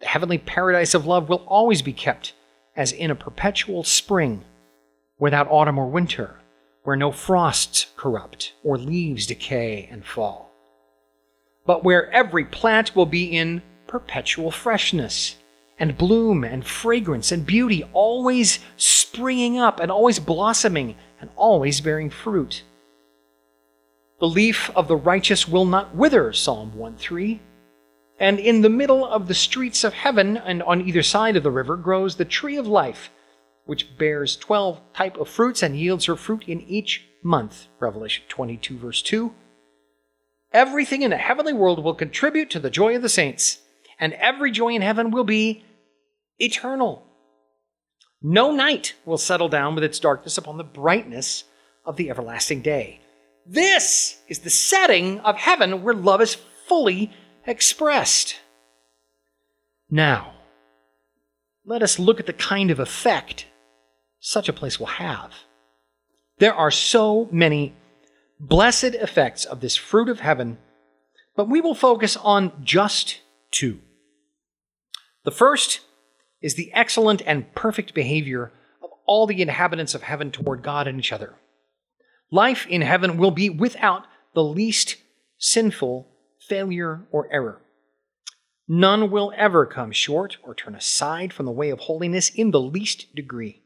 The 0.00 0.06
heavenly 0.06 0.38
paradise 0.38 0.94
of 0.94 1.06
love 1.06 1.28
will 1.28 1.44
always 1.46 1.82
be 1.82 1.92
kept 1.92 2.34
as 2.76 2.92
in 2.92 3.10
a 3.10 3.16
perpetual 3.16 3.82
spring, 3.82 4.44
without 5.18 5.50
autumn 5.50 5.78
or 5.78 5.86
winter, 5.86 6.36
where 6.88 6.96
no 6.96 7.12
frosts 7.12 7.88
corrupt 7.98 8.54
or 8.64 8.78
leaves 8.78 9.26
decay 9.26 9.86
and 9.92 10.06
fall, 10.06 10.50
but 11.66 11.84
where 11.84 12.10
every 12.12 12.46
plant 12.46 12.96
will 12.96 13.04
be 13.04 13.24
in 13.24 13.60
perpetual 13.86 14.50
freshness 14.50 15.36
and 15.78 15.98
bloom 15.98 16.42
and 16.44 16.64
fragrance 16.64 17.30
and 17.30 17.44
beauty, 17.44 17.84
always 17.92 18.60
springing 18.78 19.58
up 19.58 19.80
and 19.80 19.92
always 19.92 20.18
blossoming 20.18 20.96
and 21.20 21.28
always 21.36 21.82
bearing 21.82 22.08
fruit. 22.08 22.62
The 24.18 24.26
leaf 24.26 24.70
of 24.74 24.88
the 24.88 24.96
righteous 24.96 25.46
will 25.46 25.66
not 25.66 25.94
wither, 25.94 26.32
Psalm 26.32 26.74
1 26.74 26.96
3. 26.96 27.38
And 28.18 28.40
in 28.40 28.62
the 28.62 28.70
middle 28.70 29.04
of 29.04 29.28
the 29.28 29.34
streets 29.34 29.84
of 29.84 29.92
heaven 29.92 30.38
and 30.38 30.62
on 30.62 30.80
either 30.80 31.02
side 31.02 31.36
of 31.36 31.42
the 31.42 31.50
river 31.50 31.76
grows 31.76 32.16
the 32.16 32.24
tree 32.24 32.56
of 32.56 32.66
life, 32.66 33.10
which 33.68 33.98
bears 33.98 34.34
12 34.34 34.80
type 34.94 35.18
of 35.18 35.28
fruits 35.28 35.62
and 35.62 35.76
yields 35.76 36.06
her 36.06 36.16
fruit 36.16 36.42
in 36.48 36.62
each 36.62 37.04
month. 37.22 37.66
Revelation 37.78 38.24
22 38.26 38.78
verse 38.78 39.02
2. 39.02 39.30
Everything 40.54 41.02
in 41.02 41.10
the 41.10 41.18
heavenly 41.18 41.52
world 41.52 41.84
will 41.84 41.94
contribute 41.94 42.48
to 42.48 42.58
the 42.58 42.70
joy 42.70 42.96
of 42.96 43.02
the 43.02 43.10
saints 43.10 43.58
and 44.00 44.14
every 44.14 44.50
joy 44.50 44.68
in 44.68 44.80
heaven 44.80 45.10
will 45.10 45.22
be 45.22 45.66
eternal. 46.38 47.04
No 48.22 48.52
night 48.52 48.94
will 49.04 49.18
settle 49.18 49.50
down 49.50 49.74
with 49.74 49.84
its 49.84 50.00
darkness 50.00 50.38
upon 50.38 50.56
the 50.56 50.64
brightness 50.64 51.44
of 51.84 51.96
the 51.96 52.08
everlasting 52.08 52.62
day. 52.62 53.02
This 53.44 54.18
is 54.28 54.38
the 54.38 54.50
setting 54.50 55.20
of 55.20 55.36
heaven 55.36 55.82
where 55.82 55.92
love 55.92 56.22
is 56.22 56.38
fully 56.66 57.12
expressed. 57.46 58.36
Now, 59.90 60.32
let 61.66 61.82
us 61.82 61.98
look 61.98 62.18
at 62.18 62.24
the 62.24 62.32
kind 62.32 62.70
of 62.70 62.80
effect 62.80 63.44
such 64.20 64.48
a 64.48 64.52
place 64.52 64.78
will 64.78 64.86
have. 64.86 65.32
There 66.38 66.54
are 66.54 66.70
so 66.70 67.28
many 67.32 67.74
blessed 68.40 68.94
effects 68.94 69.44
of 69.44 69.60
this 69.60 69.76
fruit 69.76 70.08
of 70.08 70.20
heaven, 70.20 70.58
but 71.36 71.48
we 71.48 71.60
will 71.60 71.74
focus 71.74 72.16
on 72.16 72.52
just 72.64 73.20
two. 73.50 73.80
The 75.24 75.30
first 75.30 75.80
is 76.40 76.54
the 76.54 76.72
excellent 76.72 77.22
and 77.26 77.52
perfect 77.54 77.94
behavior 77.94 78.52
of 78.82 78.90
all 79.06 79.26
the 79.26 79.42
inhabitants 79.42 79.94
of 79.94 80.02
heaven 80.02 80.30
toward 80.30 80.62
God 80.62 80.86
and 80.86 80.98
each 80.98 81.12
other. 81.12 81.34
Life 82.30 82.66
in 82.68 82.82
heaven 82.82 83.16
will 83.16 83.30
be 83.30 83.50
without 83.50 84.04
the 84.34 84.44
least 84.44 84.96
sinful 85.38 86.06
failure 86.48 87.06
or 87.10 87.28
error. 87.32 87.60
None 88.68 89.10
will 89.10 89.32
ever 89.36 89.64
come 89.64 89.92
short 89.92 90.36
or 90.42 90.54
turn 90.54 90.74
aside 90.74 91.32
from 91.32 91.46
the 91.46 91.52
way 91.52 91.70
of 91.70 91.80
holiness 91.80 92.28
in 92.28 92.50
the 92.50 92.60
least 92.60 93.14
degree. 93.14 93.62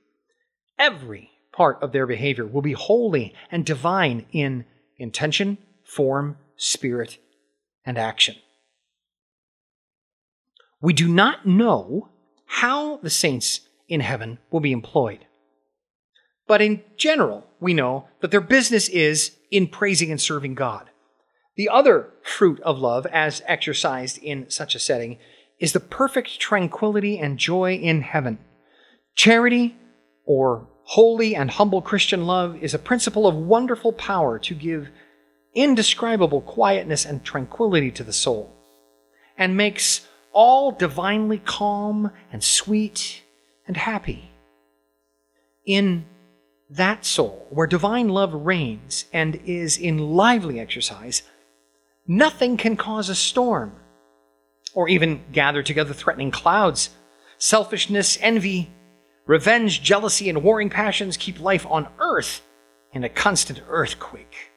Every 0.82 1.30
part 1.52 1.80
of 1.80 1.92
their 1.92 2.08
behavior 2.08 2.44
will 2.44 2.60
be 2.60 2.72
holy 2.72 3.32
and 3.52 3.64
divine 3.64 4.26
in 4.32 4.64
intention, 4.98 5.58
form, 5.84 6.38
spirit, 6.56 7.18
and 7.86 7.96
action. 7.96 8.34
We 10.80 10.92
do 10.92 11.06
not 11.06 11.46
know 11.46 12.08
how 12.46 12.96
the 12.96 13.10
saints 13.10 13.60
in 13.88 14.00
heaven 14.00 14.40
will 14.50 14.58
be 14.58 14.72
employed. 14.72 15.24
But 16.48 16.60
in 16.60 16.82
general, 16.96 17.46
we 17.60 17.74
know 17.74 18.08
that 18.20 18.32
their 18.32 18.40
business 18.40 18.88
is 18.88 19.36
in 19.52 19.68
praising 19.68 20.10
and 20.10 20.20
serving 20.20 20.56
God. 20.56 20.90
The 21.54 21.68
other 21.68 22.08
fruit 22.24 22.58
of 22.62 22.80
love, 22.80 23.06
as 23.06 23.40
exercised 23.46 24.18
in 24.18 24.50
such 24.50 24.74
a 24.74 24.80
setting, 24.80 25.18
is 25.60 25.74
the 25.74 25.78
perfect 25.78 26.40
tranquility 26.40 27.20
and 27.20 27.38
joy 27.38 27.74
in 27.74 28.00
heaven. 28.00 28.40
Charity, 29.14 29.76
or 30.24 30.68
holy 30.84 31.34
and 31.34 31.50
humble 31.50 31.82
Christian 31.82 32.26
love, 32.26 32.56
is 32.62 32.74
a 32.74 32.78
principle 32.78 33.26
of 33.26 33.34
wonderful 33.34 33.92
power 33.92 34.38
to 34.40 34.54
give 34.54 34.88
indescribable 35.54 36.40
quietness 36.40 37.04
and 37.04 37.24
tranquility 37.24 37.90
to 37.90 38.04
the 38.04 38.12
soul, 38.12 38.52
and 39.36 39.56
makes 39.56 40.06
all 40.32 40.72
divinely 40.72 41.38
calm 41.44 42.10
and 42.32 42.42
sweet 42.42 43.22
and 43.66 43.76
happy. 43.76 44.30
In 45.64 46.06
that 46.70 47.04
soul, 47.04 47.46
where 47.50 47.66
divine 47.66 48.08
love 48.08 48.32
reigns 48.32 49.04
and 49.12 49.36
is 49.44 49.76
in 49.76 49.98
lively 49.98 50.58
exercise, 50.58 51.22
nothing 52.06 52.56
can 52.56 52.76
cause 52.76 53.08
a 53.08 53.14
storm 53.14 53.72
or 54.74 54.88
even 54.88 55.22
gather 55.32 55.62
together 55.62 55.92
threatening 55.92 56.30
clouds. 56.30 56.90
Selfishness, 57.36 58.18
envy, 58.20 58.70
revenge, 59.26 59.82
jealousy, 59.82 60.28
and 60.28 60.42
warring 60.42 60.70
passions 60.70 61.16
keep 61.16 61.40
life 61.40 61.66
on 61.68 61.88
earth 61.98 62.42
in 62.92 63.04
a 63.04 63.08
constant 63.08 63.60
earthquake. 63.68 64.50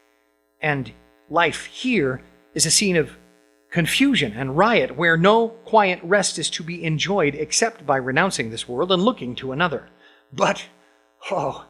And 0.61 0.91
life 1.30 1.66
here 1.66 2.22
is 2.53 2.66
a 2.66 2.72
scene 2.72 2.95
of 2.95 3.18
confusion 3.72 4.34
and 4.34 4.57
riot 4.57 4.95
where 4.95 5.18
no 5.18 5.49
quiet 5.49 5.99
rest 6.03 6.39
is 6.39 6.49
to 6.49 6.63
be 6.63 6.84
enjoyed 6.84 7.36
except 7.36 7.86
by 7.86 7.97
renouncing 7.97 8.49
this 8.49 8.68
world 8.68 8.91
and 8.91 9.03
looking 9.03 9.36
to 9.36 9.51
another. 9.51 9.89
But, 10.32 10.66
oh, 11.30 11.66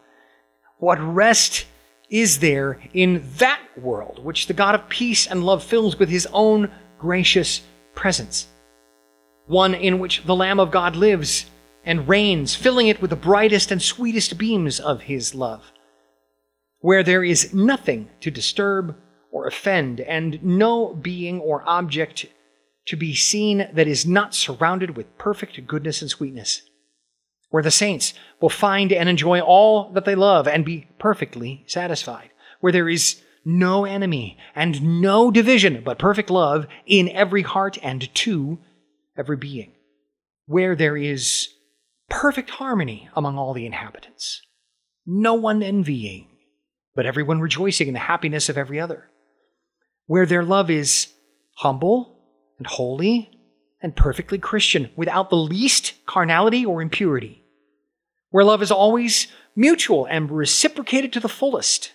what 0.78 1.00
rest 1.00 1.66
is 2.10 2.40
there 2.40 2.80
in 2.94 3.24
that 3.38 3.60
world 3.78 4.24
which 4.24 4.48
the 4.48 4.54
God 4.54 4.76
of 4.76 4.88
peace 4.88 5.26
and 5.26 5.44
love 5.44 5.64
fills 5.64 5.98
with 5.98 6.10
his 6.10 6.28
own 6.32 6.72
gracious 7.00 7.62
presence? 7.96 8.48
One 9.48 9.74
in 9.74 10.00
which 10.00 10.24
the 10.24 10.36
Lamb 10.36 10.60
of 10.60 10.72
God 10.72 10.96
lives 10.96 11.46
and 11.86 12.08
reigns, 12.08 12.56
filling 12.56 12.88
it 12.88 13.02
with 13.02 13.12
the 13.12 13.16
brightest 13.16 13.72
and 13.72 13.82
sweetest 13.82 14.38
beams 14.38 14.80
of 14.80 15.04
his 15.04 15.36
love, 15.36 15.72
where 16.80 17.04
there 17.04 17.24
is 17.24 17.54
nothing 17.54 18.10
to 18.22 18.32
disturb 18.32 18.96
or 19.32 19.48
offend, 19.48 20.00
and 20.02 20.44
no 20.44 20.94
being 20.94 21.40
or 21.40 21.64
object 21.68 22.26
to 22.86 22.96
be 22.96 23.14
seen 23.14 23.68
that 23.74 23.88
is 23.88 24.06
not 24.06 24.34
surrounded 24.34 24.96
with 24.96 25.18
perfect 25.18 25.66
goodness 25.68 26.02
and 26.02 26.10
sweetness. 26.10 26.62
Where 27.50 27.64
the 27.64 27.72
saints 27.72 28.14
will 28.42 28.50
find 28.50 28.92
and 28.92 29.08
enjoy 29.08 29.40
all 29.40 29.92
that 29.94 30.06
they 30.06 30.16
love 30.16 30.48
and 30.48 30.66
be 30.66 30.88
perfectly 31.00 31.64
satisfied, 31.68 32.30
where 32.60 32.72
there 32.72 32.90
is 32.90 33.22
no 33.44 33.86
enemy 33.86 34.38
and 34.56 35.02
no 35.02 35.32
division, 35.32 35.82
but 35.84 36.00
perfect 36.00 36.30
love 36.30 36.66
in 36.86 37.10
every 37.10 37.44
heart 37.44 37.78
and 37.84 38.14
to 38.16 38.60
every 39.18 39.38
being, 39.38 39.72
where 40.46 40.76
there 40.76 40.98
is 40.98 41.50
perfect 42.10 42.50
harmony 42.50 43.10
among 43.16 43.38
all 43.38 43.54
the 43.54 43.66
inhabitants, 43.66 44.42
no 45.06 45.34
one 45.34 45.62
envying, 45.62 46.28
but 46.96 47.06
everyone 47.06 47.40
rejoicing 47.40 47.88
in 47.88 47.94
the 47.94 48.00
happiness 48.00 48.50
of 48.50 48.58
every 48.58 48.80
other, 48.80 49.10
where 50.08 50.26
their 50.26 50.44
love 50.44 50.70
is 50.70 51.14
humble 51.56 52.20
and 52.58 52.68
holy 52.68 53.30
and 53.82 53.96
perfectly 53.96 54.38
Christian, 54.38 54.90
without 54.96 55.30
the 55.30 55.36
least 55.36 55.94
carnality 56.06 56.66
or 56.66 56.82
impurity. 56.82 57.44
Where 58.32 58.44
love 58.44 58.62
is 58.62 58.72
always 58.72 59.28
mutual 59.56 60.06
and 60.06 60.32
reciprocated 60.32 61.14
to 61.14 61.20
the 61.20 61.30
fullest, 61.30 61.94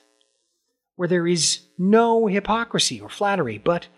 where 0.96 1.08
there 1.08 1.26
is 1.26 1.60
no 1.78 2.26
hypocrisy 2.26 3.00
or 3.00 3.08
flattery, 3.08 3.58
but 3.58 3.88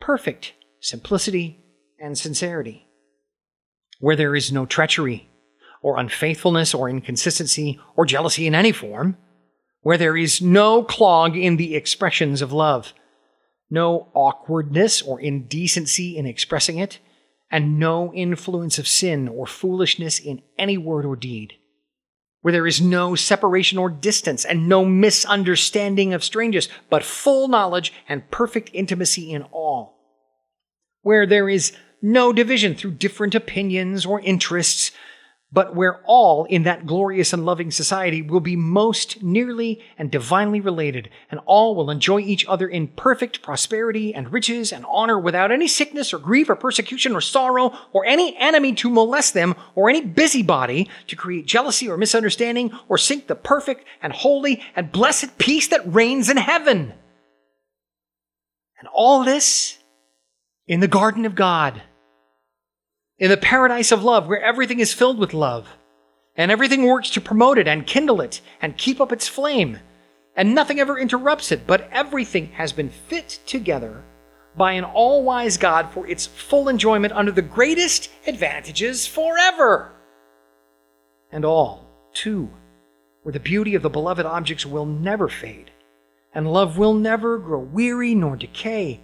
perfect 0.00 0.52
simplicity 0.80 1.58
and 1.98 2.16
sincerity, 2.16 2.86
where 3.98 4.16
there 4.16 4.36
is 4.36 4.52
no 4.52 4.66
treachery 4.66 5.28
or 5.82 5.98
unfaithfulness 5.98 6.72
or 6.72 6.88
inconsistency 6.88 7.78
or 7.96 8.06
jealousy 8.06 8.46
in 8.46 8.54
any 8.54 8.72
form, 8.72 9.16
where 9.82 9.98
there 9.98 10.16
is 10.16 10.40
no 10.40 10.82
clog 10.82 11.36
in 11.36 11.56
the 11.56 11.74
expressions 11.74 12.40
of 12.40 12.52
love, 12.52 12.94
no 13.68 14.08
awkwardness 14.14 15.02
or 15.02 15.20
indecency 15.20 16.16
in 16.16 16.24
expressing 16.24 16.78
it, 16.78 16.98
and 17.50 17.78
no 17.78 18.12
influence 18.14 18.78
of 18.78 18.88
sin 18.88 19.28
or 19.28 19.46
foolishness 19.46 20.18
in 20.18 20.40
any 20.58 20.78
word 20.78 21.04
or 21.04 21.16
deed 21.16 21.54
where 22.42 22.52
there 22.52 22.66
is 22.66 22.80
no 22.80 23.14
separation 23.14 23.78
or 23.78 23.88
distance 23.88 24.44
and 24.44 24.68
no 24.68 24.84
misunderstanding 24.84 26.12
of 26.12 26.22
strangers, 26.22 26.68
but 26.90 27.04
full 27.04 27.48
knowledge 27.48 27.92
and 28.08 28.30
perfect 28.30 28.68
intimacy 28.74 29.32
in 29.32 29.42
all, 29.44 29.96
where 31.02 31.24
there 31.24 31.48
is 31.48 31.72
no 32.02 32.32
division 32.32 32.74
through 32.74 32.90
different 32.90 33.34
opinions 33.34 34.04
or 34.04 34.20
interests, 34.20 34.90
but 35.52 35.76
where 35.76 36.00
all 36.04 36.44
in 36.46 36.62
that 36.62 36.86
glorious 36.86 37.32
and 37.32 37.44
loving 37.44 37.70
society 37.70 38.22
will 38.22 38.40
be 38.40 38.56
most 38.56 39.22
nearly 39.22 39.82
and 39.98 40.10
divinely 40.10 40.60
related, 40.60 41.10
and 41.30 41.40
all 41.44 41.74
will 41.76 41.90
enjoy 41.90 42.20
each 42.20 42.46
other 42.46 42.66
in 42.66 42.88
perfect 42.88 43.42
prosperity 43.42 44.14
and 44.14 44.32
riches 44.32 44.72
and 44.72 44.86
honor 44.88 45.18
without 45.18 45.52
any 45.52 45.68
sickness 45.68 46.14
or 46.14 46.18
grief 46.18 46.48
or 46.48 46.56
persecution 46.56 47.14
or 47.14 47.20
sorrow 47.20 47.76
or 47.92 48.06
any 48.06 48.34
enemy 48.38 48.72
to 48.72 48.88
molest 48.88 49.34
them 49.34 49.54
or 49.74 49.90
any 49.90 50.00
busybody 50.00 50.88
to 51.06 51.16
create 51.16 51.46
jealousy 51.46 51.88
or 51.88 51.98
misunderstanding 51.98 52.72
or 52.88 52.96
sink 52.96 53.26
the 53.26 53.34
perfect 53.34 53.84
and 54.00 54.12
holy 54.12 54.62
and 54.74 54.90
blessed 54.90 55.36
peace 55.36 55.68
that 55.68 55.92
reigns 55.92 56.30
in 56.30 56.38
heaven. 56.38 56.94
And 58.78 58.88
all 58.92 59.22
this 59.22 59.78
in 60.66 60.80
the 60.80 60.88
garden 60.88 61.26
of 61.26 61.34
God 61.34 61.82
in 63.22 63.30
the 63.30 63.36
paradise 63.36 63.92
of 63.92 64.02
love, 64.02 64.26
where 64.26 64.42
everything 64.42 64.80
is 64.80 64.92
filled 64.92 65.16
with 65.16 65.32
love, 65.32 65.68
and 66.34 66.50
everything 66.50 66.84
works 66.84 67.08
to 67.08 67.20
promote 67.20 67.56
it 67.56 67.68
and 67.68 67.86
kindle 67.86 68.20
it 68.20 68.40
and 68.60 68.76
keep 68.76 69.00
up 69.00 69.12
its 69.12 69.28
flame, 69.28 69.78
and 70.34 70.56
nothing 70.56 70.80
ever 70.80 70.98
interrupts 70.98 71.52
it, 71.52 71.64
but 71.64 71.88
everything 71.92 72.48
has 72.48 72.72
been 72.72 72.88
fit 72.88 73.38
together 73.46 74.02
by 74.56 74.72
an 74.72 74.82
all 74.82 75.22
wise 75.22 75.56
God 75.56 75.88
for 75.92 76.04
its 76.08 76.26
full 76.26 76.68
enjoyment 76.68 77.12
under 77.12 77.30
the 77.30 77.42
greatest 77.42 78.10
advantages 78.26 79.06
forever. 79.06 79.92
And 81.30 81.44
all, 81.44 81.86
too, 82.12 82.50
where 83.22 83.32
the 83.32 83.38
beauty 83.38 83.76
of 83.76 83.82
the 83.82 83.88
beloved 83.88 84.26
objects 84.26 84.66
will 84.66 84.84
never 84.84 85.28
fade, 85.28 85.70
and 86.34 86.52
love 86.52 86.76
will 86.76 86.94
never 86.94 87.38
grow 87.38 87.60
weary 87.60 88.16
nor 88.16 88.34
decay, 88.34 89.00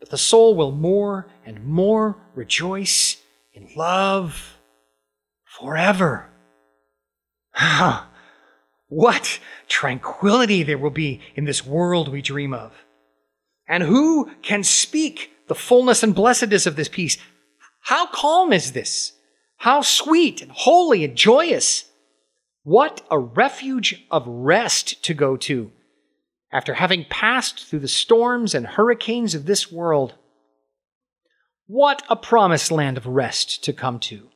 but 0.00 0.10
the 0.10 0.18
soul 0.18 0.54
will 0.54 0.70
more 0.70 1.28
and 1.46 1.64
more 1.64 2.18
rejoice 2.34 3.22
in 3.54 3.68
love 3.76 4.58
forever. 5.44 6.28
what 8.88 9.38
tranquility 9.68 10.62
there 10.62 10.78
will 10.78 10.90
be 10.90 11.20
in 11.34 11.44
this 11.44 11.64
world 11.64 12.08
we 12.08 12.20
dream 12.20 12.52
of. 12.52 12.72
And 13.66 13.82
who 13.82 14.30
can 14.42 14.62
speak 14.62 15.30
the 15.48 15.54
fullness 15.54 16.02
and 16.02 16.14
blessedness 16.14 16.66
of 16.66 16.76
this 16.76 16.88
peace? 16.88 17.16
How 17.80 18.06
calm 18.06 18.52
is 18.52 18.72
this? 18.72 19.12
How 19.58 19.82
sweet 19.82 20.42
and 20.42 20.50
holy 20.50 21.04
and 21.04 21.16
joyous. 21.16 21.84
What 22.62 23.02
a 23.10 23.18
refuge 23.18 24.04
of 24.10 24.26
rest 24.26 25.02
to 25.04 25.14
go 25.14 25.36
to 25.38 25.70
after 26.52 26.74
having 26.74 27.04
passed 27.08 27.66
through 27.66 27.80
the 27.80 27.88
storms 27.88 28.54
and 28.54 28.66
hurricanes 28.66 29.34
of 29.34 29.46
this 29.46 29.70
world. 29.72 30.14
What 31.66 32.02
a 32.10 32.16
promised 32.16 32.70
land 32.70 32.98
of 32.98 33.06
rest 33.06 33.64
to 33.64 33.72
come 33.72 33.98
to. 34.00 34.28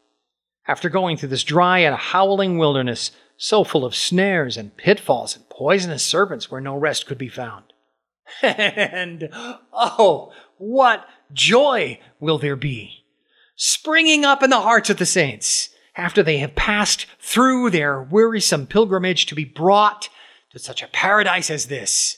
After 0.67 0.89
going 0.89 1.17
through 1.17 1.29
this 1.29 1.45
dry 1.45 1.81
and 1.81 1.95
howling 1.95 2.59
wilderness, 2.59 3.11
so 3.37 3.65
full 3.65 3.85
of 3.85 3.95
snares 3.95 4.57
and 4.57 4.77
pitfalls 4.77 5.37
and 5.37 5.49
poisonous 5.49 6.03
serpents 6.03 6.51
where 6.51 6.61
no 6.61 6.75
rest 6.75 7.07
could 7.07 7.19
be 7.19 7.29
found. 7.29 7.73
and 8.43 9.29
oh, 9.73 10.33
what 10.57 11.07
joy 11.33 12.01
will 12.19 12.39
there 12.39 12.57
be! 12.57 13.05
Springing 13.57 14.25
up 14.25 14.43
in 14.43 14.51
the 14.51 14.61
hearts 14.61 14.89
of 14.89 14.99
the 14.99 15.07
saints 15.07 15.71
after 15.97 16.23
they 16.23 16.39
have 16.39 16.55
passed 16.55 17.07
through 17.21 17.71
their 17.71 18.01
wearisome 18.01 18.67
pilgrimage 18.67 19.27
to 19.27 19.35
be 19.35 19.45
brought 19.45 20.09
to 20.51 20.59
such 20.59 20.83
a 20.83 20.89
paradise 20.89 21.51
as 21.51 21.67
this. 21.67 22.18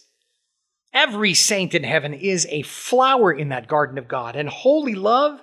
Every 0.92 1.34
saint 1.34 1.74
in 1.74 1.84
heaven 1.84 2.14
is 2.14 2.46
a 2.50 2.62
flower 2.62 3.32
in 3.32 3.50
that 3.50 3.68
garden 3.68 3.96
of 3.96 4.08
God, 4.08 4.34
and 4.34 4.48
holy 4.48 4.94
love 4.94 5.40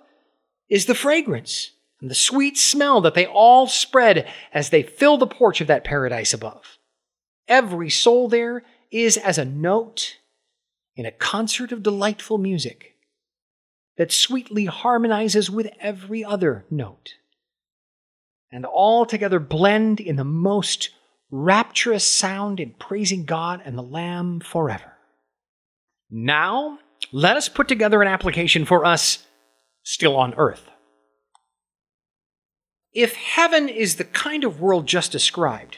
is 0.70 0.86
the 0.86 0.96
fragrance 0.96 1.72
and 2.02 2.10
the 2.10 2.16
sweet 2.16 2.58
smell 2.58 3.02
that 3.02 3.14
they 3.14 3.26
all 3.26 3.68
spread 3.68 4.28
as 4.54 4.70
they 4.70 4.84
fill 4.84 5.18
the 5.18 5.26
porch 5.26 5.62
of 5.62 5.68
that 5.68 5.84
paradise 5.84 6.34
above. 6.34 6.78
Every 7.48 7.90
soul 7.90 8.28
there 8.28 8.64
is 8.92 9.18
as 9.18 9.38
a 9.38 9.46
note 9.46 10.18
in 10.96 11.06
a 11.06 11.12
concert 11.12 11.72
of 11.72 11.84
delightful 11.84 12.38
music 12.38 12.96
that 13.98 14.12
sweetly 14.12 14.66
harmonizes 14.66 15.50
with 15.50 15.72
every 15.80 16.24
other 16.24 16.66
note, 16.70 17.16
and 18.52 18.66
all 18.66 19.06
together 19.06 19.40
blend 19.40 20.00
in 20.00 20.18
the 20.18 20.24
most 20.24 20.90
rapturous 21.32 22.06
sound 22.06 22.60
in 22.60 22.72
praising 22.72 23.26
God 23.26 23.62
and 23.66 23.78
the 23.78 23.84
Lamb 23.84 24.40
forever. 24.40 24.97
Now, 26.10 26.80
let 27.12 27.38
us 27.38 27.50
put 27.50 27.68
together 27.68 28.02
an 28.02 28.08
application 28.08 28.66
for 28.66 28.86
us 28.86 29.26
still 29.84 30.16
on 30.16 30.34
earth. 30.36 30.70
If 32.94 33.16
heaven 33.16 33.70
is 33.70 33.96
the 33.96 34.04
kind 34.04 34.44
of 34.44 34.60
world 34.60 34.88
just 34.88 35.12
described, 35.12 35.78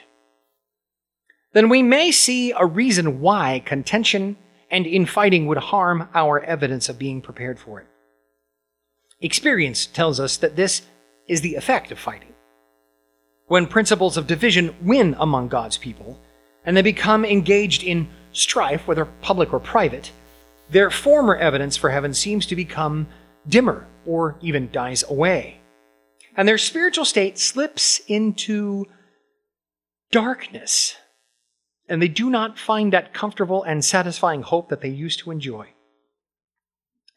then 1.53 1.69
we 1.69 1.81
may 1.81 2.11
see 2.11 2.51
a 2.51 2.65
reason 2.65 3.19
why 3.21 3.61
contention 3.65 4.37
and 4.71 4.85
infighting 4.85 5.47
would 5.47 5.57
harm 5.57 6.07
our 6.13 6.39
evidence 6.39 6.89
of 6.89 6.99
being 6.99 7.21
prepared 7.21 7.59
for 7.59 7.81
it. 7.81 7.87
Experience 9.21 9.85
tells 9.85 10.19
us 10.19 10.37
that 10.37 10.55
this 10.55 10.83
is 11.27 11.41
the 11.41 11.55
effect 11.55 11.91
of 11.91 11.99
fighting. 11.99 12.33
When 13.47 13.65
principles 13.65 14.15
of 14.15 14.27
division 14.27 14.75
win 14.81 15.15
among 15.19 15.47
God's 15.47 15.77
people, 15.77 16.21
and 16.63 16.77
they 16.77 16.83
become 16.83 17.25
engaged 17.25 17.83
in 17.83 18.07
strife, 18.31 18.87
whether 18.87 19.05
public 19.21 19.53
or 19.53 19.59
private, 19.59 20.11
their 20.69 20.89
former 20.91 21.35
evidence 21.35 21.75
for 21.77 21.89
heaven 21.89 22.13
seems 22.13 22.45
to 22.47 22.55
become 22.55 23.07
dimmer 23.47 23.87
or 24.05 24.37
even 24.41 24.71
dies 24.71 25.03
away. 25.09 25.59
And 26.35 26.47
their 26.47 26.57
spiritual 26.57 27.05
state 27.05 27.37
slips 27.39 28.01
into 28.07 28.85
darkness. 30.11 30.95
And 31.87 32.01
they 32.01 32.07
do 32.07 32.29
not 32.29 32.59
find 32.59 32.93
that 32.93 33.13
comfortable 33.13 33.63
and 33.63 33.83
satisfying 33.83 34.43
hope 34.43 34.69
that 34.69 34.81
they 34.81 34.89
used 34.89 35.19
to 35.19 35.31
enjoy. 35.31 35.69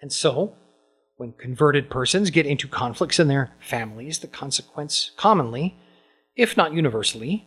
And 0.00 0.12
so, 0.12 0.56
when 1.16 1.32
converted 1.32 1.90
persons 1.90 2.30
get 2.30 2.46
into 2.46 2.66
conflicts 2.66 3.20
in 3.20 3.28
their 3.28 3.52
families, 3.60 4.18
the 4.20 4.26
consequence 4.26 5.12
commonly, 5.16 5.78
if 6.34 6.56
not 6.56 6.72
universally, 6.72 7.46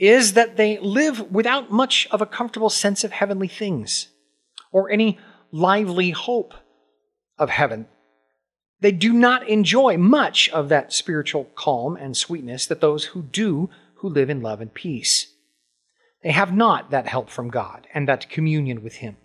is 0.00 0.32
that 0.32 0.56
they 0.56 0.78
live 0.78 1.30
without 1.30 1.70
much 1.70 2.08
of 2.10 2.22
a 2.22 2.26
comfortable 2.26 2.70
sense 2.70 3.04
of 3.04 3.12
heavenly 3.12 3.46
things 3.46 4.08
or 4.72 4.90
any 4.90 5.18
lively 5.52 6.10
hope 6.10 6.54
of 7.38 7.50
heaven. 7.50 7.86
They 8.80 8.92
do 8.92 9.12
not 9.12 9.46
enjoy 9.46 9.98
much 9.98 10.48
of 10.48 10.70
that 10.70 10.94
spiritual 10.94 11.44
calm 11.54 11.96
and 11.96 12.16
sweetness 12.16 12.64
that 12.66 12.80
those 12.80 13.06
who 13.06 13.22
do, 13.22 13.68
who 13.96 14.08
live 14.08 14.30
in 14.30 14.40
love 14.40 14.62
and 14.62 14.72
peace. 14.72 15.34
They 16.22 16.32
have 16.32 16.54
not 16.54 16.90
that 16.90 17.06
help 17.06 17.28
from 17.28 17.50
God 17.50 17.86
and 17.92 18.08
that 18.08 18.30
communion 18.30 18.82
with 18.82 18.96
Him 18.96 19.18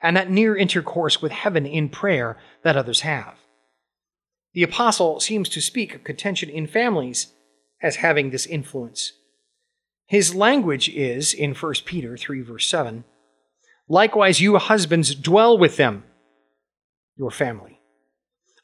and 0.00 0.16
that 0.16 0.30
near 0.30 0.56
intercourse 0.56 1.20
with 1.20 1.32
heaven 1.32 1.66
in 1.66 1.90
prayer 1.90 2.38
that 2.62 2.76
others 2.76 3.00
have. 3.00 3.34
The 4.54 4.62
apostle 4.62 5.20
seems 5.20 5.50
to 5.50 5.60
speak 5.60 5.94
of 5.94 6.04
contention 6.04 6.48
in 6.48 6.66
families 6.66 7.34
as 7.82 7.96
having 7.96 8.30
this 8.30 8.46
influence. 8.46 9.12
His 10.12 10.34
language 10.34 10.90
is, 10.90 11.32
in 11.32 11.54
1 11.54 11.72
Peter 11.86 12.18
3, 12.18 12.42
verse 12.42 12.68
7, 12.68 13.04
likewise, 13.88 14.42
you 14.42 14.58
husbands 14.58 15.14
dwell 15.14 15.56
with 15.56 15.78
them, 15.78 16.04
your 17.16 17.30
family, 17.30 17.80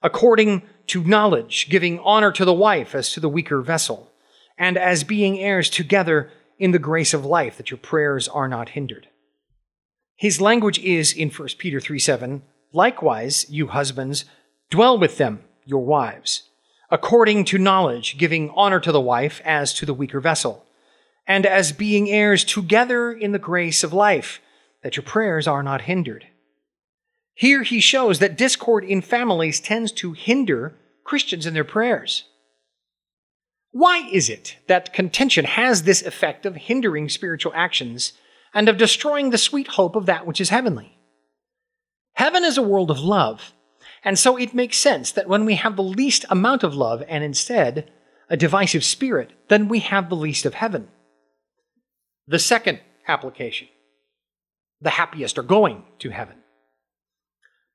according 0.02 0.64
to 0.88 1.02
knowledge, 1.02 1.70
giving 1.70 2.00
honor 2.00 2.32
to 2.32 2.44
the 2.44 2.52
wife 2.52 2.94
as 2.94 3.10
to 3.12 3.20
the 3.20 3.30
weaker 3.30 3.62
vessel, 3.62 4.12
and 4.58 4.76
as 4.76 5.04
being 5.04 5.38
heirs 5.38 5.70
together 5.70 6.30
in 6.58 6.72
the 6.72 6.78
grace 6.78 7.14
of 7.14 7.24
life, 7.24 7.56
that 7.56 7.70
your 7.70 7.78
prayers 7.78 8.28
are 8.28 8.46
not 8.46 8.68
hindered. 8.68 9.08
His 10.16 10.42
language 10.42 10.78
is, 10.80 11.14
in 11.14 11.30
1 11.30 11.48
Peter 11.56 11.80
3 11.80 11.98
7, 11.98 12.42
likewise, 12.74 13.48
you 13.48 13.68
husbands, 13.68 14.26
dwell 14.68 14.98
with 14.98 15.16
them, 15.16 15.44
your 15.64 15.82
wives, 15.82 16.42
according 16.90 17.46
to 17.46 17.56
knowledge, 17.56 18.18
giving 18.18 18.50
honor 18.50 18.80
to 18.80 18.92
the 18.92 19.00
wife 19.00 19.40
as 19.46 19.72
to 19.72 19.86
the 19.86 19.94
weaker 19.94 20.20
vessel 20.20 20.66
and 21.28 21.44
as 21.44 21.72
being 21.72 22.08
heirs 22.08 22.42
together 22.42 23.12
in 23.12 23.32
the 23.32 23.38
grace 23.38 23.84
of 23.84 23.92
life, 23.92 24.40
that 24.82 24.96
your 24.96 25.04
prayers 25.04 25.46
are 25.46 25.62
not 25.62 25.82
hindered. 25.82 26.26
Here 27.34 27.62
he 27.62 27.80
shows 27.80 28.18
that 28.18 28.38
discord 28.38 28.82
in 28.82 29.02
families 29.02 29.60
tends 29.60 29.92
to 29.92 30.14
hinder 30.14 30.74
Christians 31.04 31.46
in 31.46 31.54
their 31.54 31.64
prayers. 31.64 32.24
Why 33.70 34.08
is 34.10 34.30
it 34.30 34.56
that 34.66 34.94
contention 34.94 35.44
has 35.44 35.82
this 35.82 36.02
effect 36.02 36.46
of 36.46 36.56
hindering 36.56 37.10
spiritual 37.10 37.52
actions 37.54 38.14
and 38.54 38.68
of 38.68 38.78
destroying 38.78 39.30
the 39.30 39.38
sweet 39.38 39.68
hope 39.68 39.94
of 39.94 40.06
that 40.06 40.26
which 40.26 40.40
is 40.40 40.48
heavenly? 40.48 40.98
Heaven 42.14 42.44
is 42.44 42.56
a 42.56 42.62
world 42.62 42.90
of 42.90 42.98
love, 42.98 43.52
and 44.02 44.18
so 44.18 44.36
it 44.36 44.54
makes 44.54 44.78
sense 44.78 45.12
that 45.12 45.28
when 45.28 45.44
we 45.44 45.56
have 45.56 45.76
the 45.76 45.82
least 45.82 46.24
amount 46.30 46.64
of 46.64 46.74
love 46.74 47.04
and 47.06 47.22
instead 47.22 47.92
a 48.30 48.36
divisive 48.36 48.82
spirit, 48.82 49.32
then 49.48 49.68
we 49.68 49.80
have 49.80 50.08
the 50.08 50.16
least 50.16 50.46
of 50.46 50.54
heaven. 50.54 50.88
The 52.28 52.38
second 52.38 52.80
application 53.08 53.68
the 54.80 54.90
happiest 54.90 55.38
are 55.38 55.42
going 55.42 55.82
to 55.98 56.10
heaven. 56.10 56.36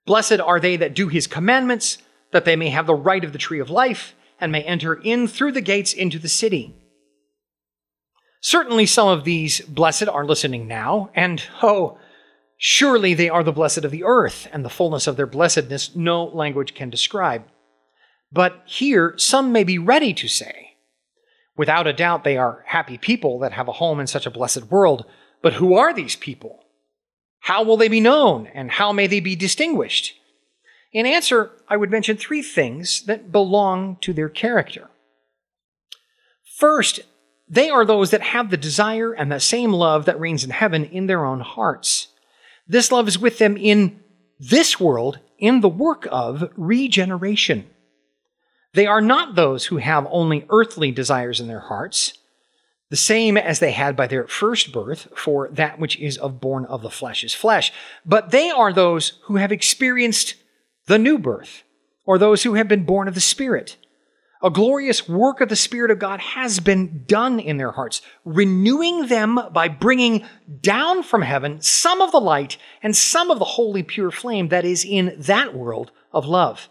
Blessed 0.05 0.39
are 0.39 0.59
they 0.59 0.77
that 0.77 0.93
do 0.93 1.09
his 1.09 1.27
commandments, 1.27 1.97
that 2.31 2.45
they 2.45 2.55
may 2.55 2.69
have 2.69 2.87
the 2.87 2.95
right 2.95 3.23
of 3.23 3.33
the 3.33 3.37
tree 3.37 3.59
of 3.59 3.69
life 3.69 4.15
and 4.39 4.51
may 4.51 4.63
enter 4.63 4.93
in 4.93 5.27
through 5.27 5.51
the 5.51 5.61
gates 5.61 5.91
into 5.91 6.19
the 6.19 6.29
city. 6.29 6.75
Certainly, 8.41 8.85
some 8.85 9.07
of 9.07 9.23
these 9.23 9.61
blessed 9.61 10.07
are 10.07 10.25
listening 10.25 10.67
now, 10.67 11.09
and 11.15 11.43
oh, 11.61 11.97
surely 12.57 13.13
they 13.13 13.29
are 13.29 13.43
the 13.43 13.51
blessed 13.51 13.85
of 13.85 13.91
the 13.91 14.03
earth, 14.03 14.47
and 14.51 14.63
the 14.63 14.69
fullness 14.69 15.07
of 15.07 15.15
their 15.15 15.27
blessedness 15.27 15.95
no 15.95 16.25
language 16.25 16.73
can 16.73 16.89
describe. 16.89 17.43
But 18.31 18.61
here, 18.65 19.13
some 19.17 19.51
may 19.51 19.63
be 19.63 19.77
ready 19.77 20.13
to 20.15 20.27
say, 20.27 20.72
Without 21.55 21.87
a 21.87 21.93
doubt, 21.93 22.23
they 22.23 22.37
are 22.37 22.63
happy 22.67 22.97
people 22.97 23.39
that 23.39 23.51
have 23.51 23.67
a 23.67 23.73
home 23.73 23.99
in 23.99 24.07
such 24.07 24.25
a 24.25 24.31
blessed 24.31 24.71
world. 24.71 25.05
But 25.41 25.53
who 25.53 25.75
are 25.75 25.93
these 25.93 26.15
people? 26.15 26.63
How 27.39 27.63
will 27.63 27.77
they 27.77 27.89
be 27.89 27.99
known, 27.99 28.47
and 28.47 28.71
how 28.71 28.91
may 28.91 29.07
they 29.07 29.19
be 29.19 29.35
distinguished? 29.35 30.17
In 30.93 31.05
answer, 31.05 31.51
I 31.67 31.77
would 31.77 31.91
mention 31.91 32.15
three 32.15 32.41
things 32.41 33.03
that 33.03 33.31
belong 33.31 33.97
to 34.01 34.13
their 34.13 34.29
character. 34.29 34.89
First, 36.57 37.01
they 37.49 37.69
are 37.69 37.83
those 37.83 38.11
that 38.11 38.21
have 38.21 38.49
the 38.49 38.57
desire 38.57 39.11
and 39.11 39.31
the 39.31 39.39
same 39.39 39.73
love 39.73 40.05
that 40.05 40.19
reigns 40.19 40.43
in 40.43 40.51
heaven 40.51 40.85
in 40.85 41.07
their 41.07 41.25
own 41.25 41.41
hearts. 41.41 42.07
This 42.67 42.91
love 42.91 43.07
is 43.07 43.19
with 43.19 43.39
them 43.39 43.57
in 43.57 43.99
this 44.39 44.79
world 44.79 45.19
in 45.37 45.61
the 45.61 45.69
work 45.69 46.07
of 46.09 46.49
regeneration. 46.55 47.67
They 48.73 48.87
are 48.87 49.01
not 49.01 49.35
those 49.35 49.65
who 49.65 49.77
have 49.77 50.07
only 50.09 50.45
earthly 50.49 50.91
desires 50.91 51.39
in 51.39 51.47
their 51.47 51.59
hearts, 51.59 52.13
the 52.89 52.97
same 52.97 53.37
as 53.37 53.59
they 53.59 53.71
had 53.71 53.95
by 53.95 54.07
their 54.07 54.27
first 54.27 54.71
birth, 54.71 55.07
for 55.15 55.47
that 55.49 55.79
which 55.79 55.97
is 55.99 56.17
of 56.17 56.41
born 56.41 56.65
of 56.65 56.81
the 56.81 56.89
flesh 56.89 57.23
is 57.23 57.33
flesh, 57.33 57.71
but 58.05 58.31
they 58.31 58.49
are 58.49 58.73
those 58.73 59.13
who 59.23 59.37
have 59.37 59.51
experienced 59.51 60.35
the 60.87 60.97
new 60.97 61.17
birth, 61.17 61.63
or 62.05 62.17
those 62.17 62.43
who 62.43 62.55
have 62.55 62.67
been 62.67 62.83
born 62.83 63.07
of 63.07 63.13
the 63.13 63.21
Spirit. 63.21 63.77
A 64.41 64.49
glorious 64.49 65.07
work 65.07 65.39
of 65.39 65.47
the 65.49 65.55
Spirit 65.55 65.89
of 65.89 65.99
God 65.99 66.19
has 66.19 66.59
been 66.59 67.05
done 67.07 67.39
in 67.39 67.57
their 67.57 67.71
hearts, 67.71 68.01
renewing 68.25 69.07
them 69.07 69.39
by 69.53 69.69
bringing 69.69 70.25
down 70.61 71.03
from 71.03 71.21
heaven 71.21 71.61
some 71.61 72.01
of 72.01 72.11
the 72.11 72.19
light 72.19 72.57
and 72.81 72.95
some 72.95 73.31
of 73.31 73.39
the 73.39 73.45
holy 73.45 73.83
pure 73.83 74.11
flame 74.11 74.49
that 74.49 74.65
is 74.65 74.83
in 74.83 75.15
that 75.17 75.55
world 75.55 75.91
of 76.11 76.25
love 76.25 76.67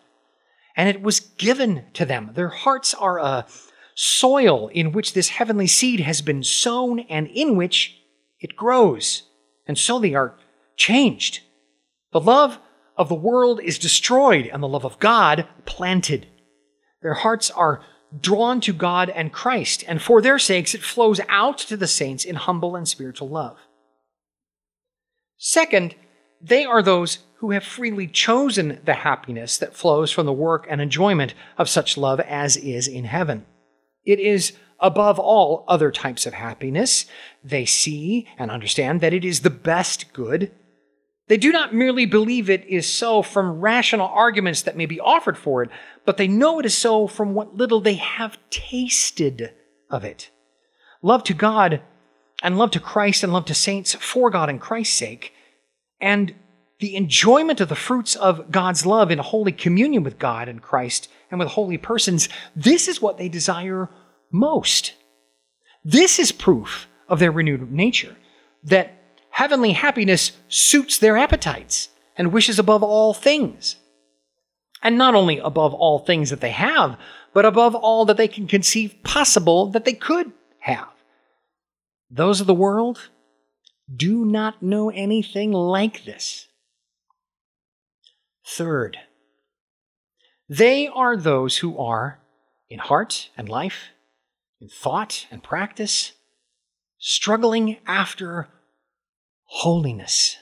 and 0.76 0.88
it 0.88 1.02
was 1.02 1.20
given 1.20 1.84
to 1.94 2.04
them. 2.04 2.30
Their 2.34 2.48
hearts 2.48 2.94
are 2.94 3.18
a 3.18 3.46
soil 3.94 4.68
in 4.68 4.92
which 4.92 5.12
this 5.12 5.28
heavenly 5.28 5.66
seed 5.66 6.00
has 6.00 6.22
been 6.22 6.42
sown 6.42 7.00
and 7.00 7.26
in 7.28 7.56
which 7.56 7.98
it 8.40 8.56
grows. 8.56 9.24
And 9.66 9.78
so 9.78 9.98
they 9.98 10.14
are 10.14 10.36
changed. 10.76 11.40
The 12.12 12.20
love 12.20 12.58
of 12.96 13.08
the 13.08 13.14
world 13.14 13.60
is 13.62 13.78
destroyed 13.78 14.46
and 14.46 14.62
the 14.62 14.68
love 14.68 14.84
of 14.84 14.98
God 14.98 15.46
planted. 15.64 16.26
Their 17.02 17.14
hearts 17.14 17.50
are 17.50 17.82
drawn 18.20 18.60
to 18.60 18.72
God 18.72 19.08
and 19.08 19.32
Christ, 19.32 19.84
and 19.88 20.00
for 20.00 20.20
their 20.20 20.38
sakes 20.38 20.74
it 20.74 20.82
flows 20.82 21.20
out 21.28 21.58
to 21.58 21.76
the 21.76 21.86
saints 21.86 22.24
in 22.24 22.36
humble 22.36 22.76
and 22.76 22.86
spiritual 22.86 23.28
love. 23.28 23.56
Second, 25.38 25.94
they 26.40 26.64
are 26.64 26.82
those 26.82 27.18
who 27.42 27.50
have 27.50 27.64
freely 27.64 28.06
chosen 28.06 28.78
the 28.84 28.94
happiness 28.94 29.58
that 29.58 29.74
flows 29.74 30.12
from 30.12 30.26
the 30.26 30.32
work 30.32 30.64
and 30.70 30.80
enjoyment 30.80 31.34
of 31.58 31.68
such 31.68 31.98
love 31.98 32.20
as 32.20 32.56
is 32.56 32.86
in 32.86 33.02
heaven. 33.02 33.44
It 34.04 34.20
is 34.20 34.52
above 34.78 35.18
all 35.18 35.64
other 35.66 35.90
types 35.90 36.24
of 36.24 36.34
happiness. 36.34 37.04
They 37.42 37.64
see 37.64 38.28
and 38.38 38.48
understand 38.48 39.00
that 39.00 39.12
it 39.12 39.24
is 39.24 39.40
the 39.40 39.50
best 39.50 40.12
good. 40.12 40.52
They 41.26 41.36
do 41.36 41.50
not 41.50 41.74
merely 41.74 42.06
believe 42.06 42.48
it 42.48 42.64
is 42.66 42.88
so 42.88 43.22
from 43.22 43.60
rational 43.60 44.06
arguments 44.06 44.62
that 44.62 44.76
may 44.76 44.86
be 44.86 45.00
offered 45.00 45.36
for 45.36 45.64
it, 45.64 45.70
but 46.06 46.18
they 46.18 46.28
know 46.28 46.60
it 46.60 46.66
is 46.66 46.78
so 46.78 47.08
from 47.08 47.34
what 47.34 47.56
little 47.56 47.80
they 47.80 47.94
have 47.94 48.38
tasted 48.50 49.52
of 49.90 50.04
it. 50.04 50.30
Love 51.02 51.24
to 51.24 51.34
God 51.34 51.82
and 52.40 52.56
love 52.56 52.70
to 52.70 52.78
Christ 52.78 53.24
and 53.24 53.32
love 53.32 53.46
to 53.46 53.54
saints 53.54 53.96
for 53.96 54.30
God 54.30 54.48
and 54.48 54.60
Christ's 54.60 54.96
sake, 54.96 55.32
and 56.00 56.36
the 56.82 56.96
enjoyment 56.96 57.60
of 57.60 57.68
the 57.68 57.76
fruits 57.76 58.16
of 58.16 58.50
God's 58.50 58.84
love 58.84 59.12
in 59.12 59.18
holy 59.20 59.52
communion 59.52 60.02
with 60.02 60.18
God 60.18 60.48
and 60.48 60.60
Christ 60.60 61.08
and 61.30 61.38
with 61.38 61.50
holy 61.50 61.78
persons, 61.78 62.28
this 62.56 62.88
is 62.88 63.00
what 63.00 63.18
they 63.18 63.28
desire 63.28 63.88
most. 64.32 64.94
This 65.84 66.18
is 66.18 66.32
proof 66.32 66.88
of 67.08 67.20
their 67.20 67.30
renewed 67.30 67.70
nature 67.70 68.16
that 68.64 68.94
heavenly 69.30 69.70
happiness 69.74 70.32
suits 70.48 70.98
their 70.98 71.16
appetites 71.16 71.88
and 72.16 72.32
wishes 72.32 72.58
above 72.58 72.82
all 72.82 73.14
things. 73.14 73.76
And 74.82 74.98
not 74.98 75.14
only 75.14 75.38
above 75.38 75.74
all 75.74 76.00
things 76.00 76.30
that 76.30 76.40
they 76.40 76.50
have, 76.50 76.98
but 77.32 77.44
above 77.44 77.76
all 77.76 78.04
that 78.06 78.16
they 78.16 78.26
can 78.26 78.48
conceive 78.48 79.04
possible 79.04 79.66
that 79.68 79.84
they 79.84 79.94
could 79.94 80.32
have. 80.58 80.88
Those 82.10 82.40
of 82.40 82.48
the 82.48 82.54
world 82.54 83.08
do 83.94 84.24
not 84.24 84.64
know 84.64 84.90
anything 84.90 85.52
like 85.52 86.04
this. 86.04 86.48
Third, 88.44 88.98
they 90.48 90.88
are 90.88 91.16
those 91.16 91.58
who 91.58 91.78
are, 91.78 92.20
in 92.68 92.78
heart 92.78 93.30
and 93.36 93.48
life, 93.48 93.90
in 94.60 94.68
thought 94.68 95.26
and 95.30 95.42
practice, 95.42 96.12
struggling 96.98 97.78
after 97.86 98.48
holiness. 99.44 100.36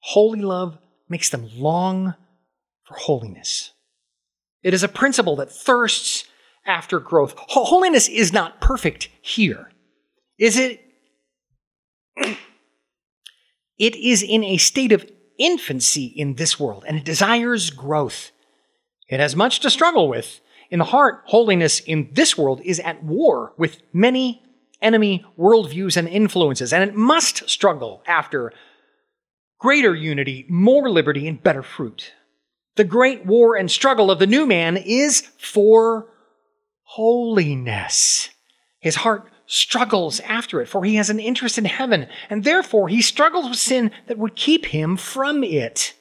Holy 0.00 0.40
love 0.40 0.78
makes 1.08 1.30
them 1.30 1.48
long 1.54 2.14
for 2.84 2.94
holiness. 2.94 3.72
It 4.62 4.74
is 4.74 4.82
a 4.82 4.88
principle 4.88 5.36
that 5.36 5.52
thirsts 5.52 6.24
after 6.66 7.00
growth. 7.00 7.34
Holiness 7.36 8.08
is 8.08 8.32
not 8.32 8.60
perfect 8.60 9.08
here, 9.20 9.70
is 10.38 10.56
it? 10.56 10.80
It 13.78 13.96
is 13.96 14.22
in 14.22 14.44
a 14.44 14.58
state 14.58 14.92
of 14.92 15.04
infancy 15.42 16.06
in 16.06 16.34
this 16.34 16.58
world, 16.58 16.84
and 16.86 16.96
it 16.96 17.04
desires 17.04 17.70
growth. 17.70 18.30
It 19.08 19.20
has 19.20 19.34
much 19.34 19.60
to 19.60 19.70
struggle 19.70 20.08
with. 20.08 20.40
In 20.70 20.78
the 20.78 20.86
heart, 20.86 21.22
holiness 21.26 21.80
in 21.80 22.08
this 22.12 22.38
world 22.38 22.60
is 22.64 22.80
at 22.80 23.02
war 23.02 23.52
with 23.58 23.82
many 23.92 24.42
enemy 24.80 25.24
worldviews 25.38 25.96
and 25.96 26.08
influences, 26.08 26.72
and 26.72 26.88
it 26.88 26.94
must 26.94 27.48
struggle 27.50 28.02
after 28.06 28.52
greater 29.58 29.94
unity, 29.94 30.46
more 30.48 30.88
liberty, 30.88 31.26
and 31.28 31.42
better 31.42 31.62
fruit. 31.62 32.12
The 32.76 32.84
great 32.84 33.26
war 33.26 33.56
and 33.56 33.70
struggle 33.70 34.10
of 34.10 34.18
the 34.18 34.26
new 34.26 34.46
man 34.46 34.76
is 34.76 35.28
for 35.38 36.08
holiness. 36.84 38.30
His 38.80 38.96
heart 38.96 39.30
struggles 39.52 40.18
after 40.20 40.62
it, 40.62 40.66
for 40.66 40.82
he 40.82 40.94
has 40.94 41.10
an 41.10 41.20
interest 41.20 41.58
in 41.58 41.66
heaven, 41.66 42.06
and 42.30 42.42
therefore 42.42 42.88
he 42.88 43.02
struggles 43.02 43.48
with 43.50 43.58
sin 43.58 43.90
that 44.06 44.16
would 44.16 44.34
keep 44.34 44.66
him 44.66 44.96
from 44.96 45.44
it. 45.44 45.92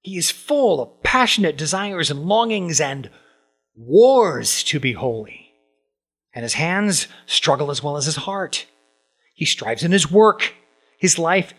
He 0.00 0.16
is 0.16 0.32
full 0.32 0.82
of 0.82 1.02
passionate 1.04 1.56
desires 1.56 2.10
and 2.10 2.24
longings 2.24 2.80
and 2.80 3.08
wars 3.76 4.64
to 4.64 4.80
be 4.80 4.92
holy. 4.92 5.52
And 6.34 6.42
his 6.42 6.54
hands 6.54 7.06
struggle 7.26 7.70
as 7.70 7.80
well 7.80 7.96
as 7.96 8.06
his 8.06 8.16
heart. 8.16 8.66
He 9.34 9.44
strives 9.44 9.84
in 9.84 9.92
his 9.92 10.10
work. 10.10 10.54
His 10.98 11.20
life 11.20 11.54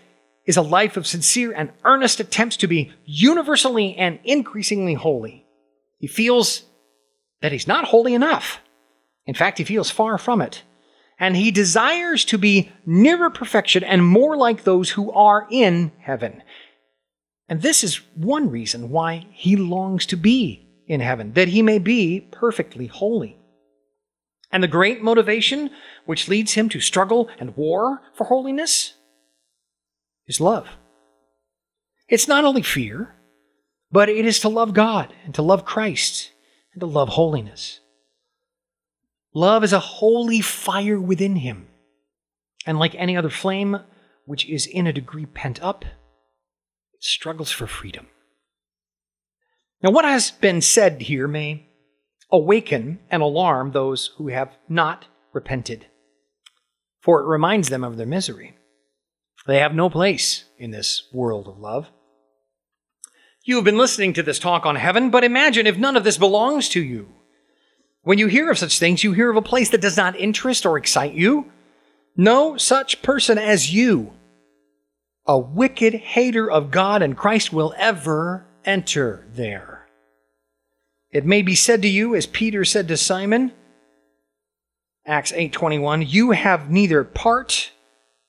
is 0.46 0.58
a 0.58 0.62
life 0.62 0.98
of 0.98 1.08
sincere 1.08 1.54
and 1.54 1.72
earnest 1.86 2.20
attempts 2.20 2.58
to 2.58 2.68
be 2.68 2.92
universally 3.06 3.96
and 3.96 4.20
increasingly 4.26 4.96
holy. 4.96 5.46
He 6.00 6.08
feels 6.08 6.64
that 7.42 7.54
he's 7.54 7.68
not 7.68 7.86
holy 7.86 8.14
enough. 8.14 8.60
In 9.26 9.34
fact, 9.34 9.60
he 9.60 9.64
feels 9.64 9.90
far 9.90 10.18
from 10.18 10.42
it. 10.42 10.64
And 11.24 11.38
he 11.38 11.52
desires 11.52 12.26
to 12.26 12.38
be 12.38 12.70
nearer 12.86 13.30
perfection 13.30 13.82
and 13.82 14.06
more 14.06 14.36
like 14.36 14.66
those 14.66 14.90
who 14.90 15.10
are 15.14 15.48
in 15.50 15.94
heaven. 16.00 16.44
And 17.48 17.62
this 17.62 17.82
is 17.82 18.02
one 18.14 18.50
reason 18.50 18.90
why 18.90 19.28
he 19.32 19.56
longs 19.56 20.06
to 20.08 20.18
be 20.18 20.68
in 20.86 21.00
heaven, 21.00 21.32
that 21.32 21.48
he 21.48 21.62
may 21.62 21.80
be 21.80 22.20
perfectly 22.20 22.88
holy. 22.88 23.38
And 24.52 24.62
the 24.62 24.68
great 24.68 25.02
motivation 25.02 25.70
which 26.06 26.28
leads 26.28 26.56
him 26.56 26.68
to 26.68 26.82
struggle 26.82 27.30
and 27.40 27.56
war 27.56 28.02
for 28.14 28.26
holiness 28.26 28.94
is 30.28 30.42
love. 30.42 30.68
It's 32.10 32.28
not 32.28 32.44
only 32.44 32.64
fear, 32.64 33.16
but 33.94 34.10
it 34.10 34.26
is 34.26 34.42
to 34.42 34.50
love 34.50 34.74
God 34.74 35.14
and 35.24 35.34
to 35.36 35.42
love 35.42 35.64
Christ 35.64 36.34
and 36.74 36.82
to 36.82 36.86
love 36.86 37.08
holiness. 37.08 37.80
Love 39.34 39.64
is 39.64 39.74
a 39.74 39.80
holy 39.80 40.42
fire 40.42 41.00
within 41.00 41.38
him, 41.38 41.68
and 42.66 42.78
like 42.78 42.94
any 42.96 43.18
other 43.18 43.30
flame 43.30 43.80
which 44.26 44.48
is 44.48 44.68
in 44.68 44.88
a 44.88 44.94
degree 44.94 45.26
pent 45.26 45.62
up, 45.62 45.84
it 45.84 47.04
struggles 47.04 47.52
for 47.52 47.68
freedom. 47.68 48.08
Now, 49.82 49.92
what 49.92 50.06
has 50.06 50.32
been 50.32 50.62
said 50.62 51.02
here 51.02 51.28
may 51.28 51.68
awaken 52.32 53.00
and 53.10 53.22
alarm 53.22 53.72
those 53.72 54.12
who 54.18 54.30
have 54.30 54.56
not 54.70 55.08
repented, 55.34 55.88
for 57.02 57.20
it 57.20 57.28
reminds 57.28 57.70
them 57.70 57.84
of 57.84 57.98
their 57.98 58.06
misery. 58.06 58.56
They 59.46 59.60
have 59.60 59.76
no 59.76 59.90
place 59.90 60.46
in 60.58 60.72
this 60.72 61.10
world 61.12 61.48
of 61.48 61.58
love. 61.58 61.90
You 63.44 63.56
have 63.58 63.66
been 63.66 63.78
listening 63.78 64.14
to 64.14 64.24
this 64.24 64.40
talk 64.40 64.66
on 64.66 64.78
heaven, 64.78 65.10
but 65.10 65.26
imagine 65.26 65.68
if 65.68 65.78
none 65.78 65.98
of 65.98 66.06
this 66.06 66.18
belongs 66.18 66.70
to 66.70 66.82
you. 66.82 67.10
When 68.04 68.20
you 68.20 68.28
hear 68.28 68.52
of 68.52 68.58
such 68.58 68.80
things, 68.80 69.04
you 69.04 69.14
hear 69.14 69.30
of 69.30 69.38
a 69.38 69.42
place 69.42 69.70
that 69.70 69.82
does 69.82 69.98
not 69.98 70.20
interest 70.20 70.66
or 70.66 70.78
excite 70.78 71.14
you. 71.14 71.52
No 72.16 72.58
such 72.58 73.02
person 73.02 73.38
as 73.38 73.74
you, 73.74 74.14
a 75.26 75.40
wicked 75.40 75.94
hater 75.94 76.52
of 76.52 76.70
God 76.70 77.02
and 77.02 77.18
Christ, 77.18 77.52
will 77.52 77.74
ever 77.78 78.46
enter 78.66 79.26
there. 79.34 79.88
It 81.12 81.26
may 81.26 81.42
be 81.42 81.56
said 81.56 81.82
to 81.84 81.88
you, 81.88 82.14
as 82.14 82.26
Peter 82.26 82.66
said 82.66 82.88
to 82.90 82.98
Simon, 82.98 83.54
Acts 85.06 85.32
8:21, 85.32 86.06
you 86.08 86.32
have 86.32 86.70
neither 86.70 87.04
part 87.04 87.72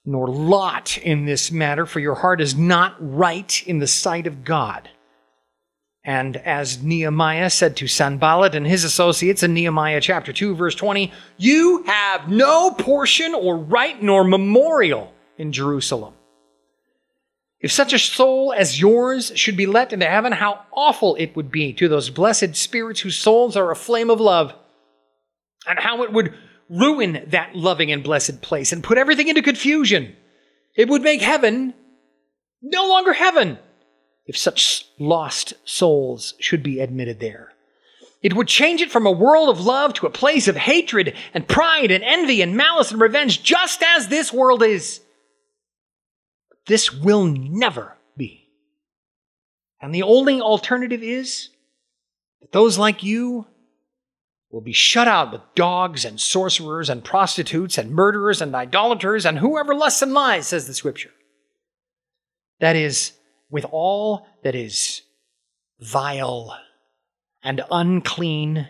nor 0.05 0.29
lot 0.29 0.99
in 0.99 1.25
this 1.25 1.51
matter, 1.51 1.87
for 1.87 1.99
your 1.99 2.17
heart 2.17 2.41
is 2.41 2.55
not 2.55 2.95
right 2.99 3.63
in 3.67 3.79
the 3.79 3.87
sight 3.87 4.27
of 4.27 4.45
God. 4.45 4.89
And 6.05 6.37
as 6.37 6.83
Nehemiah 6.83 7.49
said 7.49 7.77
to 7.77 7.89
Sanballat 7.89 8.55
and 8.55 8.67
his 8.67 8.85
associates 8.85 9.43
in 9.43 9.55
Nehemiah 9.55 10.03
chapter 10.03 10.35
2, 10.35 10.55
verse 10.55 10.75
20, 10.75 11.11
you 11.39 11.83
have 11.85 12.29
no 12.29 12.73
portion 12.73 13.35
or 13.35 13.57
right 13.57 14.03
nor 14.03 14.23
memorial 14.23 15.15
in 15.39 15.51
Jerusalem. 15.51 16.13
If 17.59 17.73
such 17.73 17.95
a 17.95 17.99
soul 17.99 18.53
as 18.53 18.79
yours 18.79 19.33
should 19.35 19.57
be 19.57 19.65
let 19.65 19.95
into 19.95 20.05
heaven, 20.05 20.33
how 20.33 20.61
awful 20.71 21.15
it 21.15 21.35
would 21.35 21.51
be 21.51 21.73
to 21.73 21.89
those 21.89 22.11
blessed 22.11 22.55
spirits 22.55 23.01
whose 23.01 23.17
souls 23.17 23.57
are 23.57 23.71
a 23.71 23.77
flame 23.77 24.11
of 24.11 24.21
love, 24.21 24.53
and 25.67 25.79
how 25.79 26.03
it 26.03 26.13
would 26.13 26.35
ruin 26.69 27.25
that 27.29 27.57
loving 27.57 27.91
and 27.91 28.03
blessed 28.03 28.43
place 28.43 28.73
and 28.73 28.85
put 28.85 28.99
everything 28.99 29.29
into 29.29 29.41
confusion. 29.41 30.15
It 30.77 30.91
would 30.91 31.01
make 31.01 31.23
heaven 31.23 31.73
no 32.61 32.87
longer 32.87 33.15
heaven 33.15 33.59
if 34.27 34.37
such 34.37 34.87
lost 34.99 35.55
souls 35.65 36.35
should 36.39 36.63
be 36.63 36.81
admitted 36.81 37.21
there. 37.21 37.53
It 38.23 38.35
would 38.35 38.49
change 38.49 38.81
it 38.81 38.91
from 38.91 39.07
a 39.07 39.13
world 39.13 39.51
of 39.51 39.61
love 39.61 39.93
to 39.95 40.07
a 40.07 40.11
place 40.11 40.49
of 40.49 40.57
hatred 40.57 41.15
and 41.35 41.47
pride 41.47 41.91
and 41.91 42.03
envy 42.03 42.41
and 42.41 42.57
malice 42.57 42.91
and 42.91 43.01
revenge, 43.01 43.43
just 43.43 43.83
as 43.83 44.09
this 44.09 44.33
world 44.33 44.63
is. 44.63 45.03
This 46.67 46.91
will 46.91 47.25
never 47.25 47.99
be. 48.17 48.49
And 49.83 49.95
the 49.95 50.05
only 50.05 50.41
alternative 50.41 51.03
is 51.03 51.51
that 52.41 52.53
those 52.53 52.79
like 52.79 53.03
you 53.03 53.47
will 54.51 54.63
be 54.63 54.73
shut 54.73 55.09
out 55.09 55.33
with 55.33 55.43
dogs 55.55 56.07
and 56.07 56.19
sorcerers 56.19 56.89
and 56.89 57.05
prostitutes 57.05 57.77
and 57.77 57.91
murderers 57.91 58.41
and 58.41 58.55
idolaters 58.55 59.27
and 59.27 59.39
whoever 59.39 59.75
lusts 59.75 60.01
and 60.01 60.15
lies, 60.15 60.47
says 60.47 60.67
the 60.67 60.73
scripture. 60.73 61.11
That 62.61 62.77
is, 62.77 63.13
with 63.55 63.65
all 63.71 64.27
that 64.43 64.57
is 64.57 65.03
vile 65.79 66.59
and 67.41 67.61
unclean 67.71 68.69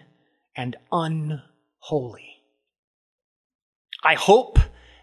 and 0.54 0.76
unholy. 0.92 2.42
I 4.02 4.12
hope 4.12 4.58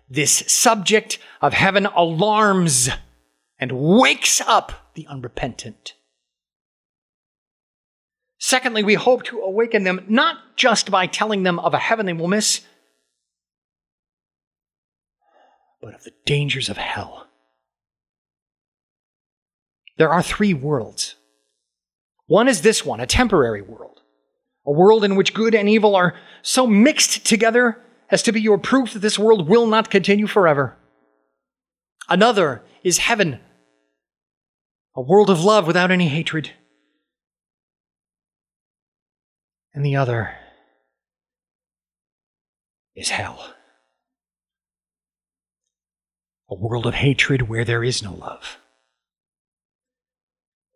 this 0.08 0.44
subject 0.46 1.18
of 1.42 1.54
heaven 1.54 1.88
alarms 1.88 2.92
and 3.58 3.72
wakes 3.72 4.40
up 4.40 4.92
the 4.94 5.08
unrepentant. 5.08 5.96
Secondly, 8.38 8.84
we 8.84 8.94
hope 8.94 9.24
to 9.24 9.40
awaken 9.40 9.84
them 9.84 10.06
not 10.08 10.58
just 10.58 10.92
by 10.92 11.08
telling 11.08 11.42
them 11.42 11.58
of 11.58 11.74
a 11.74 11.80
heaven 11.80 12.06
they 12.06 12.14
will 12.14 12.28
miss, 12.28 12.62
but 15.82 15.96
of 15.96 16.04
the 16.04 16.14
dangers 16.24 16.70
of 16.70 16.78
hell. 16.78 17.26
There 19.98 20.12
are 20.12 20.24
three 20.24 20.54
worlds. 20.54 21.16
One 22.28 22.48
is 22.48 22.62
this 22.62 22.86
one, 22.86 23.02
a 23.02 23.06
temporary 23.06 23.62
world, 23.62 24.02
a 24.66 24.72
world 24.72 25.04
in 25.04 25.16
which 25.16 25.34
good 25.34 25.54
and 25.54 25.68
evil 25.68 25.96
are 25.96 26.16
so 26.42 26.66
mixed 26.66 27.26
together 27.26 27.84
as 28.10 28.24
to 28.24 28.32
be 28.32 28.39
your 28.39 28.58
proof 28.58 28.94
that 28.94 29.00
this 29.00 29.20
world 29.20 29.50
will 29.50 29.68
not 29.68 29.89
continue 29.89 30.28
forever. 30.28 30.78
Another 32.08 32.64
is 32.84 33.00
heaven, 33.00 33.39
a 34.96 35.02
world 35.02 35.30
of 35.30 35.44
love 35.44 35.68
without 35.68 35.92
any 35.92 36.08
hatred. 36.08 36.52
And 39.74 39.86
the 39.86 39.98
other 39.98 40.36
is 42.96 43.10
hell, 43.10 43.56
a 46.50 46.56
world 46.56 46.86
of 46.86 46.94
hatred 46.94 47.50
where 47.50 47.66
there 47.66 47.84
is 47.84 48.02
no 48.02 48.14
love 48.14 48.58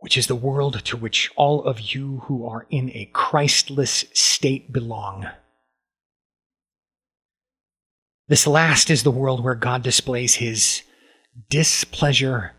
which 0.05 0.19
is 0.19 0.27
the 0.27 0.35
world 0.35 0.85
to 0.85 0.95
which 0.95 1.31
all 1.35 1.63
of 1.63 1.79
you 1.79 2.21
who 2.25 2.45
are 2.45 2.67
in 2.69 2.91
a 2.91 3.09
Christless 3.11 4.05
state 4.13 4.71
belong. 4.71 5.25
This 8.27 8.45
last 8.45 8.91
is 8.91 9.01
the 9.01 9.09
world 9.09 9.43
where 9.43 9.55
God 9.55 9.81
displays 9.81 10.35
his 10.35 10.83
displeasure 11.49 12.51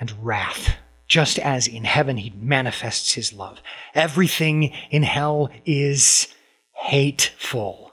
and 0.00 0.10
wrath, 0.24 0.76
just 1.08 1.38
as 1.38 1.66
in 1.66 1.84
heaven 1.84 2.16
he 2.16 2.32
manifests 2.40 3.12
his 3.12 3.34
love. 3.34 3.60
Everything 3.94 4.72
in 4.90 5.02
hell 5.02 5.50
is 5.66 6.26
hateful. 6.72 7.92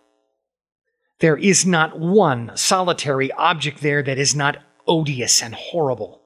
There 1.19 1.35
is 1.35 1.65
not 1.65 1.99
one 1.99 2.53
solitary 2.55 3.29
object 3.33 3.81
there 3.81 4.01
that 4.03 4.17
is 4.17 4.33
not 4.33 4.55
odious 4.87 5.43
and 5.43 5.53
horrible. 5.53 6.18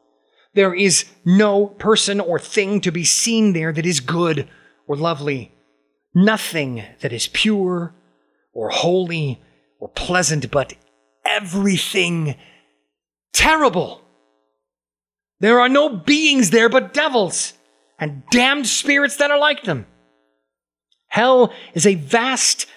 There 0.54 0.74
is 0.74 1.06
no 1.26 1.68
person 1.68 2.20
or 2.20 2.40
thing 2.40 2.82
to 2.82 2.92
be 2.92 3.04
seen 3.04 3.54
there 3.54 3.74
that 3.74 3.86
is 3.86 4.00
good 4.00 4.48
or 4.88 4.96
lovely. 4.96 5.52
Nothing 6.14 6.84
that 7.02 7.12
is 7.12 7.28
pure 7.28 7.96
or 8.54 8.70
holy 8.70 9.42
or 9.80 9.90
pleasant, 9.90 10.52
but 10.52 10.74
everything 11.26 12.36
terrible. 13.34 14.02
There 15.40 15.60
are 15.60 15.70
no 15.70 15.90
beings 15.90 16.52
there 16.52 16.70
but 16.70 16.94
devils 16.94 17.54
and 18.00 18.24
damned 18.30 18.68
spirits 18.68 19.18
that 19.18 19.32
are 19.32 19.40
like 19.40 19.64
them. 19.64 19.88
Hell 21.08 21.54
is 21.74 21.86
a 21.86 21.96
vast 21.96 22.68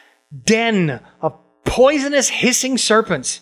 den 0.44 1.00
of 1.20 1.38
poisonous 1.64 2.28
hissing 2.28 2.78
serpents. 2.78 3.40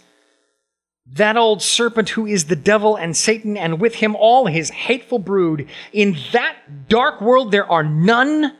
That 1.07 1.37
old 1.37 1.63
serpent 1.63 2.11
who 2.11 2.27
is 2.27 2.47
the 2.47 2.57
devil 2.57 2.97
and 2.97 3.17
Satan, 3.17 3.57
and 3.57 3.81
with 3.81 3.97
him 3.97 4.17
all 4.17 4.47
his 4.47 4.71
hateful 4.71 5.19
brood. 5.19 5.69
In 5.93 6.17
that 6.33 6.89
dark 6.89 7.21
world 7.21 7.53
there 7.53 7.71
are 7.71 7.85
none 7.85 8.57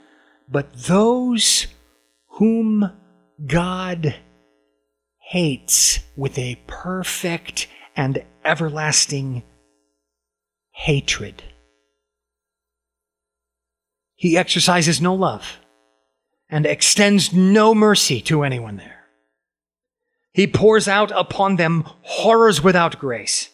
but 0.49 0.73
those 0.75 1.67
whom 2.29 2.93
God 3.47 4.15
hates 5.19 6.01
with 6.17 6.39
a 6.39 6.61
perfect 6.67 7.67
and 7.97 8.23
everlasting 8.45 9.43
hatred. 10.71 11.43
He 14.15 14.37
exercises 14.37 15.01
no 15.01 15.15
love 15.15 15.59
and 16.49 16.67
extends 16.67 17.33
no 17.33 17.75
mercy 17.75 18.21
to 18.23 18.43
anyone 18.43 18.77
there. 18.77 18.94
He 20.35 20.49
pours 20.49 20.89
out 20.89 21.13
upon 21.13 21.57
them 21.57 21.85
horrors 22.03 22.61
without 22.61 22.99
grace. 22.99 23.51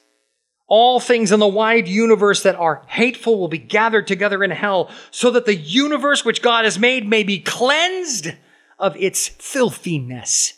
All 0.67 0.99
things 0.99 1.31
in 1.31 1.39
the 1.39 1.47
wide 1.47 1.87
universe 1.87 2.43
that 2.43 2.57
are 2.57 2.83
hateful 2.87 3.39
will 3.39 3.49
be 3.49 3.59
gathered 3.59 4.07
together 4.07 4.43
in 4.43 4.51
hell, 4.51 4.91
so 5.11 5.31
that 5.33 5.45
the 5.45 5.55
universe 5.55 6.25
which 6.25 6.41
God 6.41 6.65
has 6.65 6.79
made 6.79 7.07
may 7.07 7.23
be 7.23 7.39
cleansed 7.39 8.29
of 8.79 8.97
its 8.97 9.29
filthiness. 9.29 10.55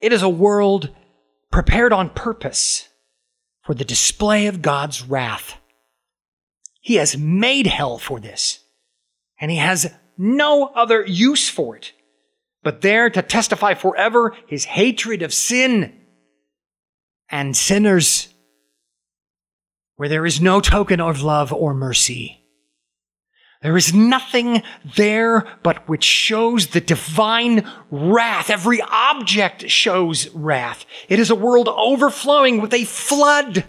It 0.00 0.12
is 0.12 0.22
a 0.22 0.28
world 0.28 0.90
prepared 1.50 1.92
on 1.92 2.10
purpose 2.10 2.88
for 3.64 3.74
the 3.74 3.84
display 3.84 4.46
of 4.46 4.62
God's 4.62 5.02
wrath. 5.02 5.56
He 6.80 6.94
has 6.96 7.16
made 7.16 7.66
hell 7.66 7.98
for 7.98 8.20
this, 8.20 8.60
and 9.40 9.50
He 9.50 9.56
has 9.56 9.92
no 10.16 10.66
other 10.66 11.04
use 11.04 11.48
for 11.48 11.76
it 11.76 11.94
but 12.62 12.80
there 12.80 13.08
to 13.10 13.22
testify 13.22 13.74
forever 13.74 14.34
his 14.46 14.64
hatred 14.64 15.22
of 15.22 15.32
sin 15.32 15.92
and 17.30 17.56
sinners, 17.56 18.28
where 19.96 20.08
there 20.08 20.26
is 20.26 20.40
no 20.40 20.60
token 20.60 21.00
of 21.00 21.22
love 21.22 21.52
or 21.52 21.74
mercy. 21.74 22.40
There 23.62 23.76
is 23.76 23.92
nothing 23.92 24.62
there 24.96 25.46
but 25.62 25.86
which 25.86 26.04
shows 26.04 26.68
the 26.68 26.80
divine 26.80 27.70
wrath. 27.90 28.48
Every 28.48 28.80
object 28.80 29.68
shows 29.68 30.28
wrath. 30.30 30.86
It 31.10 31.18
is 31.18 31.28
a 31.28 31.34
world 31.34 31.68
overflowing 31.68 32.62
with 32.62 32.72
a 32.72 32.84
flood 32.84 33.66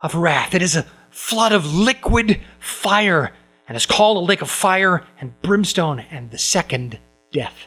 of 0.00 0.14
wrath. 0.14 0.54
It 0.54 0.62
is 0.62 0.74
a 0.74 0.86
flood 1.10 1.52
of 1.52 1.74
liquid 1.74 2.40
fire 2.58 3.34
and 3.68 3.76
is 3.76 3.84
called 3.84 4.16
a 4.16 4.20
lake 4.20 4.40
of 4.40 4.50
fire 4.50 5.06
and 5.20 5.40
brimstone 5.42 6.00
and 6.00 6.30
the 6.30 6.38
second 6.38 6.98
death. 7.32 7.66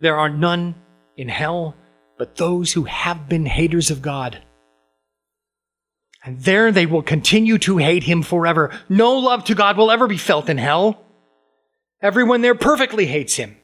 There 0.00 0.16
are 0.16 0.28
none 0.28 0.76
in 1.16 1.28
hell 1.28 1.74
but 2.18 2.36
those 2.36 2.72
who 2.72 2.84
have 2.84 3.28
been 3.28 3.46
haters 3.46 3.90
of 3.90 4.02
God. 4.02 4.42
And 6.24 6.40
there 6.40 6.72
they 6.72 6.84
will 6.84 7.02
continue 7.02 7.58
to 7.58 7.78
hate 7.78 8.02
him 8.02 8.22
forever. 8.22 8.70
No 8.88 9.16
love 9.16 9.44
to 9.44 9.54
God 9.54 9.76
will 9.76 9.90
ever 9.90 10.06
be 10.06 10.18
felt 10.18 10.48
in 10.48 10.58
hell. 10.58 11.02
Everyone 12.02 12.42
there 12.42 12.54
perfectly 12.54 13.06
hates 13.06 13.36
him, 13.36 13.56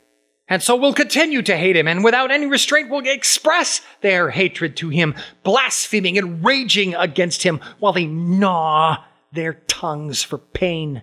and 0.49 0.63
so 0.63 0.75
will 0.75 0.93
continue 0.93 1.43
to 1.43 1.57
hate 1.57 1.77
him, 1.77 1.87
and 1.87 2.03
without 2.03 2.31
any 2.31 2.47
restraint 2.47 2.91
will 2.91 3.07
express 3.07 3.81
their 4.01 4.31
hatred 4.31 4.77
to 4.79 4.89
him, 4.89 5.15
blaspheming 5.43 6.19
and 6.19 6.45
raging 6.45 6.95
against 6.95 7.43
him 7.43 7.61
while 7.79 7.93
they 7.93 8.07
gnaw 8.07 8.97
their 9.33 9.55
tongues 9.55 10.23
for 10.23 10.39
pain. 10.39 11.03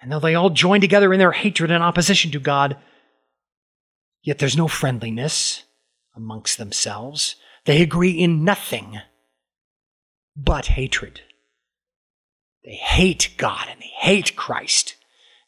And 0.00 0.12
though 0.12 0.20
they 0.20 0.34
all 0.34 0.50
join 0.50 0.80
together 0.80 1.12
in 1.12 1.18
their 1.18 1.32
hatred 1.32 1.70
and 1.70 1.82
opposition 1.82 2.30
to 2.32 2.40
God, 2.40 2.76
yet 4.22 4.38
there's 4.38 4.56
no 4.56 4.68
friendliness 4.68 5.64
amongst 6.14 6.58
themselves. 6.58 7.36
They 7.64 7.82
agree 7.82 8.12
in 8.12 8.44
nothing 8.44 9.00
but 10.36 10.66
hatred. 10.66 11.22
They 12.64 12.74
hate 12.74 13.34
God 13.38 13.68
and 13.70 13.80
they 13.80 13.92
hate 13.98 14.36
Christ 14.36 14.96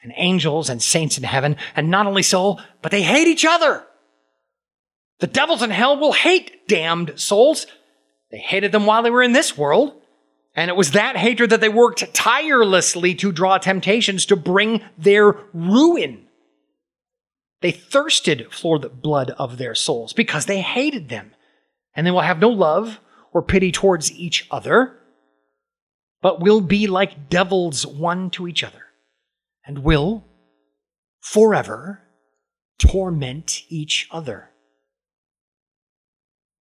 and 0.02 0.12
angels 0.16 0.70
and 0.70 0.82
saints 0.82 1.18
in 1.18 1.24
heaven. 1.24 1.56
And 1.74 1.90
not 1.90 2.06
only 2.06 2.22
so, 2.22 2.58
but 2.80 2.92
they 2.92 3.02
hate 3.02 3.28
each 3.28 3.44
other. 3.44 3.84
The 5.20 5.26
devils 5.26 5.62
in 5.62 5.70
hell 5.70 5.98
will 5.98 6.12
hate 6.12 6.68
damned 6.68 7.18
souls. 7.18 7.66
They 8.30 8.38
hated 8.38 8.72
them 8.72 8.86
while 8.86 9.02
they 9.02 9.10
were 9.10 9.22
in 9.22 9.32
this 9.32 9.58
world. 9.58 9.97
And 10.58 10.70
it 10.70 10.76
was 10.76 10.90
that 10.90 11.16
hatred 11.16 11.50
that 11.50 11.60
they 11.60 11.68
worked 11.68 12.12
tirelessly 12.12 13.14
to 13.14 13.30
draw 13.30 13.58
temptations 13.58 14.26
to 14.26 14.34
bring 14.34 14.82
their 14.98 15.36
ruin. 15.54 16.26
They 17.60 17.70
thirsted 17.70 18.52
for 18.52 18.80
the 18.80 18.88
blood 18.88 19.30
of 19.38 19.56
their 19.56 19.76
souls 19.76 20.12
because 20.12 20.46
they 20.46 20.60
hated 20.60 21.10
them. 21.10 21.30
And 21.94 22.04
they 22.04 22.10
will 22.10 22.22
have 22.22 22.40
no 22.40 22.48
love 22.48 22.98
or 23.32 23.40
pity 23.40 23.70
towards 23.70 24.10
each 24.10 24.48
other, 24.50 24.98
but 26.22 26.40
will 26.40 26.60
be 26.60 26.88
like 26.88 27.30
devils 27.30 27.86
one 27.86 28.28
to 28.30 28.48
each 28.48 28.64
other, 28.64 28.82
and 29.64 29.84
will 29.84 30.24
forever 31.20 32.02
torment 32.80 33.62
each 33.68 34.08
other. 34.10 34.50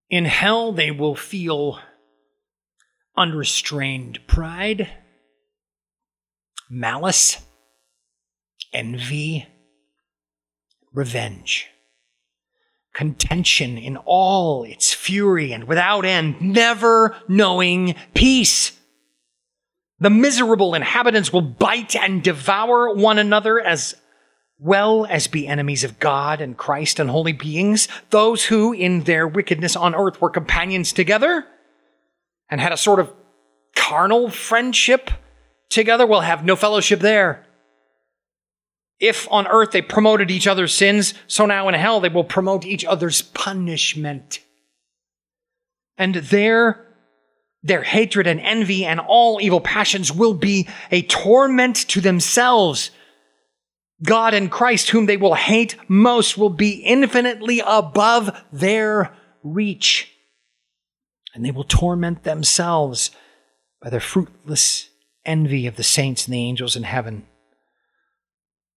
In 0.08 0.26
hell, 0.26 0.72
they 0.72 0.92
will 0.92 1.16
feel 1.16 1.80
unrestrained 3.18 4.20
pride, 4.28 4.88
malice, 6.70 7.42
envy, 8.72 9.48
revenge, 10.94 11.68
contention 12.94 13.78
in 13.78 13.98
all 13.98 14.64
its 14.64 14.94
fury 14.94 15.52
and 15.52 15.64
without 15.64 16.06
end, 16.06 16.40
never 16.40 17.16
knowing 17.28 17.96
peace. 18.14 18.78
The 20.00 20.10
miserable 20.12 20.76
inhabitants 20.76 21.34
will 21.34 21.42
bite 21.42 21.96
and 21.96 22.22
devour 22.22 22.94
one 22.94 23.18
another 23.18 23.60
as 23.60 23.96
well 24.60 25.06
as 25.08 25.28
be 25.28 25.48
enemies 25.48 25.84
of 25.84 26.00
God 26.00 26.42
and 26.42 26.58
Christ 26.58 27.00
and 27.00 27.10
holy 27.10 27.32
beings, 27.32 27.88
those 28.10 28.46
who, 28.46 28.74
in 28.74 29.04
their 29.04 29.28
wickedness 29.28 29.76
on 29.76 29.94
earth, 29.94 30.20
were 30.20 30.30
companions 30.30 30.92
together 30.94 31.46
and 32.50 32.62
had 32.62 32.72
a 32.72 32.78
sort 32.78 33.00
of 33.00 33.14
carnal 33.76 34.30
friendship 34.30 35.12
together 35.70 36.06
will 36.06 36.22
have 36.22 36.46
no 36.46 36.56
fellowship 36.56 37.00
there. 37.00 37.46
If 39.00 39.28
on 39.32 39.48
earth 39.48 39.72
they 39.72 39.82
promoted 39.82 40.32
each 40.32 40.48
other's 40.48 40.74
sins, 40.74 41.14
so 41.28 41.46
now 41.46 41.68
in 41.68 41.76
hell 41.76 42.00
they 42.00 42.10
will 42.10 42.24
promote 42.24 42.66
each 42.66 42.84
other's 42.84 43.22
punishment. 43.22 44.40
And 45.98 46.16
there, 46.16 46.86
their 47.64 47.84
hatred 47.84 48.28
and 48.28 48.40
envy 48.40 48.86
and 48.86 49.00
all 49.00 49.40
evil 49.42 49.62
passions 49.62 50.12
will 50.12 50.34
be 50.34 50.68
a 50.92 51.04
torment 51.04 51.76
to 51.90 52.02
themselves. 52.02 52.92
God 54.04 54.34
and 54.34 54.52
Christ, 54.52 54.90
whom 54.90 55.06
they 55.06 55.18
will 55.18 55.34
hate 55.36 55.76
most, 55.88 56.38
will 56.38 56.50
be 56.50 56.72
infinitely 56.72 57.62
above 57.66 58.36
their 58.52 59.16
reach 59.44 60.17
and 61.38 61.46
they 61.46 61.52
will 61.52 61.64
torment 61.64 62.24
themselves 62.24 63.12
by 63.80 63.92
their 63.92 64.00
fruitless 64.00 64.90
envy 65.24 65.68
of 65.68 65.76
the 65.76 65.84
saints 65.84 66.26
and 66.26 66.34
the 66.34 66.42
angels 66.42 66.76
in 66.76 66.82
heaven, 66.82 67.28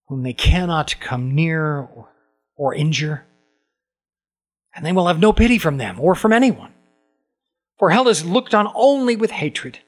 whom 0.07 0.21
they 0.21 0.33
cannot 0.33 0.95
come 0.99 1.33
near 1.33 1.79
or, 1.79 2.09
or 2.55 2.75
injure. 2.75 3.25
And 4.75 4.85
they 4.85 4.91
will 4.91 5.07
have 5.07 5.19
no 5.19 5.33
pity 5.33 5.57
from 5.57 5.77
them 5.77 5.99
or 5.99 6.13
from 6.13 6.31
anyone. 6.31 6.71
For 7.79 7.89
hell 7.89 8.07
is 8.07 8.23
looked 8.23 8.53
on 8.53 8.71
only 8.75 9.15
with 9.15 9.31
hatred 9.31 9.79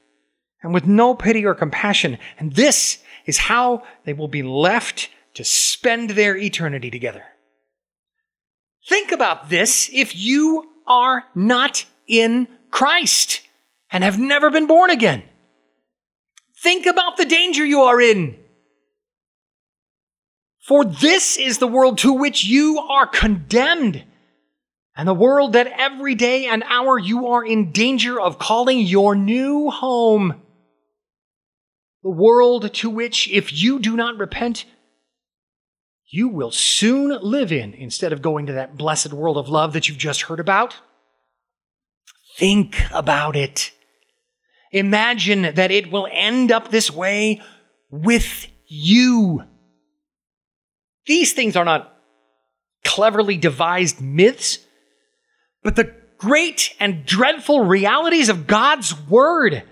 and 0.60 0.74
with 0.74 0.84
no 0.84 1.14
pity 1.14 1.46
or 1.46 1.54
compassion. 1.54 2.18
And 2.40 2.54
this 2.54 2.98
is 3.24 3.38
how 3.38 3.84
they 4.04 4.14
will 4.14 4.26
be 4.26 4.42
left 4.42 5.10
to 5.34 5.44
spend 5.44 6.10
their 6.10 6.36
eternity 6.36 6.90
together. 6.90 7.22
Think 8.88 9.12
about 9.12 9.48
this 9.48 9.88
if 9.92 10.16
you 10.16 10.72
are 10.88 11.24
not 11.36 11.84
in 12.08 12.48
Christ 12.74 13.42
and 13.88 14.02
have 14.02 14.18
never 14.18 14.50
been 14.50 14.66
born 14.66 14.90
again. 14.90 15.22
Think 16.60 16.86
about 16.86 17.16
the 17.16 17.24
danger 17.24 17.64
you 17.64 17.82
are 17.82 18.00
in. 18.00 18.36
For 20.58 20.84
this 20.84 21.36
is 21.36 21.58
the 21.58 21.68
world 21.68 21.98
to 21.98 22.12
which 22.12 22.42
you 22.42 22.80
are 22.80 23.06
condemned, 23.06 24.02
and 24.96 25.06
the 25.06 25.14
world 25.14 25.52
that 25.52 25.68
every 25.78 26.16
day 26.16 26.46
and 26.46 26.64
hour 26.64 26.98
you 26.98 27.28
are 27.28 27.44
in 27.44 27.70
danger 27.70 28.20
of 28.20 28.40
calling 28.40 28.80
your 28.80 29.14
new 29.14 29.70
home. 29.70 30.42
The 32.02 32.10
world 32.10 32.74
to 32.74 32.90
which, 32.90 33.30
if 33.30 33.52
you 33.52 33.78
do 33.78 33.94
not 33.94 34.18
repent, 34.18 34.64
you 36.06 36.26
will 36.26 36.50
soon 36.50 37.16
live 37.22 37.52
in 37.52 37.72
instead 37.74 38.12
of 38.12 38.20
going 38.20 38.46
to 38.46 38.54
that 38.54 38.76
blessed 38.76 39.12
world 39.12 39.38
of 39.38 39.48
love 39.48 39.74
that 39.74 39.88
you've 39.88 39.96
just 39.96 40.22
heard 40.22 40.40
about. 40.40 40.74
Think 42.36 42.76
about 42.92 43.36
it. 43.36 43.70
Imagine 44.72 45.54
that 45.54 45.70
it 45.70 45.90
will 45.90 46.08
end 46.10 46.50
up 46.50 46.70
this 46.70 46.90
way 46.90 47.40
with 47.90 48.48
you. 48.66 49.44
These 51.06 51.32
things 51.32 51.54
are 51.54 51.64
not 51.64 51.96
cleverly 52.82 53.36
devised 53.36 54.00
myths, 54.00 54.58
but 55.62 55.76
the 55.76 55.94
great 56.18 56.74
and 56.80 57.06
dreadful 57.06 57.64
realities 57.64 58.28
of 58.28 58.46
God's 58.46 58.98
Word, 59.08 59.62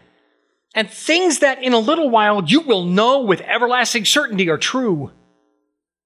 and 0.75 0.89
things 0.89 1.41
that 1.41 1.63
in 1.63 1.73
a 1.73 1.79
little 1.79 2.11
while 2.11 2.45
you 2.45 2.61
will 2.61 2.85
know 2.85 3.23
with 3.23 3.41
everlasting 3.41 4.05
certainty 4.05 4.49
are 4.49 4.59
true. 4.59 5.11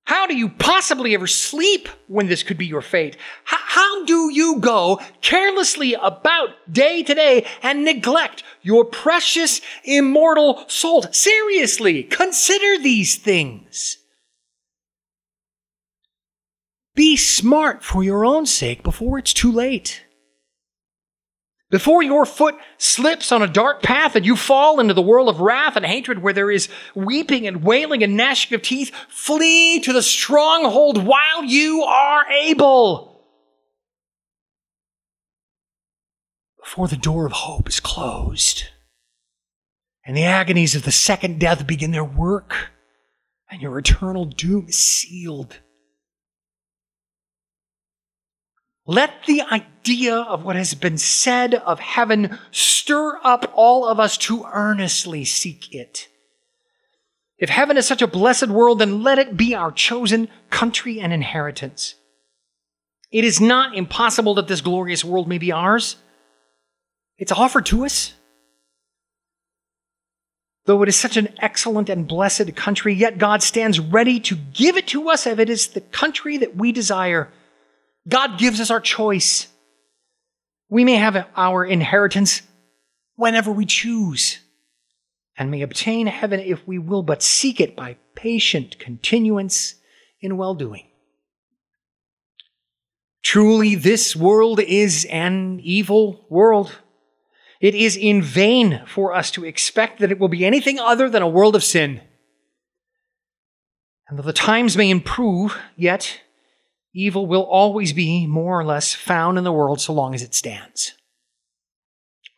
How 0.07 0.28
do 0.28 0.37
you 0.37 0.49
possibly 0.49 1.15
ever 1.15 1.27
sleep 1.27 1.89
when 2.07 2.28
this 2.28 2.45
could 2.45 2.57
be 2.57 2.66
your 2.66 2.81
fate? 2.81 3.16
H- 3.16 3.59
how 3.66 4.05
do 4.05 4.33
you 4.33 4.61
go 4.61 5.01
carelessly 5.20 5.95
about 5.95 6.51
day 6.73 7.03
to 7.03 7.12
day 7.12 7.45
and 7.61 7.85
neglect 7.85 8.45
your 8.62 8.85
precious 8.85 9.61
immortal 9.83 10.65
soul? 10.69 11.03
Seriously, 11.11 12.05
consider 12.05 12.81
these 12.81 13.16
things. 13.16 13.99
Be 16.95 17.16
smart 17.16 17.83
for 17.83 18.05
your 18.05 18.24
own 18.24 18.47
sake 18.47 18.85
before 18.85 19.19
it's 19.19 19.35
too 19.35 19.51
late. 19.51 20.06
Before 21.68 22.02
your 22.02 22.24
foot 22.24 22.55
slips 22.78 23.32
on 23.32 23.43
a 23.43 23.48
dark 23.48 23.82
path 23.82 24.14
and 24.14 24.24
you 24.24 24.36
fall 24.36 24.78
into 24.78 24.94
the 24.94 25.02
world 25.02 25.28
of 25.28 25.40
wrath 25.40 25.74
and 25.74 25.84
hatred 25.84 26.22
where 26.22 26.32
there 26.32 26.51
is 26.51 26.68
weeping 26.94 27.47
and 27.47 27.64
wailing 27.64 28.05
and 28.05 28.16
gnashing 28.16 28.55
of 28.55 28.62
teeth, 28.62 28.94
flee 29.09 29.80
to 29.80 29.93
the 29.93 30.02
stronghold 30.02 31.05
while 31.05 31.43
you 31.43 31.82
are 31.82 32.24
able. 32.30 33.24
Before 36.62 36.86
the 36.86 36.97
door 36.97 37.26
of 37.26 37.32
hope 37.32 37.68
is 37.68 37.80
closed 37.80 38.64
and 40.05 40.16
the 40.16 40.24
agonies 40.24 40.76
of 40.76 40.84
the 40.84 40.93
second 40.93 41.40
death 41.40 41.66
begin 41.66 41.90
their 41.90 42.05
work 42.05 42.70
and 43.51 43.60
your 43.60 43.76
eternal 43.78 44.24
doom 44.24 44.66
is 44.68 44.78
sealed. 44.78 45.59
Let 48.87 49.25
the 49.27 49.43
idea 49.43 50.15
of 50.17 50.45
what 50.45 50.55
has 50.55 50.75
been 50.75 50.97
said 50.97 51.55
of 51.55 51.81
heaven 51.81 52.39
stir 52.53 53.19
up 53.25 53.53
all 53.55 53.87
of 53.87 53.99
us 53.99 54.17
to 54.19 54.47
earnestly 54.53 55.25
seek 55.25 55.75
it. 55.75 56.09
If 57.37 57.51
heaven 57.51 57.77
is 57.77 57.87
such 57.87 58.01
a 58.01 58.07
blessed 58.07 58.49
world, 58.49 58.79
then 58.79 59.03
let 59.03 59.19
it 59.19 59.37
be 59.37 59.55
our 59.55 59.73
chosen 59.73 60.29
country 60.51 61.01
and 61.01 61.13
inheritance. 61.13 61.97
It 63.11 63.25
is 63.25 63.41
not 63.41 63.77
impossible 63.77 64.35
that 64.35 64.49
this 64.49 64.61
glorious 64.61 65.05
world 65.05 65.29
may 65.29 65.39
be 65.39 65.53
ours. 65.53 65.97
It's 67.19 67.33
offered 67.33 67.67
to 67.67 67.85
us. 67.85 68.15
Though 70.67 70.83
it 70.83 70.89
is 70.89 70.97
such 70.97 71.17
an 71.17 71.29
excellent 71.39 71.89
and 71.89 72.09
blessed 72.09 72.55
country, 72.57 72.95
yet 72.95 73.19
God 73.19 73.43
stands 73.43 73.79
ready 73.79 74.19
to 74.21 74.37
give 74.37 74.77
it 74.77 74.89
to 74.89 75.09
us 75.11 75.27
if 75.27 75.39
it 75.39 75.51
is 75.51 75.69
the 75.69 75.81
country 75.81 76.37
that 76.39 76.57
we 76.57 76.73
desire. 76.73 77.31
God 78.09 78.39
gives 78.39 78.61
us 78.61 78.70
our 78.70 78.81
choice. 78.81 79.49
We 80.69 80.85
may 80.85 80.97
have 80.97 81.27
our 81.37 81.65
inheritance 81.65 82.43
whenever 83.16 83.51
we 83.51 83.66
choose 83.66 84.39
and 85.37 85.51
may 85.51 85.62
obtain 85.62 86.07
heaven 86.07 86.41
if 86.41 86.66
we 86.66 86.78
will 86.78 87.03
but 87.03 87.23
seek 87.23 87.61
it 87.61 87.77
by 87.77 87.97
patient 88.15 88.78
continuance 88.78 89.74
in 90.20 90.37
well 90.37 90.55
doing. 90.55 90.87
Truly, 93.23 93.74
this 93.74 94.15
world 94.15 94.61
is 94.61 95.05
an 95.07 95.61
evil 95.62 96.24
world. 96.28 96.78
It 97.61 97.74
is 97.74 97.97
in 97.97 98.23
vain 98.23 98.83
for 98.87 99.12
us 99.12 99.31
to 99.33 99.45
expect 99.45 99.99
that 99.99 100.12
it 100.12 100.19
will 100.19 100.28
be 100.28 100.45
anything 100.45 100.78
other 100.78 101.11
than 101.11 101.23
a 101.23 101.28
world 101.28 101.57
of 101.57 101.65
sin. 101.65 102.01
And 104.09 104.19
though 104.19 104.23
the 104.23 104.33
times 104.33 104.77
may 104.77 104.91
improve, 104.91 105.59
yet 105.74 106.20
evil 106.97 107.27
will 107.27 107.43
always 107.43 107.93
be 107.93 108.27
more 108.27 108.59
or 108.59 108.64
less 108.64 108.94
found 108.94 109.36
in 109.36 109.44
the 109.44 109.52
world 109.52 109.81
so 109.81 109.93
long 109.93 110.14
as 110.14 110.23
it 110.23 110.35
stands. 110.35 110.94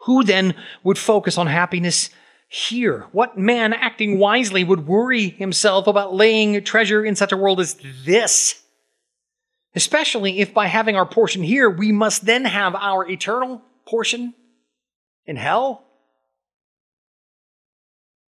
Who 0.03 0.25
then 0.25 0.55
would 0.83 0.99
focus 0.99 1.39
on 1.39 1.47
happiness 1.47 2.11
here? 2.49 3.07
What 3.13 3.39
man 3.39 3.73
acting 3.73 4.19
wisely 4.19 4.65
would 4.65 4.87
worry 4.87 5.29
himself 5.29 5.87
about 5.87 6.15
laying 6.15 6.63
treasure 6.65 7.05
in 7.05 7.15
such 7.15 7.31
a 7.33 7.37
world 7.37 7.61
as 7.61 7.77
this? 8.05 8.63
Especially 9.75 10.41
if 10.41 10.53
by 10.53 10.67
having 10.67 10.97
our 10.97 11.07
portion 11.07 11.43
here, 11.43 11.71
we 11.71 11.93
must 11.93 12.25
then 12.25 12.45
have 12.45 12.75
our 12.75 13.09
eternal 13.09 13.63
portion 13.87 14.35
in 15.27 15.37
hell? 15.37 15.85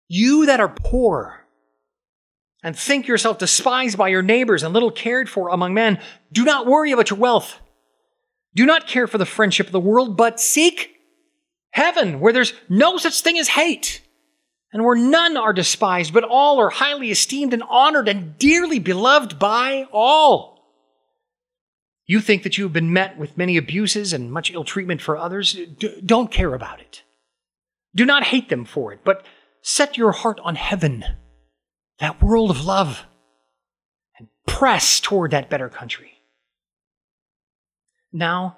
You 0.06 0.46
that 0.46 0.60
are 0.60 0.68
poor, 0.68 1.39
and 2.62 2.76
think 2.76 3.06
yourself 3.06 3.38
despised 3.38 3.96
by 3.96 4.08
your 4.08 4.22
neighbors 4.22 4.62
and 4.62 4.74
little 4.74 4.90
cared 4.90 5.28
for 5.28 5.48
among 5.48 5.74
men, 5.74 5.98
do 6.32 6.44
not 6.44 6.66
worry 6.66 6.92
about 6.92 7.10
your 7.10 7.18
wealth. 7.18 7.58
Do 8.54 8.66
not 8.66 8.86
care 8.86 9.06
for 9.06 9.18
the 9.18 9.26
friendship 9.26 9.66
of 9.66 9.72
the 9.72 9.80
world, 9.80 10.16
but 10.16 10.40
seek 10.40 10.96
heaven, 11.70 12.20
where 12.20 12.32
there's 12.32 12.52
no 12.68 12.98
such 12.98 13.20
thing 13.20 13.38
as 13.38 13.48
hate, 13.48 14.02
and 14.72 14.84
where 14.84 14.96
none 14.96 15.36
are 15.36 15.52
despised, 15.52 16.12
but 16.12 16.24
all 16.24 16.60
are 16.60 16.70
highly 16.70 17.10
esteemed 17.10 17.54
and 17.54 17.62
honored 17.62 18.08
and 18.08 18.36
dearly 18.38 18.78
beloved 18.78 19.38
by 19.38 19.86
all. 19.92 20.58
You 22.06 22.20
think 22.20 22.42
that 22.42 22.58
you 22.58 22.64
have 22.64 22.72
been 22.72 22.92
met 22.92 23.16
with 23.16 23.38
many 23.38 23.56
abuses 23.56 24.12
and 24.12 24.32
much 24.32 24.50
ill 24.50 24.64
treatment 24.64 25.00
for 25.00 25.16
others. 25.16 25.52
D- 25.52 26.02
don't 26.04 26.30
care 26.30 26.54
about 26.54 26.80
it. 26.80 27.04
Do 27.94 28.04
not 28.04 28.24
hate 28.24 28.48
them 28.48 28.64
for 28.64 28.92
it, 28.92 29.00
but 29.04 29.24
set 29.62 29.96
your 29.96 30.10
heart 30.10 30.40
on 30.42 30.56
heaven 30.56 31.04
that 32.00 32.22
world 32.22 32.50
of 32.50 32.64
love 32.64 33.04
and 34.18 34.28
press 34.46 35.00
toward 35.00 35.30
that 35.30 35.50
better 35.50 35.68
country. 35.68 36.12
Now, 38.12 38.56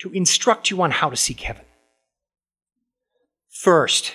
to 0.00 0.10
instruct 0.12 0.70
you 0.70 0.80
on 0.82 0.90
how 0.90 1.10
to 1.10 1.16
seek 1.16 1.40
heaven. 1.40 1.64
First, 3.50 4.14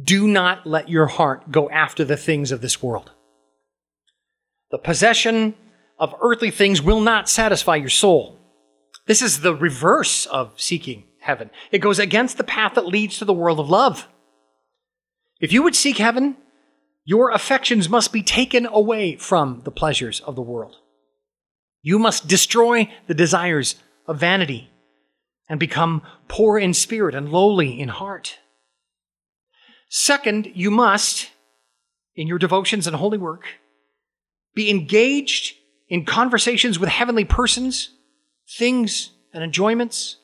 do 0.00 0.28
not 0.28 0.66
let 0.66 0.90
your 0.90 1.06
heart 1.06 1.50
go 1.50 1.70
after 1.70 2.04
the 2.04 2.16
things 2.16 2.52
of 2.52 2.60
this 2.60 2.82
world. 2.82 3.12
The 4.70 4.78
possession 4.78 5.54
of 5.98 6.14
earthly 6.20 6.50
things 6.50 6.82
will 6.82 7.00
not 7.00 7.28
satisfy 7.28 7.76
your 7.76 7.88
soul. 7.88 8.38
This 9.06 9.22
is 9.22 9.40
the 9.40 9.54
reverse 9.54 10.26
of 10.26 10.60
seeking 10.60 11.04
heaven. 11.20 11.50
It 11.70 11.78
goes 11.78 11.98
against 11.98 12.36
the 12.36 12.44
path 12.44 12.74
that 12.74 12.86
leads 12.86 13.18
to 13.18 13.24
the 13.24 13.32
world 13.32 13.58
of 13.58 13.70
love. 13.70 14.08
If 15.40 15.52
you 15.52 15.62
would 15.62 15.76
seek 15.76 15.96
heaven, 15.96 16.36
your 17.06 17.30
affections 17.30 17.88
must 17.88 18.12
be 18.12 18.22
taken 18.22 18.66
away 18.66 19.14
from 19.14 19.60
the 19.64 19.70
pleasures 19.70 20.20
of 20.20 20.34
the 20.34 20.42
world. 20.42 20.76
You 21.80 22.00
must 22.00 22.26
destroy 22.26 22.92
the 23.06 23.14
desires 23.14 23.76
of 24.08 24.18
vanity 24.18 24.68
and 25.48 25.60
become 25.60 26.02
poor 26.26 26.58
in 26.58 26.74
spirit 26.74 27.14
and 27.14 27.30
lowly 27.30 27.80
in 27.80 27.88
heart. 27.90 28.40
Second, 29.88 30.50
you 30.52 30.68
must, 30.68 31.30
in 32.16 32.26
your 32.26 32.38
devotions 32.38 32.88
and 32.88 32.96
holy 32.96 33.18
work, 33.18 33.44
be 34.56 34.68
engaged 34.68 35.54
in 35.88 36.04
conversations 36.04 36.76
with 36.76 36.88
heavenly 36.88 37.24
persons, 37.24 37.90
things, 38.58 39.12
and 39.32 39.44
enjoyments. 39.44 40.16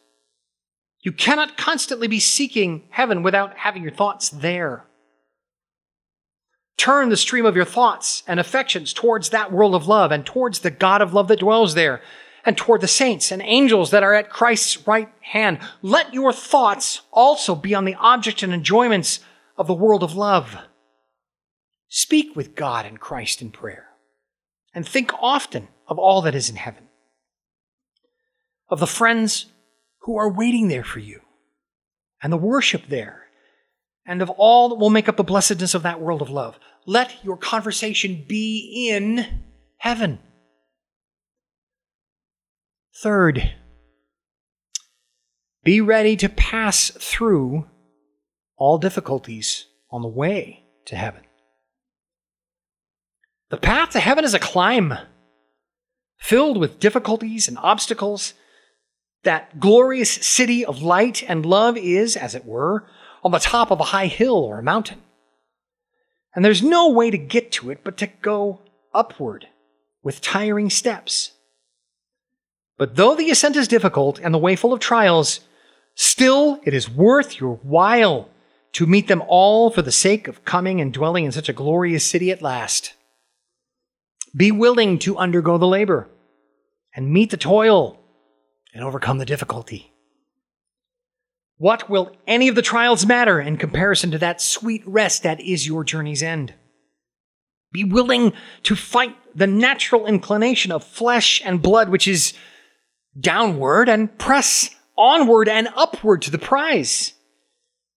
You 1.02 1.12
cannot 1.12 1.56
constantly 1.56 2.08
be 2.08 2.18
seeking 2.18 2.88
heaven 2.90 3.22
without 3.22 3.56
having 3.56 3.84
your 3.84 3.92
thoughts 3.92 4.30
there. 4.30 4.84
Turn 6.82 7.10
the 7.10 7.16
stream 7.16 7.46
of 7.46 7.54
your 7.54 7.64
thoughts 7.64 8.24
and 8.26 8.40
affections 8.40 8.92
towards 8.92 9.28
that 9.28 9.52
world 9.52 9.76
of 9.76 9.86
love 9.86 10.10
and 10.10 10.26
towards 10.26 10.58
the 10.58 10.70
God 10.72 11.00
of 11.00 11.14
love 11.14 11.28
that 11.28 11.38
dwells 11.38 11.74
there 11.74 12.02
and 12.44 12.58
toward 12.58 12.80
the 12.80 12.88
saints 12.88 13.30
and 13.30 13.40
angels 13.40 13.92
that 13.92 14.02
are 14.02 14.14
at 14.14 14.30
Christ's 14.30 14.84
right 14.84 15.08
hand. 15.20 15.60
Let 15.80 16.12
your 16.12 16.32
thoughts 16.32 17.02
also 17.12 17.54
be 17.54 17.72
on 17.72 17.84
the 17.84 17.94
objects 17.94 18.42
and 18.42 18.52
enjoyments 18.52 19.20
of 19.56 19.68
the 19.68 19.74
world 19.74 20.02
of 20.02 20.16
love. 20.16 20.56
Speak 21.86 22.34
with 22.34 22.56
God 22.56 22.84
and 22.84 22.98
Christ 22.98 23.40
in 23.40 23.52
prayer 23.52 23.90
and 24.74 24.84
think 24.84 25.12
often 25.20 25.68
of 25.86 26.00
all 26.00 26.20
that 26.22 26.34
is 26.34 26.50
in 26.50 26.56
heaven, 26.56 26.88
of 28.68 28.80
the 28.80 28.88
friends 28.88 29.52
who 30.00 30.16
are 30.16 30.28
waiting 30.28 30.66
there 30.66 30.82
for 30.82 30.98
you, 30.98 31.20
and 32.20 32.32
the 32.32 32.36
worship 32.36 32.88
there 32.88 33.21
and 34.06 34.22
of 34.22 34.30
all 34.30 34.70
that 34.70 34.76
will 34.76 34.90
make 34.90 35.08
up 35.08 35.16
the 35.16 35.24
blessedness 35.24 35.74
of 35.74 35.82
that 35.82 36.00
world 36.00 36.22
of 36.22 36.30
love. 36.30 36.58
Let 36.86 37.24
your 37.24 37.36
conversation 37.36 38.24
be 38.26 38.88
in 38.90 39.42
heaven. 39.78 40.18
Third, 42.94 43.54
be 45.64 45.80
ready 45.80 46.16
to 46.16 46.28
pass 46.28 46.90
through 46.90 47.66
all 48.56 48.78
difficulties 48.78 49.66
on 49.90 50.02
the 50.02 50.08
way 50.08 50.64
to 50.86 50.96
heaven. 50.96 51.22
The 53.50 53.56
path 53.56 53.90
to 53.90 54.00
heaven 54.00 54.24
is 54.24 54.34
a 54.34 54.38
climb 54.38 54.94
filled 56.18 56.56
with 56.56 56.80
difficulties 56.80 57.48
and 57.48 57.58
obstacles. 57.58 58.34
That 59.24 59.60
glorious 59.60 60.10
city 60.10 60.64
of 60.64 60.82
light 60.82 61.22
and 61.28 61.46
love 61.46 61.76
is, 61.76 62.16
as 62.16 62.34
it 62.34 62.44
were, 62.44 62.88
on 63.22 63.30
the 63.30 63.38
top 63.38 63.70
of 63.70 63.80
a 63.80 63.84
high 63.84 64.06
hill 64.06 64.36
or 64.36 64.58
a 64.58 64.62
mountain. 64.62 65.00
And 66.34 66.44
there's 66.44 66.62
no 66.62 66.90
way 66.90 67.10
to 67.10 67.18
get 67.18 67.52
to 67.52 67.70
it 67.70 67.80
but 67.84 67.96
to 67.98 68.06
go 68.06 68.60
upward 68.94 69.48
with 70.02 70.20
tiring 70.20 70.70
steps. 70.70 71.32
But 72.78 72.96
though 72.96 73.14
the 73.14 73.30
ascent 73.30 73.56
is 73.56 73.68
difficult 73.68 74.18
and 74.18 74.34
the 74.34 74.38
way 74.38 74.56
full 74.56 74.72
of 74.72 74.80
trials, 74.80 75.40
still 75.94 76.60
it 76.64 76.74
is 76.74 76.90
worth 76.90 77.38
your 77.38 77.56
while 77.62 78.28
to 78.72 78.86
meet 78.86 79.06
them 79.06 79.22
all 79.28 79.70
for 79.70 79.82
the 79.82 79.92
sake 79.92 80.26
of 80.26 80.44
coming 80.44 80.80
and 80.80 80.92
dwelling 80.92 81.24
in 81.24 81.32
such 81.32 81.48
a 81.48 81.52
glorious 81.52 82.04
city 82.04 82.30
at 82.30 82.42
last. 82.42 82.94
Be 84.34 84.50
willing 84.50 84.98
to 85.00 85.18
undergo 85.18 85.58
the 85.58 85.66
labor 85.66 86.08
and 86.96 87.12
meet 87.12 87.30
the 87.30 87.36
toil 87.36 87.98
and 88.74 88.82
overcome 88.82 89.18
the 89.18 89.26
difficulty. 89.26 89.91
What 91.62 91.88
will 91.88 92.10
any 92.26 92.48
of 92.48 92.56
the 92.56 92.60
trials 92.60 93.06
matter 93.06 93.40
in 93.40 93.56
comparison 93.56 94.10
to 94.10 94.18
that 94.18 94.40
sweet 94.40 94.82
rest 94.84 95.22
that 95.22 95.40
is 95.40 95.64
your 95.64 95.84
journey's 95.84 96.20
end? 96.20 96.54
Be 97.70 97.84
willing 97.84 98.32
to 98.64 98.74
fight 98.74 99.16
the 99.32 99.46
natural 99.46 100.06
inclination 100.06 100.72
of 100.72 100.82
flesh 100.82 101.40
and 101.44 101.62
blood, 101.62 101.88
which 101.88 102.08
is 102.08 102.34
downward, 103.16 103.88
and 103.88 104.18
press 104.18 104.74
onward 104.98 105.48
and 105.48 105.68
upward 105.76 106.22
to 106.22 106.32
the 106.32 106.38
prize. 106.38 107.12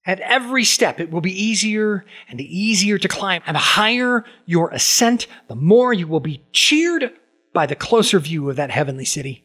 At 0.05 0.19
every 0.19 0.63
step, 0.63 0.99
it 0.99 1.09
will 1.09 1.21
be 1.21 1.33
easier 1.33 2.05
and 2.29 2.39
easier 2.39 2.99
to 2.99 3.07
climb. 3.07 3.41
And 3.47 3.55
the 3.55 3.59
higher 3.59 4.25
your 4.45 4.69
ascent, 4.69 5.25
the 5.47 5.55
more 5.55 5.91
you 5.91 6.05
will 6.05 6.19
be 6.19 6.43
cheered 6.53 7.09
by 7.51 7.65
the 7.65 7.75
closer 7.75 8.19
view 8.19 8.47
of 8.47 8.57
that 8.57 8.69
heavenly 8.69 9.05
city. 9.05 9.43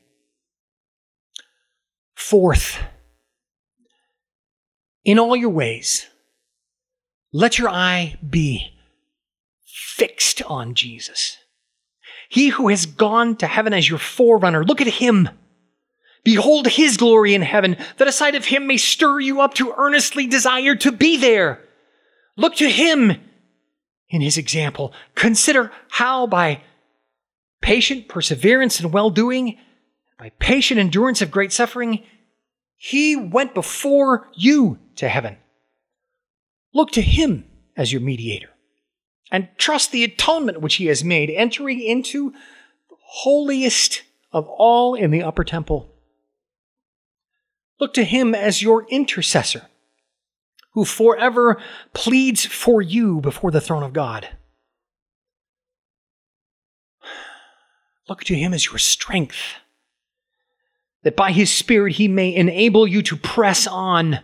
Fourth, 2.15 2.81
in 5.05 5.18
all 5.18 5.36
your 5.36 5.51
ways, 5.51 6.06
let 7.32 7.59
your 7.59 7.68
eye 7.68 8.16
be 8.28 8.72
fixed 9.64 10.43
on 10.43 10.74
Jesus. 10.74 11.36
He 12.28 12.48
who 12.48 12.68
has 12.68 12.86
gone 12.86 13.36
to 13.36 13.47
heaven 13.47 13.72
as 13.72 13.89
your 13.89 13.98
forerunner, 13.98 14.64
look 14.64 14.81
at 14.81 14.86
him. 14.86 15.28
Behold 16.22 16.66
his 16.66 16.97
glory 16.97 17.35
in 17.35 17.43
heaven, 17.43 17.77
that 17.97 18.09
a 18.09 18.12
sight 18.12 18.35
of 18.35 18.44
him 18.44 18.66
may 18.66 18.77
stir 18.77 19.20
you 19.20 19.40
up 19.40 19.55
to 19.55 19.74
earnestly 19.77 20.27
desire 20.27 20.74
to 20.77 20.93
be 20.93 21.16
there. 21.16 21.62
Look 22.36 22.56
to 22.56 22.68
him 22.68 23.12
in 24.09 24.20
his 24.20 24.36
example. 24.36 24.93
Consider 25.14 25.72
how 25.89 26.27
by 26.27 26.62
patient 27.60 28.09
perseverance 28.09 28.81
and 28.81 28.93
well 28.93 29.10
doing, 29.10 29.59
by 30.18 30.31
patient 30.39 30.78
endurance 30.78 31.22
of 31.22 31.31
great 31.31 31.52
suffering, 31.52 32.05
he 32.77 33.16
went 33.16 33.55
before 33.55 34.28
you 34.35 34.78
to 35.01 35.09
heaven. 35.09 35.36
Look 36.72 36.93
to 36.93 37.02
him 37.02 37.44
as 37.77 37.93
your 37.93 38.01
mediator 38.01 38.51
and 39.31 39.48
trust 39.56 39.93
the 39.93 40.05
atonement 40.05 40.60
which 40.60 40.77
he 40.77 40.86
has 40.86 41.02
made, 41.02 41.31
entering 41.31 41.81
into 41.81 42.31
the 42.31 42.97
holiest 43.01 44.02
of 44.32 44.47
all 44.48 44.94
in 44.94 45.10
the 45.10 45.22
upper 45.22 45.44
temple. 45.44 45.90
Look 47.81 47.94
to 47.94 48.05
him 48.05 48.35
as 48.35 48.62
your 48.62 48.86
intercessor, 48.89 49.66
who 50.72 50.85
forever 50.85 51.60
pleads 51.94 52.44
for 52.44 52.82
you 52.82 53.20
before 53.20 53.51
the 53.51 53.60
throne 53.60 53.82
of 53.82 53.93
God. 53.93 54.28
Look 58.09 58.24
to 58.24 58.35
him 58.35 58.52
as 58.52 58.66
your 58.66 58.78
strength, 58.78 59.39
that 61.05 61.16
by 61.16 61.32
his 61.32 61.51
Spirit 61.51 61.94
he 61.94 62.09
may 62.09 62.35
enable 62.35 62.86
you 62.86 63.02
to 63.02 63.16
press 63.16 63.66
on 63.66 64.20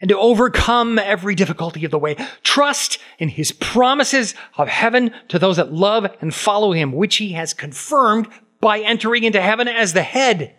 and 0.00 0.08
to 0.08 0.18
overcome 0.18 0.98
every 0.98 1.34
difficulty 1.34 1.84
of 1.84 1.90
the 1.90 1.98
way. 1.98 2.14
Trust 2.42 2.98
in 3.18 3.28
his 3.28 3.52
promises 3.52 4.34
of 4.56 4.68
heaven 4.68 5.12
to 5.28 5.38
those 5.38 5.56
that 5.56 5.72
love 5.72 6.06
and 6.20 6.34
follow 6.34 6.72
him, 6.72 6.92
which 6.92 7.16
he 7.16 7.32
has 7.32 7.52
confirmed 7.52 8.28
by 8.60 8.80
entering 8.80 9.24
into 9.24 9.40
heaven 9.40 9.68
as 9.68 9.92
the 9.92 10.02
head 10.02 10.54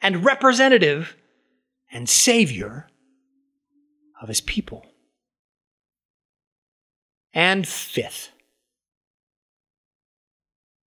and 0.00 0.24
representative 0.24 1.16
and 1.90 2.08
savior 2.08 2.88
of 4.20 4.28
his 4.28 4.40
people. 4.40 4.84
And 7.34 7.68
fifth, 7.68 8.30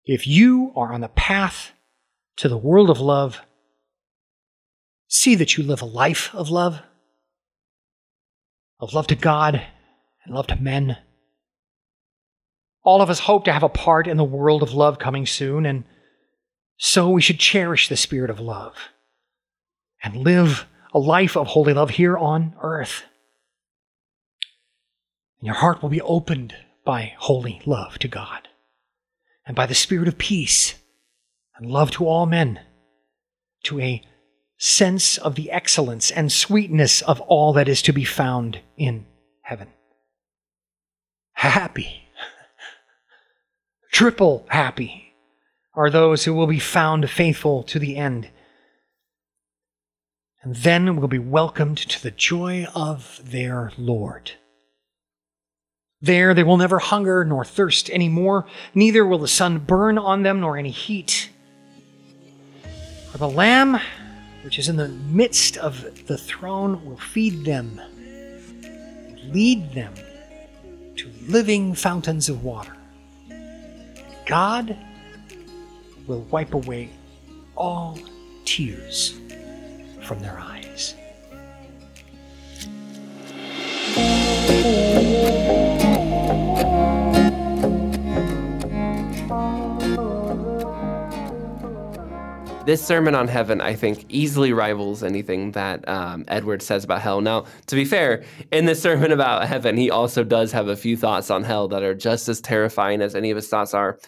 if 0.06 0.28
you 0.28 0.72
are 0.76 0.92
on 0.92 1.02
the 1.02 1.08
path 1.08 1.72
to 2.38 2.50
the 2.50 2.58
world 2.58 2.90
of 2.90 3.00
love, 3.00 3.42
see 5.08 5.36
that 5.36 5.56
you 5.56 5.64
live 5.64 5.82
a 5.82 5.86
life 5.86 6.34
of 6.34 6.50
love 6.50 6.82
of 8.82 8.94
love 8.94 9.08
to 9.08 9.16
God 9.16 9.62
and 10.26 10.36
love 10.36 10.48
to 10.48 10.56
men. 10.56 10.98
All 12.84 13.02
of 13.02 13.10
us 13.10 13.20
hope 13.20 13.46
to 13.46 13.54
have 13.54 13.64
a 13.64 13.70
part 13.70 14.08
in 14.08 14.18
the 14.18 14.24
world 14.24 14.64
of 14.64 14.74
love 14.74 14.98
coming 14.98 15.28
soon, 15.28 15.66
and 15.68 15.84
so 16.78 17.10
we 17.12 17.22
should 17.22 17.40
cherish 17.40 17.88
the 17.88 17.96
spirit 17.96 18.32
of 18.32 18.40
love 18.40 18.76
and 20.04 20.16
live 20.16 20.66
a 20.94 21.00
life 21.00 21.38
of 21.38 21.48
holy 21.48 21.74
love 21.74 21.92
here 21.92 22.18
on 22.18 22.56
earth. 22.62 23.04
And 25.40 25.46
your 25.46 25.56
heart 25.56 25.82
will 25.82 25.90
be 25.90 26.02
opened 26.02 26.56
by 26.84 27.14
holy 27.20 27.62
love 27.66 28.00
to 28.00 28.08
God 28.08 28.48
and 29.46 29.56
by 29.56 29.68
the 29.68 29.76
spirit 29.76 30.08
of 30.08 30.18
peace 30.18 30.76
and 31.56 31.70
love 31.70 31.92
to 31.92 32.08
all 32.08 32.26
men, 32.26 32.60
to 33.64 33.80
a 33.80 34.02
sense 34.62 35.18
of 35.18 35.34
the 35.34 35.50
excellence 35.50 36.12
and 36.12 36.32
sweetness 36.32 37.02
of 37.02 37.20
all 37.22 37.52
that 37.52 37.68
is 37.68 37.82
to 37.82 37.92
be 37.92 38.06
found 38.06 38.60
in 38.78 39.04
heaven. 39.42 39.68
Happy, 41.34 42.08
triple 43.92 44.46
happy 44.50 45.16
are 45.74 45.90
those 45.90 46.26
who 46.26 46.36
will 46.36 46.46
be 46.46 46.60
found 46.60 47.10
faithful 47.10 47.64
to 47.64 47.80
the 47.80 47.98
end. 47.98 48.30
And 50.44 50.56
then 50.58 50.96
will 50.96 51.08
be 51.08 51.18
welcomed 51.18 51.80
to 51.80 52.04
the 52.04 52.12
joy 52.12 52.68
of 52.76 53.20
their 53.24 53.72
Lord. 53.80 54.34
There 56.02 56.36
they 56.36 56.44
will 56.44 56.58
never 56.58 56.78
hunger 56.78 57.26
nor 57.26 57.44
thirst 57.44 57.90
any 57.90 58.10
more, 58.10 58.46
neither 58.76 59.08
will 59.08 59.18
the 59.20 59.28
sun 59.28 59.58
burn 59.58 59.98
on 59.98 60.22
them 60.22 60.40
nor 60.40 60.56
any 60.56 60.70
heat. 60.70 61.32
For 63.12 63.18
the 63.18 63.30
Lamb 63.30 63.80
which 64.44 64.58
is 64.60 64.70
in 64.70 64.76
the 64.76 64.88
midst 64.88 65.58
of 65.58 66.06
the 66.08 66.18
throne, 66.18 66.84
will 66.86 66.98
feed 66.98 67.46
them, 67.46 67.80
lead 69.32 69.72
them 69.74 69.94
to 70.96 71.10
living 71.28 71.74
fountains 71.74 72.30
of 72.30 72.44
water. 72.44 72.76
God 74.26 74.78
will 76.08 76.22
wipe 76.32 76.54
away 76.54 76.90
all 77.56 77.98
tears 78.46 79.20
from 80.04 80.20
their 80.20 80.40
eyes. 80.40 80.71
This 92.66 92.86
sermon 92.86 93.16
on 93.16 93.28
heaven, 93.28 93.60
I 93.60 93.74
think, 93.74 94.06
easily 94.10 94.54
rivals 94.54 95.04
anything 95.04 95.52
that 95.54 95.88
um, 95.90 96.26
Edward 96.28 96.62
says 96.62 96.84
about 96.84 97.02
hell. 97.02 97.20
Now, 97.20 97.46
to 97.68 97.76
be 97.76 97.86
fair, 97.86 98.24
in 98.52 98.66
this 98.66 98.82
sermon 98.82 99.12
about 99.12 99.48
heaven, 99.48 99.78
he 99.78 99.90
also 99.90 100.24
does 100.24 100.52
have 100.52 100.68
a 100.68 100.76
few 100.76 100.96
thoughts 100.96 101.32
on 101.32 101.44
hell 101.44 101.68
that 101.70 101.82
are 101.82 101.96
just 101.96 102.30
as 102.30 102.40
terrifying 102.40 103.02
as 103.02 103.16
any 103.16 103.32
of 103.32 103.36
his 103.36 103.48
thoughts 103.48 103.74
are. 103.74 104.00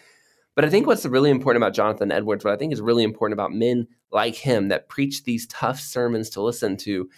But 0.55 0.65
I 0.65 0.69
think 0.69 0.85
what's 0.85 1.05
really 1.05 1.31
important 1.31 1.63
about 1.63 1.73
Jonathan 1.73 2.11
Edwards, 2.11 2.45
what 2.45 2.53
I 2.53 2.57
think 2.57 2.73
is 2.73 2.81
really 2.81 3.03
important 3.03 3.33
about 3.33 3.53
men 3.53 3.87
like 4.11 4.35
him 4.35 4.67
that 4.67 4.87
preach 4.87 5.23
these 5.23 5.47
tough 5.47 5.79
sermons 5.79 6.29
to 6.31 6.41
listen 6.41 6.77
to, 6.77 7.09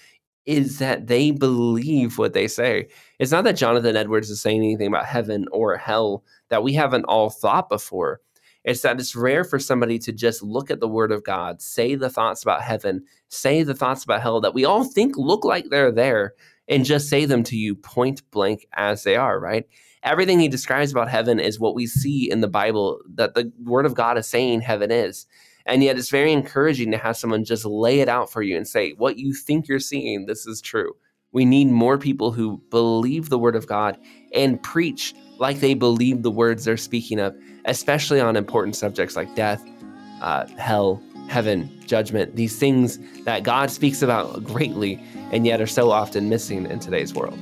is 0.45 0.79
that 0.79 1.07
they 1.07 1.31
believe 1.31 2.17
what 2.17 2.33
they 2.33 2.47
say. 2.47 2.87
It's 3.19 3.31
not 3.31 3.43
that 3.43 3.57
Jonathan 3.57 3.97
Edwards 3.97 4.29
is 4.29 4.39
saying 4.39 4.59
anything 4.59 4.87
about 4.87 5.05
heaven 5.05 5.47
or 5.51 5.75
hell 5.75 6.23
that 6.49 6.63
we 6.63 6.73
haven't 6.73 7.05
all 7.05 7.29
thought 7.29 7.67
before. 7.67 8.21
It's 8.65 8.81
that 8.81 8.99
it's 8.99 9.15
rare 9.15 9.43
for 9.43 9.59
somebody 9.59 9.99
to 9.99 10.11
just 10.11 10.41
look 10.41 10.71
at 10.71 10.79
the 10.79 10.87
word 10.87 11.11
of 11.11 11.23
God, 11.23 11.61
say 11.61 11.93
the 11.93 12.09
thoughts 12.09 12.41
about 12.41 12.63
heaven, 12.63 13.05
say 13.29 13.61
the 13.61 13.75
thoughts 13.75 14.03
about 14.03 14.23
hell 14.23 14.41
that 14.41 14.55
we 14.55 14.65
all 14.65 14.83
think 14.83 15.15
look 15.17 15.45
like 15.45 15.69
they're 15.69 15.91
there, 15.91 16.33
and 16.67 16.83
just 16.83 17.07
say 17.07 17.25
them 17.25 17.43
to 17.43 17.55
you 17.55 17.75
point 17.75 18.23
blank 18.31 18.65
as 18.73 19.03
they 19.03 19.15
are, 19.15 19.39
right? 19.39 19.65
Everything 20.01 20.39
he 20.39 20.47
describes 20.47 20.91
about 20.91 21.09
heaven 21.09 21.39
is 21.39 21.59
what 21.59 21.75
we 21.75 21.85
see 21.85 22.29
in 22.29 22.41
the 22.41 22.47
Bible 22.47 22.99
that 23.13 23.35
the 23.35 23.51
word 23.63 23.85
of 23.85 23.93
God 23.93 24.17
is 24.17 24.27
saying 24.27 24.61
heaven 24.61 24.91
is. 24.91 25.27
And 25.67 25.83
yet 25.83 25.97
it's 25.97 26.09
very 26.09 26.31
encouraging 26.31 26.91
to 26.91 26.97
have 26.97 27.17
someone 27.17 27.43
just 27.43 27.65
lay 27.65 27.99
it 27.99 28.09
out 28.09 28.31
for 28.31 28.41
you 28.41 28.57
and 28.57 28.67
say, 28.67 28.93
what 28.93 29.17
you 29.17 29.33
think 29.33 29.67
you're 29.67 29.79
seeing, 29.79 30.25
this 30.25 30.45
is 30.47 30.59
true. 30.61 30.93
We 31.35 31.43
need 31.43 31.65
more 31.65 31.97
people 31.97 32.31
who 32.31 32.61
believe 32.69 33.27
the 33.27 33.37
word 33.37 33.57
of 33.57 33.67
God 33.67 33.97
and 34.33 34.63
preach 34.63 35.13
like 35.37 35.59
they 35.59 35.73
believe 35.73 36.23
the 36.23 36.31
words 36.31 36.63
they're 36.63 36.77
speaking 36.77 37.19
of, 37.19 37.35
especially 37.65 38.21
on 38.21 38.37
important 38.37 38.77
subjects 38.77 39.17
like 39.17 39.35
death, 39.35 39.61
uh, 40.21 40.47
hell, 40.57 41.03
heaven, 41.27 41.69
judgment, 41.87 42.37
these 42.37 42.57
things 42.57 42.99
that 43.25 43.43
God 43.43 43.69
speaks 43.69 44.01
about 44.01 44.45
greatly 44.45 44.97
and 45.33 45.45
yet 45.45 45.59
are 45.59 45.67
so 45.67 45.91
often 45.91 46.29
missing 46.29 46.67
in 46.67 46.79
today's 46.79 47.13
world. 47.13 47.37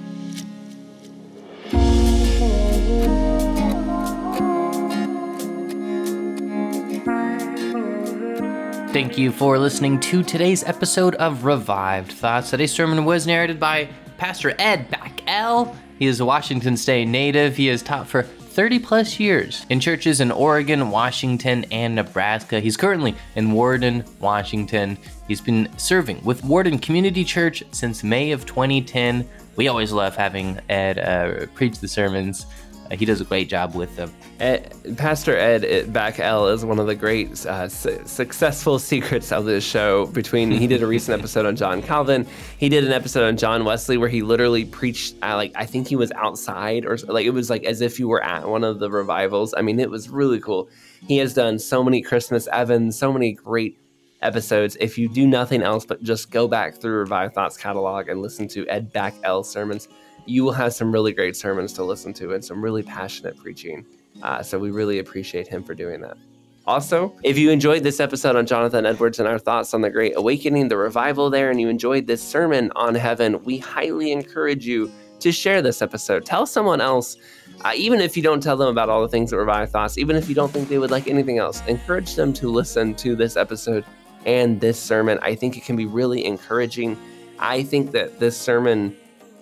Thank 8.93 9.17
you 9.17 9.31
for 9.31 9.57
listening 9.57 9.99
to 10.01 10.21
today's 10.21 10.63
episode 10.65 11.15
of 11.15 11.45
Revived 11.45 12.11
Thoughts. 12.11 12.51
Today's 12.51 12.71
sermon 12.71 13.05
was 13.05 13.25
narrated 13.25 13.59
by 13.59 13.89
Pastor 14.19 14.53
Ed 14.59 14.87
Backell. 14.91 15.75
He 15.97 16.05
is 16.05 16.19
a 16.19 16.25
Washington 16.25 16.77
State 16.77 17.07
native. 17.07 17.57
He 17.57 17.65
has 17.67 17.81
taught 17.81 18.07
for 18.07 18.21
30 18.21 18.77
plus 18.77 19.19
years 19.19 19.65
in 19.71 19.79
churches 19.79 20.21
in 20.21 20.29
Oregon, 20.31 20.91
Washington, 20.91 21.65
and 21.71 21.95
Nebraska. 21.95 22.59
He's 22.59 22.77
currently 22.77 23.15
in 23.35 23.51
Warden, 23.51 24.05
Washington. 24.19 24.99
He's 25.27 25.41
been 25.41 25.75
serving 25.75 26.23
with 26.23 26.43
Warden 26.43 26.77
Community 26.77 27.23
Church 27.23 27.63
since 27.71 28.03
May 28.03 28.31
of 28.31 28.45
2010. 28.45 29.27
We 29.55 29.69
always 29.69 29.91
love 29.91 30.15
having 30.15 30.59
Ed 30.69 30.99
uh, 30.99 31.47
preach 31.55 31.79
the 31.79 31.87
sermons. 31.87 32.45
Uh, 32.91 32.95
he 32.95 33.05
does 33.05 33.21
a 33.21 33.23
great 33.23 33.49
job 33.49 33.75
with 33.75 33.95
them. 33.95 34.13
Ed, 34.39 34.73
Pastor 34.97 35.37
Ed 35.37 35.63
Backell 35.93 36.53
is 36.53 36.65
one 36.65 36.79
of 36.79 36.87
the 36.87 36.95
great 36.95 37.45
uh, 37.45 37.67
su- 37.69 38.01
successful 38.05 38.79
secrets 38.91 39.31
of 39.31 39.45
this 39.45 39.63
show. 39.63 40.07
Between 40.07 40.51
he 40.51 40.67
did 40.67 40.83
a 40.83 40.87
recent 40.87 41.17
episode 41.17 41.45
on 41.45 41.55
John 41.55 41.81
Calvin, 41.81 42.27
he 42.57 42.69
did 42.69 42.83
an 42.83 42.91
episode 42.91 43.25
on 43.25 43.37
John 43.37 43.65
Wesley 43.65 43.97
where 43.97 44.09
he 44.09 44.21
literally 44.21 44.65
preached. 44.65 45.15
Uh, 45.23 45.35
like 45.35 45.51
I 45.55 45.65
think 45.65 45.87
he 45.87 45.95
was 45.95 46.11
outside 46.13 46.85
or 46.85 46.97
like 47.07 47.25
it 47.25 47.31
was 47.31 47.49
like 47.49 47.63
as 47.63 47.81
if 47.81 47.99
you 47.99 48.07
were 48.07 48.23
at 48.23 48.47
one 48.47 48.63
of 48.63 48.79
the 48.79 48.89
revivals. 48.89 49.53
I 49.55 49.61
mean, 49.61 49.79
it 49.79 49.89
was 49.89 50.09
really 50.09 50.39
cool. 50.39 50.69
He 51.07 51.17
has 51.17 51.33
done 51.33 51.59
so 51.59 51.83
many 51.83 52.01
Christmas 52.01 52.47
Evans, 52.47 52.97
so 52.97 53.11
many 53.11 53.33
great 53.33 53.77
episodes. 54.23 54.77
If 54.79 54.97
you 54.97 55.09
do 55.09 55.27
nothing 55.27 55.61
else 55.61 55.85
but 55.85 56.01
just 56.01 56.31
go 56.31 56.47
back 56.47 56.77
through 56.77 56.99
Revived 56.99 57.35
Thoughts 57.35 57.57
catalog 57.57 58.07
and 58.07 58.21
listen 58.21 58.47
to 58.49 58.67
Ed 58.67 58.93
Backell 58.93 59.45
sermons, 59.45 59.87
you 60.25 60.43
will 60.43 60.53
have 60.53 60.73
some 60.73 60.91
really 60.91 61.13
great 61.13 61.35
sermons 61.35 61.73
to 61.73 61.83
listen 61.83 62.13
to 62.13 62.33
and 62.33 62.43
some 62.43 62.63
really 62.63 62.83
passionate 62.83 63.37
preaching. 63.37 63.85
Uh, 64.21 64.41
so 64.41 64.59
we 64.59 64.71
really 64.71 64.99
appreciate 64.99 65.47
him 65.47 65.63
for 65.63 65.73
doing 65.73 66.01
that. 66.01 66.17
Also, 66.65 67.13
if 67.23 67.37
you 67.37 67.49
enjoyed 67.51 67.83
this 67.83 67.99
episode 67.99 68.37
on 68.37 68.45
Jonathan 68.45 68.85
Edwards 68.85 69.19
and 69.19 69.27
our 69.27 69.37
thoughts 69.37 69.73
on 69.73 69.81
the 69.81 69.89
Great 69.89 70.13
Awakening, 70.15 70.69
the 70.69 70.77
revival 70.77 71.29
there, 71.29 71.51
and 71.51 71.59
you 71.59 71.67
enjoyed 71.67 72.07
this 72.07 72.23
sermon 72.23 72.71
on 72.75 72.95
heaven, 72.95 73.43
we 73.43 73.57
highly 73.57 74.13
encourage 74.13 74.65
you 74.65 74.89
to 75.19 75.31
share 75.31 75.61
this 75.61 75.81
episode. 75.81 76.25
Tell 76.25 76.45
someone 76.45 76.79
else, 76.79 77.17
uh, 77.65 77.73
even 77.75 77.99
if 77.99 78.15
you 78.15 78.23
don't 78.23 78.41
tell 78.41 78.55
them 78.55 78.69
about 78.69 78.87
all 78.87 79.01
the 79.01 79.09
things 79.09 79.31
that 79.31 79.37
Revived 79.37 79.73
Thoughts, 79.73 79.97
even 79.97 80.15
if 80.15 80.29
you 80.29 80.35
don't 80.35 80.51
think 80.51 80.69
they 80.69 80.77
would 80.77 80.91
like 80.91 81.07
anything 81.07 81.37
else, 81.37 81.61
encourage 81.67 82.15
them 82.15 82.31
to 82.33 82.49
listen 82.49 82.95
to 82.95 83.15
this 83.15 83.35
episode 83.35 83.83
and 84.25 84.61
this 84.61 84.79
sermon. 84.79 85.19
I 85.21 85.35
think 85.35 85.57
it 85.57 85.65
can 85.65 85.75
be 85.75 85.85
really 85.85 86.23
encouraging. 86.25 86.97
I 87.39 87.63
think 87.63 87.91
that 87.91 88.19
this 88.19 88.37
sermon 88.37 88.95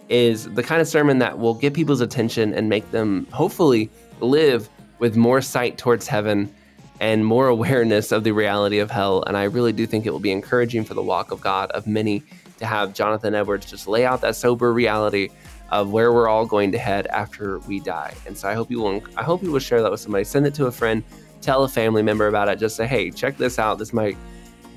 is 0.10 0.52
the 0.53 0.64
kind 0.64 0.82
of 0.82 0.88
sermon 0.88 1.19
that 1.19 1.40
will 1.40 1.53
get 1.53 1.73
people's 1.73 2.02
attention 2.02 2.53
and 2.53 2.69
make 2.69 2.90
them 2.91 3.26
hopefully 3.32 3.90
live 4.19 4.69
with 4.99 5.15
more 5.15 5.41
sight 5.41 5.78
towards 5.78 6.07
heaven 6.07 6.53
and 6.99 7.26
more 7.26 7.48
awareness 7.57 8.11
of 8.11 8.23
the 8.23 8.32
reality 8.32 8.80
of 8.80 8.91
hell. 8.91 9.23
And 9.23 9.36
I 9.38 9.44
really 9.44 9.73
do 9.73 9.86
think 9.86 10.06
it 10.06 10.11
will 10.11 10.19
be 10.19 10.32
encouraging 10.32 10.84
for 10.84 10.94
the 10.94 11.02
walk 11.02 11.32
of 11.32 11.41
God 11.41 11.72
of 11.72 11.88
many 11.88 12.23
to 12.60 12.65
have 12.65 12.94
Jonathan 12.94 13.34
Edwards 13.34 13.69
just 13.69 13.88
lay 13.88 14.06
out 14.06 14.22
that 14.22 14.36
sober 14.36 14.72
reality 14.72 15.30
of 15.69 15.91
where 15.91 16.11
we're 16.11 16.28
all 16.28 16.45
going 16.45 16.72
to 16.73 16.78
head 16.78 17.07
after 17.07 17.60
we 17.60 17.80
die. 17.80 18.14
And 18.28 18.38
so 18.38 18.48
I 18.48 18.53
hope 18.53 18.69
you 18.69 18.80
will 18.80 19.02
I 19.18 19.23
hope 19.23 19.41
you 19.41 19.52
will 19.52 19.60
share 19.60 19.82
that 19.82 19.90
with 19.90 19.99
somebody. 19.99 20.23
Send 20.23 20.45
it 20.45 20.53
to 20.56 20.68
a 20.68 20.72
friend, 20.72 21.03
tell 21.41 21.64
a 21.64 21.69
family 21.69 22.03
member 22.03 22.28
about 22.28 22.49
it. 22.49 22.60
Just 22.60 22.76
say, 22.76 22.86
hey, 22.86 23.10
check 23.10 23.38
this 23.38 23.57
out. 23.57 23.80
This 23.80 23.94
might 23.94 24.18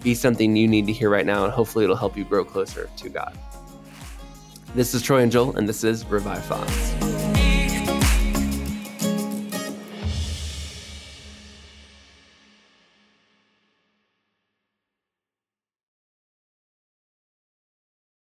be 0.03 0.15
something 0.15 0.55
you 0.55 0.69
need 0.69 0.87
to 0.87 0.93
hear 0.93 1.11
right 1.11 1.27
now, 1.27 1.45
and 1.45 1.53
hopefully 1.53 1.85
it'll 1.85 1.97
help 1.97 2.17
you 2.17 2.25
grow 2.25 2.45
closer 2.45 2.89
to 2.97 3.09
God. 3.09 3.37
This 4.75 4.93
is 4.93 5.03
Troy 5.03 5.23
and 5.23 5.31
Joel, 5.31 5.57
and 5.57 5.69
this 5.69 5.85
is 5.85 6.05
Revived 6.07 6.47
Thoughts. 6.47 7.14